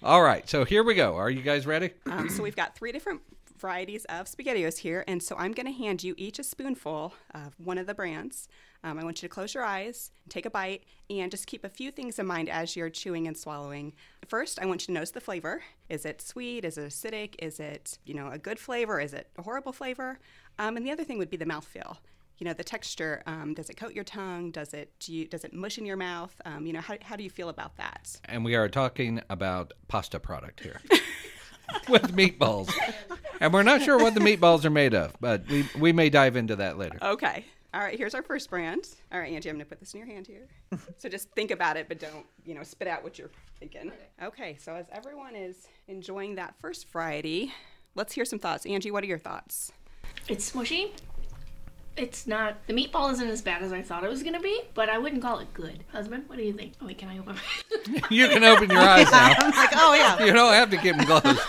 All 0.02 0.22
right, 0.22 0.48
so 0.48 0.64
here 0.64 0.82
we 0.82 0.94
go. 0.94 1.16
Are 1.16 1.30
you 1.30 1.42
guys 1.42 1.66
ready? 1.66 1.90
Um, 2.06 2.28
so 2.28 2.42
we've 2.42 2.56
got 2.56 2.76
three 2.76 2.92
different 2.92 3.20
varieties 3.56 4.04
of 4.06 4.26
SpaghettiOs 4.26 4.78
here, 4.78 5.04
and 5.08 5.22
so 5.22 5.36
I'm 5.36 5.52
going 5.52 5.66
to 5.66 5.72
hand 5.72 6.02
you 6.02 6.14
each 6.16 6.38
a 6.38 6.44
spoonful 6.44 7.14
of 7.34 7.54
one 7.58 7.78
of 7.78 7.86
the 7.86 7.94
brands. 7.94 8.48
Um, 8.84 8.98
I 8.98 9.04
want 9.04 9.22
you 9.22 9.28
to 9.28 9.34
close 9.34 9.54
your 9.54 9.64
eyes, 9.64 10.12
take 10.28 10.46
a 10.46 10.50
bite, 10.50 10.84
and 11.10 11.30
just 11.30 11.46
keep 11.46 11.64
a 11.64 11.68
few 11.68 11.90
things 11.90 12.18
in 12.18 12.26
mind 12.26 12.48
as 12.48 12.76
you're 12.76 12.90
chewing 12.90 13.26
and 13.26 13.36
swallowing. 13.36 13.94
First, 14.28 14.60
I 14.60 14.66
want 14.66 14.82
you 14.82 14.86
to 14.86 14.92
notice 14.92 15.10
the 15.10 15.20
flavor. 15.20 15.62
Is 15.88 16.04
it 16.04 16.22
sweet? 16.22 16.64
Is 16.64 16.78
it 16.78 16.88
acidic? 16.88 17.34
Is 17.38 17.58
it 17.58 17.98
you 18.04 18.14
know 18.14 18.28
a 18.30 18.38
good 18.38 18.58
flavor? 18.58 19.00
Is 19.00 19.12
it 19.12 19.28
a 19.36 19.42
horrible 19.42 19.72
flavor? 19.72 20.18
Um, 20.58 20.76
and 20.76 20.86
the 20.86 20.92
other 20.92 21.04
thing 21.04 21.18
would 21.18 21.30
be 21.30 21.36
the 21.36 21.46
mouthfeel. 21.46 21.96
You 22.38 22.44
know 22.44 22.52
the 22.52 22.64
texture. 22.64 23.22
Um, 23.26 23.54
does 23.54 23.70
it 23.70 23.76
coat 23.76 23.92
your 23.92 24.04
tongue? 24.04 24.50
Does 24.50 24.74
it 24.74 24.92
do 25.00 25.12
you, 25.12 25.26
does 25.26 25.44
it 25.44 25.54
mush 25.54 25.78
in 25.78 25.86
your 25.86 25.96
mouth? 25.96 26.34
Um, 26.44 26.66
you 26.66 26.72
know 26.72 26.80
how, 26.80 26.96
how 27.02 27.16
do 27.16 27.24
you 27.24 27.30
feel 27.30 27.48
about 27.48 27.76
that? 27.76 28.20
And 28.26 28.44
we 28.44 28.54
are 28.54 28.68
talking 28.68 29.22
about 29.30 29.72
pasta 29.88 30.20
product 30.20 30.60
here 30.60 30.80
with 31.88 32.14
meatballs. 32.14 32.72
And 33.40 33.52
we're 33.52 33.62
not 33.62 33.82
sure 33.82 33.98
what 33.98 34.14
the 34.14 34.20
meatballs 34.20 34.64
are 34.64 34.70
made 34.70 34.94
of, 34.94 35.14
but 35.20 35.46
we, 35.48 35.68
we 35.78 35.92
may 35.92 36.10
dive 36.10 36.36
into 36.36 36.56
that 36.56 36.78
later. 36.78 36.98
Okay. 37.02 37.44
All 37.74 37.82
right, 37.82 37.98
here's 37.98 38.14
our 38.14 38.22
first 38.22 38.48
brand. 38.48 38.88
All 39.12 39.20
right, 39.20 39.30
Angie, 39.32 39.50
I'm 39.50 39.56
going 39.56 39.64
to 39.66 39.68
put 39.68 39.80
this 39.80 39.92
in 39.92 39.98
your 39.98 40.06
hand 40.08 40.26
here. 40.26 40.48
so 40.96 41.10
just 41.10 41.30
think 41.32 41.50
about 41.50 41.76
it, 41.76 41.88
but 41.88 41.98
don't, 41.98 42.24
you 42.46 42.54
know, 42.54 42.62
spit 42.62 42.88
out 42.88 43.04
what 43.04 43.18
you're 43.18 43.30
thinking. 43.60 43.92
Okay, 44.22 44.56
so 44.58 44.74
as 44.74 44.86
everyone 44.90 45.36
is 45.36 45.68
enjoying 45.86 46.36
that 46.36 46.54
first 46.58 46.88
variety, 46.90 47.52
let's 47.94 48.14
hear 48.14 48.24
some 48.24 48.38
thoughts. 48.38 48.64
Angie, 48.64 48.90
what 48.90 49.04
are 49.04 49.08
your 49.08 49.18
thoughts? 49.18 49.72
It's 50.26 50.50
smushy. 50.50 50.92
It's 51.96 52.26
not. 52.26 52.66
The 52.66 52.72
meatball 52.74 53.10
isn't 53.12 53.26
as 53.28 53.40
bad 53.42 53.62
as 53.62 53.72
I 53.72 53.80
thought 53.82 54.04
it 54.04 54.10
was 54.10 54.22
gonna 54.22 54.40
be, 54.40 54.60
but 54.74 54.88
I 54.90 54.98
wouldn't 54.98 55.22
call 55.22 55.38
it 55.38 55.52
good. 55.54 55.84
Husband, 55.92 56.24
what 56.28 56.36
do 56.36 56.44
you 56.44 56.52
think? 56.52 56.74
Oh 56.80 56.86
wait, 56.86 56.98
can 56.98 57.08
I 57.08 57.18
open? 57.18 57.36
my- 57.36 58.02
You 58.10 58.28
can 58.28 58.44
open 58.44 58.70
your 58.70 58.80
eyes 58.80 59.10
now. 59.10 59.34
I'm 59.38 59.50
like, 59.50 59.70
oh 59.74 59.94
yeah. 59.94 60.24
You 60.26 60.32
don't 60.32 60.52
have 60.52 60.70
to 60.70 60.76
keep 60.76 60.96
them 60.96 61.06
closed. 61.06 61.40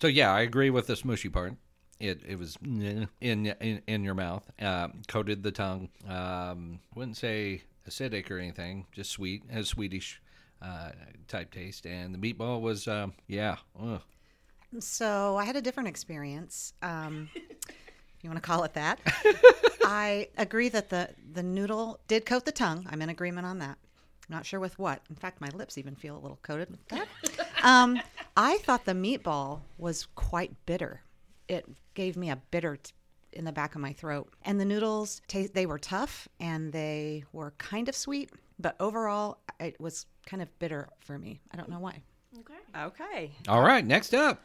so 0.00 0.08
yeah, 0.08 0.32
I 0.32 0.40
agree 0.42 0.70
with 0.70 0.86
the 0.86 0.94
smushy 0.94 1.32
part. 1.32 1.54
It 1.98 2.20
it 2.28 2.38
was 2.38 2.56
in 2.62 3.08
in 3.20 3.82
in 3.86 4.04
your 4.04 4.14
mouth, 4.14 4.44
um, 4.60 5.00
coated 5.08 5.42
the 5.42 5.52
tongue. 5.52 5.88
Um, 6.08 6.80
wouldn't 6.94 7.16
say 7.16 7.62
acidic 7.88 8.30
or 8.30 8.38
anything, 8.38 8.84
just 8.92 9.10
sweet, 9.10 9.42
has 9.50 9.68
Swedish 9.68 10.20
uh, 10.60 10.90
type 11.28 11.50
taste. 11.50 11.86
And 11.86 12.14
the 12.14 12.18
meatball 12.18 12.60
was 12.60 12.86
um, 12.86 13.14
yeah, 13.26 13.56
ugh. 13.80 14.02
So 14.80 15.36
I 15.38 15.44
had 15.44 15.56
a 15.56 15.62
different 15.62 15.88
experience, 15.88 16.74
um, 16.82 17.30
if 18.16 18.24
you 18.24 18.30
want 18.30 18.42
to 18.42 18.46
call 18.46 18.64
it 18.64 18.74
that. 18.74 18.98
I 19.84 20.28
agree 20.36 20.68
that 20.70 20.88
the 20.90 21.10
the 21.32 21.42
noodle 21.42 22.00
did 22.08 22.26
coat 22.26 22.44
the 22.44 22.52
tongue. 22.52 22.86
I'm 22.90 23.02
in 23.02 23.08
agreement 23.08 23.46
on 23.46 23.58
that. 23.60 23.78
Not 24.28 24.44
sure 24.44 24.58
with 24.58 24.78
what. 24.78 25.02
In 25.08 25.14
fact, 25.16 25.40
my 25.40 25.48
lips 25.50 25.78
even 25.78 25.94
feel 25.94 26.16
a 26.16 26.18
little 26.20 26.38
coated 26.42 26.70
with 26.70 26.86
that. 26.88 27.08
Um, 27.62 27.98
I 28.36 28.58
thought 28.58 28.84
the 28.84 28.92
meatball 28.92 29.60
was 29.76 30.06
quite 30.14 30.52
bitter. 30.66 31.00
It 31.48 31.64
gave 31.94 32.16
me 32.16 32.30
a 32.30 32.36
bitter 32.52 32.76
t- 32.76 32.92
in 33.32 33.44
the 33.44 33.50
back 33.50 33.74
of 33.74 33.80
my 33.80 33.92
throat. 33.92 34.28
And 34.44 34.60
the 34.60 34.64
noodles, 34.64 35.20
ta- 35.26 35.48
they 35.52 35.66
were 35.66 35.78
tough 35.78 36.28
and 36.38 36.72
they 36.72 37.24
were 37.32 37.54
kind 37.58 37.88
of 37.88 37.96
sweet, 37.96 38.30
but 38.60 38.76
overall, 38.78 39.38
it 39.58 39.80
was 39.80 40.06
kind 40.26 40.42
of 40.42 40.58
bitter 40.60 40.88
for 41.00 41.18
me. 41.18 41.40
I 41.52 41.56
don't 41.56 41.68
know 41.68 41.80
why. 41.80 42.02
okay. 42.38 42.54
Okay. 42.84 43.32
All 43.48 43.62
right, 43.62 43.84
next 43.84 44.14
up. 44.14 44.42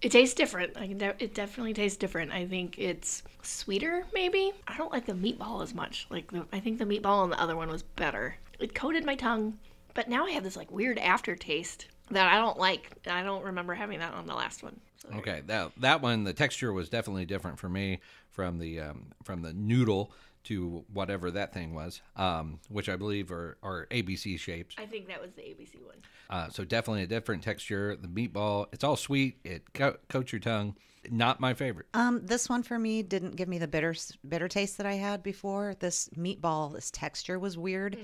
It 0.00 0.12
tastes 0.12 0.34
different. 0.34 0.76
I 0.76 0.86
can. 0.86 0.98
De- 0.98 1.16
it 1.18 1.34
definitely 1.34 1.74
tastes 1.74 1.96
different. 1.98 2.32
I 2.32 2.46
think 2.46 2.78
it's 2.78 3.22
sweeter. 3.42 4.06
Maybe 4.12 4.52
I 4.66 4.76
don't 4.76 4.92
like 4.92 5.06
the 5.06 5.12
meatball 5.12 5.62
as 5.62 5.74
much. 5.74 6.06
Like 6.10 6.30
the, 6.30 6.46
I 6.52 6.60
think 6.60 6.78
the 6.78 6.84
meatball 6.84 7.22
on 7.22 7.30
the 7.30 7.40
other 7.40 7.56
one 7.56 7.68
was 7.68 7.82
better. 7.82 8.36
It 8.58 8.74
coated 8.74 9.04
my 9.04 9.16
tongue, 9.16 9.58
but 9.94 10.08
now 10.08 10.26
I 10.26 10.30
have 10.32 10.44
this 10.44 10.56
like 10.56 10.70
weird 10.70 10.98
aftertaste 10.98 11.88
that 12.10 12.32
I 12.32 12.38
don't 12.38 12.58
like. 12.58 12.90
I 13.06 13.22
don't 13.22 13.44
remember 13.44 13.74
having 13.74 13.98
that 13.98 14.14
on 14.14 14.26
the 14.26 14.34
last 14.34 14.62
one. 14.62 14.80
So 14.98 15.08
Okay, 15.16 15.42
that 15.46 15.72
that 15.78 16.00
one, 16.00 16.24
the 16.24 16.32
texture 16.32 16.72
was 16.72 16.88
definitely 16.88 17.24
different 17.24 17.58
for 17.58 17.68
me 17.68 18.00
from 18.30 18.58
the 18.58 18.80
um, 18.80 19.06
from 19.24 19.42
the 19.42 19.52
noodle 19.52 20.12
to 20.48 20.84
whatever 20.92 21.30
that 21.30 21.52
thing 21.54 21.74
was, 21.74 22.00
um, 22.16 22.60
which 22.68 22.88
I 22.88 22.96
believe 22.96 23.30
are, 23.30 23.56
are 23.62 23.86
ABC 23.90 24.38
shapes. 24.38 24.74
I 24.78 24.86
think 24.86 25.08
that 25.08 25.20
was 25.20 25.30
the 25.34 25.42
ABC 25.42 25.82
one. 25.84 25.96
Uh, 26.30 26.48
so 26.50 26.64
definitely 26.64 27.02
a 27.04 27.06
different 27.06 27.42
texture. 27.42 27.96
The 27.96 28.08
meatball, 28.08 28.66
it's 28.72 28.84
all 28.84 28.96
sweet. 28.96 29.38
It 29.44 29.62
co- 29.72 29.96
coats 30.08 30.32
your 30.32 30.40
tongue. 30.40 30.76
Not 31.10 31.40
my 31.40 31.54
favorite. 31.54 31.86
Um, 31.94 32.26
this 32.26 32.48
one 32.50 32.62
for 32.62 32.78
me 32.78 33.02
didn't 33.02 33.36
give 33.36 33.48
me 33.48 33.56
the 33.58 33.68
bitter 33.68 33.94
bitter 34.28 34.48
taste 34.48 34.76
that 34.78 34.84
I 34.86 34.94
had 34.94 35.22
before. 35.22 35.74
This 35.78 36.08
meatball, 36.18 36.74
this 36.74 36.90
texture 36.90 37.38
was 37.38 37.56
weird, 37.56 37.96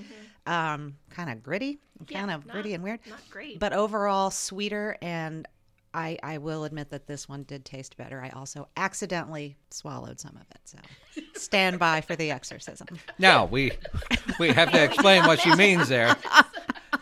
um, 0.47 0.97
kind 1.11 1.29
of 1.31 1.43
gritty, 1.43 1.81
kind 2.11 2.31
of 2.31 2.47
not- 2.47 2.53
gritty 2.55 2.73
and 2.73 2.83
weird. 2.83 3.01
not 3.11 3.21
great. 3.31 3.59
but 3.59 3.73
overall 3.75 4.31
sweeter. 4.31 4.97
And 5.03 5.47
I, 5.93 6.19
I 6.23 6.39
will 6.39 6.65
admit 6.65 6.91
that 6.91 7.07
this 7.07 7.29
one 7.29 7.43
did 7.43 7.65
taste 7.65 7.97
better. 7.97 8.23
I 8.23 8.31
also 8.31 8.69
accidentally 8.77 9.57
swallowed 9.71 10.19
some 10.19 10.37
of 10.37 10.47
it, 10.51 10.61
so 10.65 10.79
stand 11.37 11.79
by 11.79 12.01
for 12.01 12.17
the 12.17 12.31
exorcism. 12.31 12.89
Now 13.19 13.45
we 13.47 13.73
we 14.39 14.49
have 14.53 14.71
to 14.73 14.83
explain 14.83 15.25
what 15.27 15.41
she 15.41 15.55
means 15.55 15.89
there. 15.89 16.17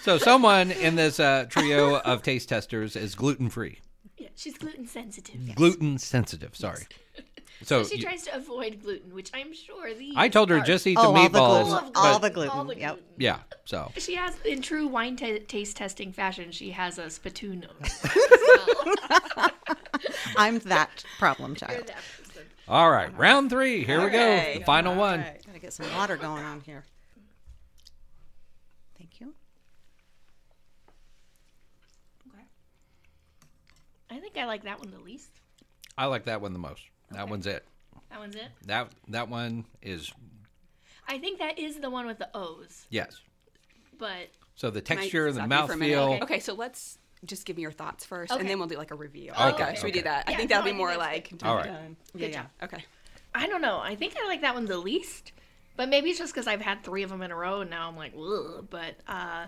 So 0.01 0.18
someone 0.18 0.71
in 0.71 0.97
this 0.97 1.21
uh, 1.21 1.47
trio 1.49 1.99
of 2.01 2.23
taste 2.23 2.49
testers 2.49 2.97
is 2.97 3.14
gluten 3.14 3.49
free, 3.51 3.79
Yeah, 4.18 4.29
she's 4.35 4.57
gluten 4.59 4.87
sensitive. 4.87 5.55
gluten 5.55 5.99
sensitive. 5.99 6.57
Sorry. 6.57 6.85
So 7.64 7.85
She 7.85 7.99
you- 7.99 8.03
tries 8.03 8.25
to 8.25 8.35
avoid 8.35 8.83
gluten, 8.83 9.14
which 9.14 9.31
I'm 9.33 9.53
sure 9.55 9.95
the 9.95 10.14
I 10.16 10.29
told 10.29 10.51
her 10.51 10.57
are- 10.57 10.61
just 10.62 10.85
eat 10.87 10.95
the 10.97 11.01
Oh, 11.03 11.14
all 11.14 11.29
the 11.29 11.38
meatballs. 11.38 11.64
gluten. 11.68 11.90
but- 11.92 12.01
All 12.01 12.18
the 12.18 12.31
gluten. 12.31 12.51
All 12.59 12.64
the 12.64 12.77
Yep. 12.79 12.95
gluten. 12.95 13.14
yeah. 13.18 13.38
So 13.64 13.92
She 13.99 14.16
has, 14.16 14.35
in 14.45 14.61
true 14.62 14.88
wine 14.88 15.14
ta 15.14 15.38
taste 15.47 15.77
testing 15.77 16.12
fashion, 16.12 16.51
she 16.51 16.71
has 16.73 16.99
a 16.99 17.09
spittoon 17.09 17.61
nose. 17.61 18.03
I'm 20.37 20.59
that 20.61 21.05
problem 21.18 21.53
you're 21.61 21.68
child. 21.68 21.92
That 22.66 22.72
person. 22.72 22.75
all 22.81 22.90
right, 22.90 23.16
round 23.18 23.51
three. 23.51 23.85
Here 23.85 24.03
we 24.03 24.11
go. 24.11 24.18
Okay. 24.18 24.57
The 24.59 24.64
final 24.64 24.94
one. 24.94 25.25
Gotta 25.46 25.59
get 25.59 25.72
some 25.72 25.92
water 25.94 26.16
going 26.16 26.44
on 26.44 26.61
here. 26.61 26.85
Thank 28.98 29.20
you. 29.20 29.35
Okay. 32.29 32.44
I 34.11 34.18
think 34.20 34.37
I 34.37 34.44
like 34.46 34.64
that 34.64 34.79
one 34.81 34.90
the 34.90 34.98
least. 35.01 35.31
I 35.98 36.07
like 36.07 36.25
that 36.25 36.40
one 36.40 36.53
the 36.53 36.59
most. 36.59 36.83
That 37.11 37.29
one's 37.29 37.46
it. 37.46 37.64
That 38.11 38.18
one's 38.18 38.35
it. 38.37 38.48
That 38.66 38.88
that 39.09 39.29
one 39.29 39.64
is 39.83 40.12
I 41.09 41.18
think 41.18 41.38
that 41.40 41.59
is 41.59 41.81
the 41.81 41.90
one 41.90 42.07
with 42.07 42.18
the 42.18 42.29
O's, 42.35 42.87
yes. 42.88 43.20
but 43.98 44.29
So 44.55 44.70
the 44.70 44.81
Can 44.81 44.98
I 44.98 45.01
texture, 45.03 45.33
the 45.33 45.40
stop 45.44 45.51
you 45.51 45.66
for 45.66 45.72
a 45.72 45.77
minute? 45.77 45.96
mouthfeel. 45.98 46.22
Okay, 46.22 46.38
so 46.40 46.55
let's 46.55 46.98
just 47.25 47.45
give 47.47 47.57
me 47.57 47.63
your 47.63 47.73
thoughts 47.73 48.05
first, 48.05 48.33
Okay. 48.33 48.41
and 48.41 48.49
then 48.49 48.59
we'll 48.59 48.69
do 48.69 48.77
like 48.77 48.91
a 48.91 48.95
review. 48.97 49.31
Okay, 49.33 49.63
Okay, 49.65 49.75
should 49.77 49.85
we 49.85 49.93
do 49.93 50.01
okay. 50.01 50.09
that? 50.09 50.25
I 50.29 50.35
think 50.35 50.49
that'll 50.51 50.67
I 50.69 50.73
be 50.73 50.77
more 50.77 50.97
like. 50.97 51.31
good. 51.31 51.43
All 51.45 51.57
right. 51.57 51.67
done. 51.67 51.97
Yeah, 52.15 52.29
yeah. 52.29 52.45
Okay. 52.63 52.85
I 53.35 53.47
don't 53.47 53.63
know. 53.63 53.79
I 53.79 53.95
think 53.95 54.15
I 54.23 54.27
like 54.27 54.41
that 54.43 54.55
one 54.55 54.67
the 54.67 54.79
least. 54.79 55.33
But 55.75 55.89
maybe 55.89 56.11
it's 56.11 56.19
just 56.19 56.35
because 56.35 56.47
I've 56.47 56.61
had 56.61 56.85
three 56.85 57.03
of 57.03 57.09
them 57.09 57.23
in 57.23 57.31
a 57.31 57.37
row, 57.37 57.63
and 57.63 57.71
now 57.71 57.89
I'm 57.89 57.97
like, 57.97 58.13
ugh. 58.15 58.67
But 58.69 58.97
uh, 59.09 59.47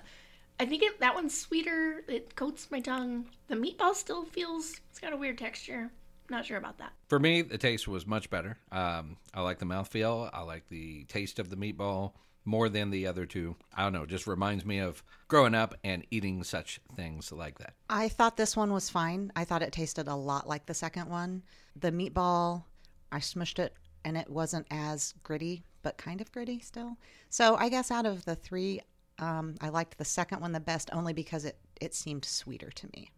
I 0.58 0.64
think 0.66 0.82
it, 0.82 1.00
that 1.00 1.14
one's 1.14 1.38
sweeter. 1.38 2.02
It 2.08 2.34
coats 2.34 2.70
my 2.70 2.80
tongue. 2.80 3.26
The 3.48 3.56
meatball 3.56 3.94
still 3.94 4.24
feels. 4.24 4.80
It's 4.90 4.98
got 5.00 5.12
a 5.12 5.16
weird 5.18 5.36
texture. 5.36 5.90
Not 6.30 6.46
sure 6.46 6.56
about 6.56 6.78
that. 6.78 6.92
For 7.08 7.18
me, 7.18 7.42
the 7.42 7.58
taste 7.58 7.86
was 7.86 8.06
much 8.06 8.30
better. 8.30 8.56
Um, 8.72 9.18
I 9.34 9.42
like 9.42 9.58
the 9.58 9.66
mouthfeel. 9.66 10.30
I 10.32 10.40
like 10.40 10.66
the 10.70 11.04
taste 11.04 11.38
of 11.38 11.50
the 11.50 11.56
meatball. 11.56 12.12
More 12.44 12.68
than 12.68 12.90
the 12.90 13.06
other 13.06 13.26
two. 13.26 13.56
I 13.74 13.82
don't 13.82 13.92
know, 13.92 14.06
just 14.06 14.26
reminds 14.26 14.64
me 14.64 14.78
of 14.78 15.02
growing 15.28 15.54
up 15.54 15.74
and 15.82 16.06
eating 16.10 16.44
such 16.44 16.80
things 16.94 17.32
like 17.32 17.58
that. 17.58 17.74
I 17.88 18.08
thought 18.08 18.36
this 18.36 18.56
one 18.56 18.72
was 18.72 18.90
fine. 18.90 19.32
I 19.34 19.44
thought 19.44 19.62
it 19.62 19.72
tasted 19.72 20.08
a 20.08 20.14
lot 20.14 20.48
like 20.48 20.66
the 20.66 20.74
second 20.74 21.08
one. 21.08 21.42
The 21.76 21.92
meatball, 21.92 22.64
I 23.10 23.18
smushed 23.18 23.58
it 23.58 23.74
and 24.04 24.16
it 24.16 24.28
wasn't 24.28 24.66
as 24.70 25.14
gritty, 25.22 25.64
but 25.82 25.96
kind 25.96 26.20
of 26.20 26.30
gritty 26.32 26.60
still. 26.60 26.98
So 27.30 27.56
I 27.56 27.68
guess 27.68 27.90
out 27.90 28.06
of 28.06 28.24
the 28.24 28.34
three, 28.34 28.80
um, 29.18 29.54
I 29.60 29.70
liked 29.70 29.98
the 29.98 30.04
second 30.04 30.40
one 30.40 30.52
the 30.52 30.60
best 30.60 30.90
only 30.92 31.12
because 31.12 31.44
it, 31.44 31.58
it 31.80 31.94
seemed 31.94 32.24
sweeter 32.24 32.70
to 32.70 32.86
me. 32.94 33.10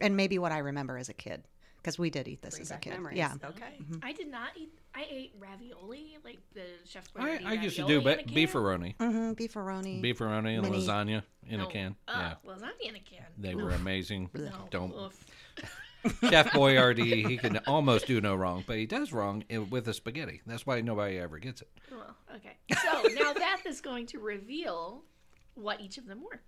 And 0.00 0.16
maybe 0.16 0.38
what 0.38 0.52
I 0.52 0.58
remember 0.58 0.98
as 0.98 1.08
a 1.08 1.14
kid, 1.14 1.44
because 1.84 1.98
we 1.98 2.08
did 2.08 2.26
eat 2.26 2.40
this 2.40 2.58
as 2.58 2.70
a 2.70 2.78
kid. 2.78 2.94
memories. 2.94 3.18
Yeah. 3.18 3.34
Okay. 3.44 3.78
I 4.02 4.12
did 4.12 4.30
not 4.30 4.50
eat. 4.56 4.70
I 4.94 5.06
ate 5.10 5.34
ravioli, 5.38 6.16
like 6.24 6.38
the 6.54 6.62
chef's 6.88 7.10
I, 7.14 7.20
Boyardee 7.20 7.46
I 7.46 7.52
used 7.54 7.76
to 7.76 7.86
do 7.86 7.98
ravioli 7.98 8.22
in 8.22 8.34
be- 8.34 8.46
beefaroni. 8.46 8.96
Mm-hmm. 8.96 9.32
Beefaroni. 9.32 10.02
Beefaroni 10.02 10.54
and 10.58 10.62
Mini- 10.62 10.78
lasagna 10.78 11.22
in 11.46 11.60
a 11.60 11.66
can. 11.66 11.94
Uh, 12.08 12.12
yeah. 12.16 12.50
lasagna 12.50 12.70
in 12.80 12.96
a 12.96 13.00
can. 13.00 13.26
They 13.36 13.54
were 13.54 13.70
amazing. 13.70 14.30
No. 14.34 14.50
Don't 14.70 14.94
Oof. 14.94 15.26
Chef 16.30 16.50
Boyardee, 16.52 17.26
he 17.28 17.36
can 17.36 17.58
almost 17.66 18.06
do 18.06 18.20
no 18.20 18.34
wrong, 18.34 18.64
but 18.66 18.76
he 18.76 18.86
does 18.86 19.12
wrong 19.12 19.42
with 19.70 19.86
the 19.86 19.94
spaghetti. 19.94 20.42
That's 20.46 20.66
why 20.66 20.80
nobody 20.80 21.18
ever 21.18 21.38
gets 21.38 21.62
it. 21.62 21.68
Well, 21.90 22.14
okay. 22.36 22.56
So 22.82 23.08
now 23.14 23.32
Beth 23.32 23.64
is 23.66 23.80
going 23.80 24.06
to 24.08 24.18
reveal 24.18 25.02
what 25.54 25.80
each 25.80 25.96
of 25.96 26.06
them 26.06 26.22
were. 26.22 26.40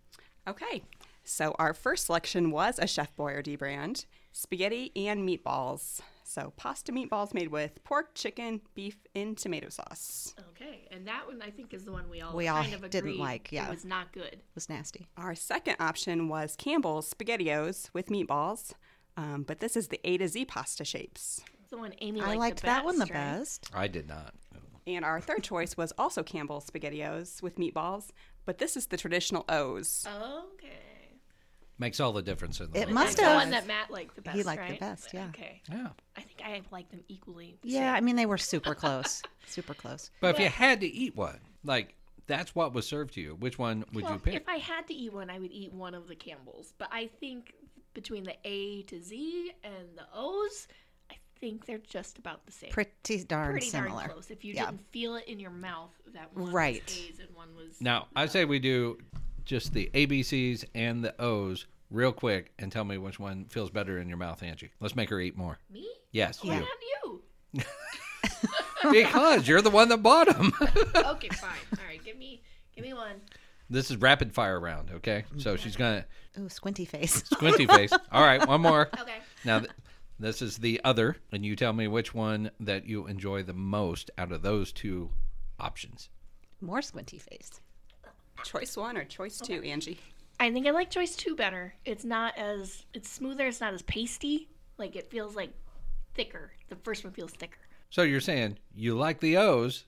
Okay. 0.48 0.82
So 1.28 1.56
our 1.58 1.74
first 1.74 2.06
selection 2.06 2.52
was 2.52 2.78
a 2.78 2.86
Chef 2.86 3.14
Boyardee 3.16 3.58
brand, 3.58 4.06
spaghetti 4.30 4.92
and 4.94 5.28
meatballs. 5.28 6.00
So 6.22 6.52
pasta 6.56 6.92
meatballs 6.92 7.34
made 7.34 7.48
with 7.48 7.82
pork, 7.82 8.14
chicken, 8.14 8.60
beef, 8.76 8.96
and 9.16 9.36
tomato 9.36 9.68
sauce. 9.68 10.36
Okay, 10.50 10.86
and 10.92 11.06
that 11.08 11.26
one 11.26 11.42
I 11.42 11.50
think 11.50 11.74
is 11.74 11.84
the 11.84 11.90
one 11.90 12.08
we 12.08 12.20
all 12.20 12.36
We 12.36 12.46
all 12.46 12.62
kind 12.62 12.74
of 12.74 12.88
didn't 12.90 13.18
like, 13.18 13.50
yeah. 13.50 13.66
it 13.66 13.70
was 13.70 13.84
not 13.84 14.12
good. 14.12 14.34
It 14.34 14.54
was 14.54 14.68
nasty. 14.68 15.08
Our 15.16 15.34
second 15.34 15.76
option 15.80 16.28
was 16.28 16.54
Campbell's 16.54 17.12
SpaghettiOs 17.12 17.90
with 17.92 18.06
meatballs, 18.06 18.72
um, 19.16 19.42
but 19.42 19.58
this 19.58 19.76
is 19.76 19.88
the 19.88 20.00
A 20.04 20.18
to 20.18 20.28
Z 20.28 20.44
pasta 20.44 20.84
shapes. 20.84 21.42
It's 21.60 21.70
the 21.70 21.78
one 21.78 21.92
Amy 22.00 22.20
liked 22.20 22.28
the 22.28 22.36
biggest. 22.36 22.36
I 22.36 22.38
liked, 22.38 22.38
liked 22.38 22.60
the 22.60 22.66
that 22.66 22.84
one 22.84 22.98
the 23.00 23.06
best, 23.06 23.14
right? 23.14 23.32
best. 23.38 23.70
I 23.74 23.88
did 23.88 24.08
not. 24.08 24.34
And 24.86 25.04
our 25.04 25.20
third 25.20 25.42
choice 25.42 25.76
was 25.76 25.92
also 25.98 26.22
Campbell's 26.22 26.70
SpaghettiOs 26.70 27.42
with 27.42 27.56
meatballs, 27.56 28.10
but 28.44 28.58
this 28.58 28.76
is 28.76 28.86
the 28.86 28.96
traditional 28.96 29.44
O's. 29.48 30.06
Okay. 30.06 30.95
Makes 31.78 32.00
all 32.00 32.12
the 32.12 32.22
difference 32.22 32.58
in 32.60 32.70
the 32.70 32.78
It 32.78 32.84
world. 32.86 32.94
must 32.94 33.06
That's 33.18 33.20
the 33.20 33.24
have. 33.26 33.36
one 33.36 33.50
that 33.50 33.66
Matt 33.66 33.90
liked 33.90 34.14
the 34.16 34.22
best. 34.22 34.36
He 34.36 34.42
liked 34.42 34.62
the 34.62 34.70
right? 34.70 34.80
best, 34.80 35.12
yeah. 35.12 35.26
Okay. 35.28 35.60
Yeah. 35.70 35.88
I 36.16 36.20
think 36.22 36.40
I 36.42 36.62
like 36.70 36.90
them 36.90 37.00
equally. 37.08 37.58
Yeah, 37.62 37.92
I 37.92 38.00
mean, 38.00 38.16
they 38.16 38.24
were 38.26 38.38
super 38.38 38.74
close. 38.82 39.20
super 39.46 39.74
close. 39.74 40.10
But 40.20 40.34
if 40.34 40.40
you 40.40 40.48
had 40.48 40.80
to 40.80 40.86
eat 40.86 41.14
one, 41.16 41.38
like 41.64 41.94
that's 42.26 42.54
what 42.54 42.72
was 42.72 42.86
served 42.86 43.12
to 43.14 43.20
you, 43.20 43.34
which 43.34 43.58
one 43.58 43.84
would 43.92 44.04
well, 44.04 44.14
you 44.14 44.18
pick? 44.18 44.34
if 44.34 44.48
I 44.48 44.56
had 44.56 44.86
to 44.88 44.94
eat 44.94 45.12
one, 45.12 45.28
I 45.28 45.38
would 45.38 45.52
eat 45.52 45.72
one 45.72 45.94
of 45.94 46.08
the 46.08 46.14
Campbells. 46.16 46.72
But 46.78 46.88
I 46.90 47.08
think 47.20 47.52
between 47.92 48.24
the 48.24 48.36
A 48.44 48.82
to 48.84 49.00
Z 49.02 49.52
and 49.62 49.74
the 49.96 50.06
O's, 50.14 50.66
I 51.10 51.14
think 51.40 51.66
they're 51.66 51.76
just 51.78 52.16
about 52.18 52.44
the 52.46 52.52
same. 52.52 52.70
Pretty 52.70 53.22
darn 53.24 53.50
Pretty 53.52 53.66
similar. 53.66 53.98
darn 54.00 54.10
close. 54.12 54.30
If 54.30 54.44
you 54.46 54.54
Yeah. 54.54 54.66
didn't 54.70 54.90
feel 54.92 55.16
it 55.16 55.26
in 55.28 55.38
your 55.38 55.50
mouth, 55.50 55.90
that 56.14 56.34
one 56.34 56.50
Right. 56.52 56.82
was 56.86 56.98
A's 56.98 57.18
and 57.20 57.34
one 57.36 57.54
was 57.54 57.80
now, 57.82 58.08
I 58.16 58.24
say 58.26 58.46
we 58.46 58.58
do 58.60 58.98
just 59.46 59.72
the 59.72 59.90
ABCs 59.94 60.64
and 60.74 61.02
the 61.02 61.14
O's 61.20 61.66
real 61.90 62.12
quick 62.12 62.52
and 62.58 62.70
tell 62.70 62.84
me 62.84 62.98
which 62.98 63.18
one 63.18 63.46
feels 63.46 63.70
better 63.70 63.98
in 63.98 64.08
your 64.08 64.18
mouth, 64.18 64.42
Angie. 64.42 64.70
Let's 64.80 64.94
make 64.96 65.08
her 65.08 65.20
eat 65.20 65.36
more. 65.36 65.58
me. 65.70 65.88
Yes, 66.12 66.42
Why 66.44 66.54
you. 66.54 66.60
not 66.60 66.68
you? 67.54 67.62
because 68.92 69.46
you're 69.48 69.62
the 69.62 69.70
one 69.70 69.88
that 69.88 70.02
bought 70.02 70.26
them. 70.28 70.52
okay, 70.96 71.28
fine. 71.28 71.50
All 71.78 71.84
right, 71.86 72.02
give 72.04 72.16
me, 72.18 72.42
give 72.74 72.84
me 72.84 72.92
one. 72.92 73.20
this 73.70 73.90
is 73.90 73.96
rapid 73.98 74.32
fire 74.32 74.58
round, 74.60 74.90
okay? 74.96 75.24
So 75.38 75.56
she's 75.56 75.76
gonna 75.76 76.04
Ooh, 76.38 76.48
squinty 76.48 76.84
face. 76.84 77.22
squinty 77.24 77.66
face. 77.66 77.92
All 78.12 78.22
right, 78.24 78.46
one 78.46 78.60
more. 78.60 78.88
Okay. 79.00 79.16
Now, 79.44 79.60
th- 79.60 79.70
this 80.18 80.42
is 80.42 80.56
the 80.58 80.80
other, 80.84 81.16
and 81.32 81.44
you 81.44 81.56
tell 81.56 81.72
me 81.72 81.86
which 81.88 82.14
one 82.14 82.50
that 82.60 82.86
you 82.86 83.06
enjoy 83.06 83.42
the 83.42 83.52
most 83.52 84.10
out 84.18 84.32
of 84.32 84.42
those 84.42 84.72
two 84.72 85.10
options. 85.60 86.08
More 86.60 86.80
squinty 86.82 87.18
face. 87.18 87.60
Choice 88.44 88.76
one 88.76 88.96
or 88.96 89.04
choice 89.04 89.38
two, 89.38 89.62
Angie? 89.62 89.98
I 90.38 90.52
think 90.52 90.66
I 90.66 90.70
like 90.70 90.90
choice 90.90 91.16
two 91.16 91.34
better. 91.34 91.74
It's 91.84 92.04
not 92.04 92.36
as 92.36 92.84
it's 92.92 93.10
smoother. 93.10 93.46
It's 93.46 93.60
not 93.60 93.74
as 93.74 93.82
pasty. 93.82 94.48
Like 94.78 94.96
it 94.96 95.10
feels 95.10 95.34
like 95.34 95.50
thicker. 96.14 96.52
The 96.68 96.76
first 96.76 97.04
one 97.04 97.12
feels 97.12 97.32
thicker. 97.32 97.58
So 97.90 98.02
you're 98.02 98.20
saying 98.20 98.58
you 98.74 98.96
like 98.96 99.20
the 99.20 99.36
O's 99.38 99.84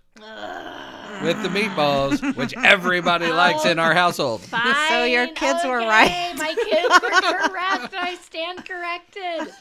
with 1.23 1.43
the 1.43 1.49
meatballs, 1.49 2.37
which 2.37 2.55
everybody 2.57 3.27
likes 3.31 3.65
in 3.65 3.79
our 3.79 3.93
oh, 3.93 3.95
household. 3.95 4.41
Fine. 4.43 4.75
So 4.89 5.05
your 5.05 5.27
kids 5.29 5.65
were 5.65 5.81
okay, 5.81 5.89
right. 5.89 6.35
My 6.37 6.55
kids 6.55 6.89
were 7.03 7.49
correct. 7.49 7.95
I 7.95 8.17
stand 8.23 8.65
corrected. 8.65 9.55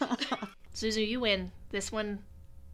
Suzu, 0.75 1.05
you 1.05 1.19
win. 1.19 1.51
This 1.69 1.91
one 1.91 2.19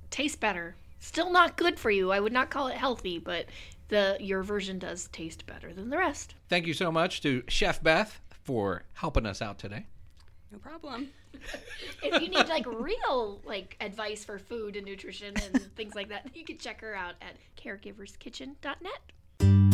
tastes 0.10 0.38
better. 0.38 0.76
Still 1.00 1.32
not 1.32 1.58
good 1.58 1.80
for 1.80 1.92
you. 1.92 2.12
I 2.12 2.20
would 2.20 2.34
not 2.34 2.50
call 2.50 2.68
it 2.68 2.78
healthy, 2.78 3.20
but 3.20 3.46
the 3.94 4.18
your 4.20 4.42
version 4.42 4.80
does 4.80 5.08
taste 5.10 5.46
better 5.46 5.72
than 5.72 5.92
the 5.92 5.98
rest. 5.98 6.34
Thank 6.50 6.66
you 6.66 6.74
so 6.74 6.92
much 6.92 7.22
to 7.22 7.44
Chef 7.48 7.82
Beth 7.84 8.20
for 8.44 8.84
helping 8.94 9.28
us 9.28 9.40
out 9.40 9.60
today. 9.60 9.86
No 10.52 10.58
problem. 10.58 11.10
if 12.02 12.20
you 12.20 12.28
need 12.28 12.50
like 12.50 12.66
real 12.66 13.40
like 13.46 13.78
advice 13.80 14.26
for 14.26 14.40
food 14.40 14.76
and 14.76 14.86
nutrition 14.86 15.36
and 15.46 15.62
things 15.76 15.94
like 15.94 16.10
that, 16.10 16.28
you 16.34 16.44
can 16.44 16.58
check 16.58 16.82
her 16.82 16.96
out 16.96 17.14
at 17.22 17.36
caregiverskitchen.net. 17.56 19.73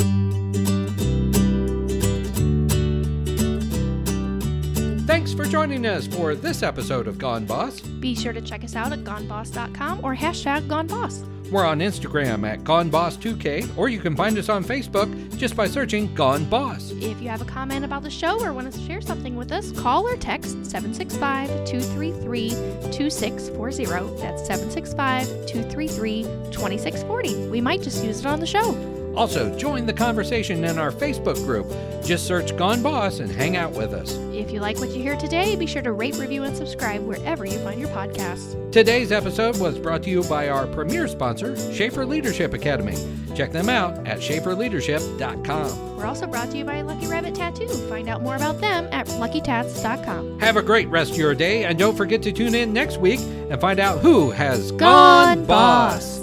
Thanks 5.19 5.33
for 5.33 5.43
joining 5.43 5.85
us 5.85 6.07
for 6.07 6.33
this 6.33 6.63
episode 6.63 7.05
of 7.05 7.17
Gone 7.17 7.43
Boss. 7.43 7.81
Be 7.81 8.15
sure 8.15 8.31
to 8.31 8.39
check 8.39 8.63
us 8.63 8.73
out 8.73 8.93
at 8.93 9.03
goneboss.com 9.03 9.99
or 10.01 10.15
hashtag 10.15 10.69
goneboss. 10.69 11.27
We're 11.51 11.65
on 11.65 11.79
Instagram 11.79 12.49
at 12.49 12.59
GoneBoss2K, 12.59 13.77
or 13.77 13.89
you 13.89 13.99
can 13.99 14.15
find 14.15 14.37
us 14.37 14.47
on 14.47 14.63
Facebook 14.63 15.35
just 15.35 15.57
by 15.57 15.67
searching 15.67 16.15
Gone 16.15 16.45
Boss. 16.45 16.91
If 16.91 17.21
you 17.21 17.27
have 17.27 17.41
a 17.41 17.45
comment 17.45 17.83
about 17.83 18.03
the 18.03 18.09
show 18.09 18.41
or 18.41 18.53
want 18.53 18.71
to 18.71 18.79
share 18.79 19.01
something 19.01 19.35
with 19.35 19.51
us, 19.51 19.73
call 19.73 20.07
or 20.07 20.15
text 20.15 20.51
765 20.65 21.49
233 21.65 22.51
2640. 22.89 24.21
That's 24.21 24.47
765 24.47 25.25
233 25.47 26.23
2640. 26.23 27.49
We 27.49 27.59
might 27.59 27.81
just 27.81 28.05
use 28.05 28.21
it 28.21 28.25
on 28.25 28.39
the 28.39 28.47
show. 28.47 28.98
Also, 29.19 29.53
join 29.57 29.85
the 29.85 29.91
conversation 29.91 30.63
in 30.63 30.79
our 30.79 30.93
Facebook 30.93 31.35
group. 31.43 31.67
Just 32.05 32.25
search 32.25 32.55
Gone 32.55 32.81
Boss 32.81 33.19
and 33.19 33.29
hang 33.29 33.57
out 33.57 33.73
with 33.73 33.91
us. 33.91 34.13
If 34.31 34.49
you 34.49 34.61
like 34.61 34.79
what 34.79 34.91
you 34.91 35.01
hear 35.01 35.17
today, 35.17 35.57
be 35.57 35.67
sure 35.67 35.81
to 35.81 35.91
rate, 35.91 36.15
review, 36.15 36.43
and 36.43 36.55
subscribe 36.55 37.01
wherever 37.01 37.43
you 37.43 37.59
find 37.59 37.81
your 37.81 37.89
podcasts. 37.89 38.55
Today's 38.71 39.11
episode 39.11 39.59
was 39.59 39.77
brought 39.77 40.03
to 40.03 40.09
you 40.09 40.23
by 40.23 40.47
our 40.47 40.67
premier 40.67 41.05
sponsor, 41.09 41.57
Schaefer 41.73 42.05
Leadership 42.05 42.53
Academy. 42.53 42.95
Check 43.35 43.51
them 43.51 43.67
out 43.67 44.07
at 44.07 44.19
schaeferleadership.com. 44.19 45.97
We're 45.97 46.05
also 46.05 46.25
brought 46.25 46.51
to 46.51 46.57
you 46.57 46.63
by 46.63 46.79
Lucky 46.79 47.07
Rabbit 47.07 47.35
Tattoo. 47.35 47.67
Find 47.89 48.07
out 48.07 48.21
more 48.21 48.37
about 48.37 48.61
them 48.61 48.87
at 48.93 49.07
luckytats.com. 49.07 50.39
Have 50.39 50.55
a 50.55 50.61
great 50.61 50.87
rest 50.87 51.11
of 51.11 51.17
your 51.17 51.35
day, 51.35 51.65
and 51.65 51.77
don't 51.77 51.97
forget 51.97 52.21
to 52.21 52.31
tune 52.31 52.55
in 52.55 52.71
next 52.71 52.99
week 52.99 53.19
and 53.19 53.59
find 53.59 53.81
out 53.81 53.99
who 53.99 54.31
has 54.31 54.71
Gone 54.71 55.39
gone 55.39 55.45
boss. 55.45 56.18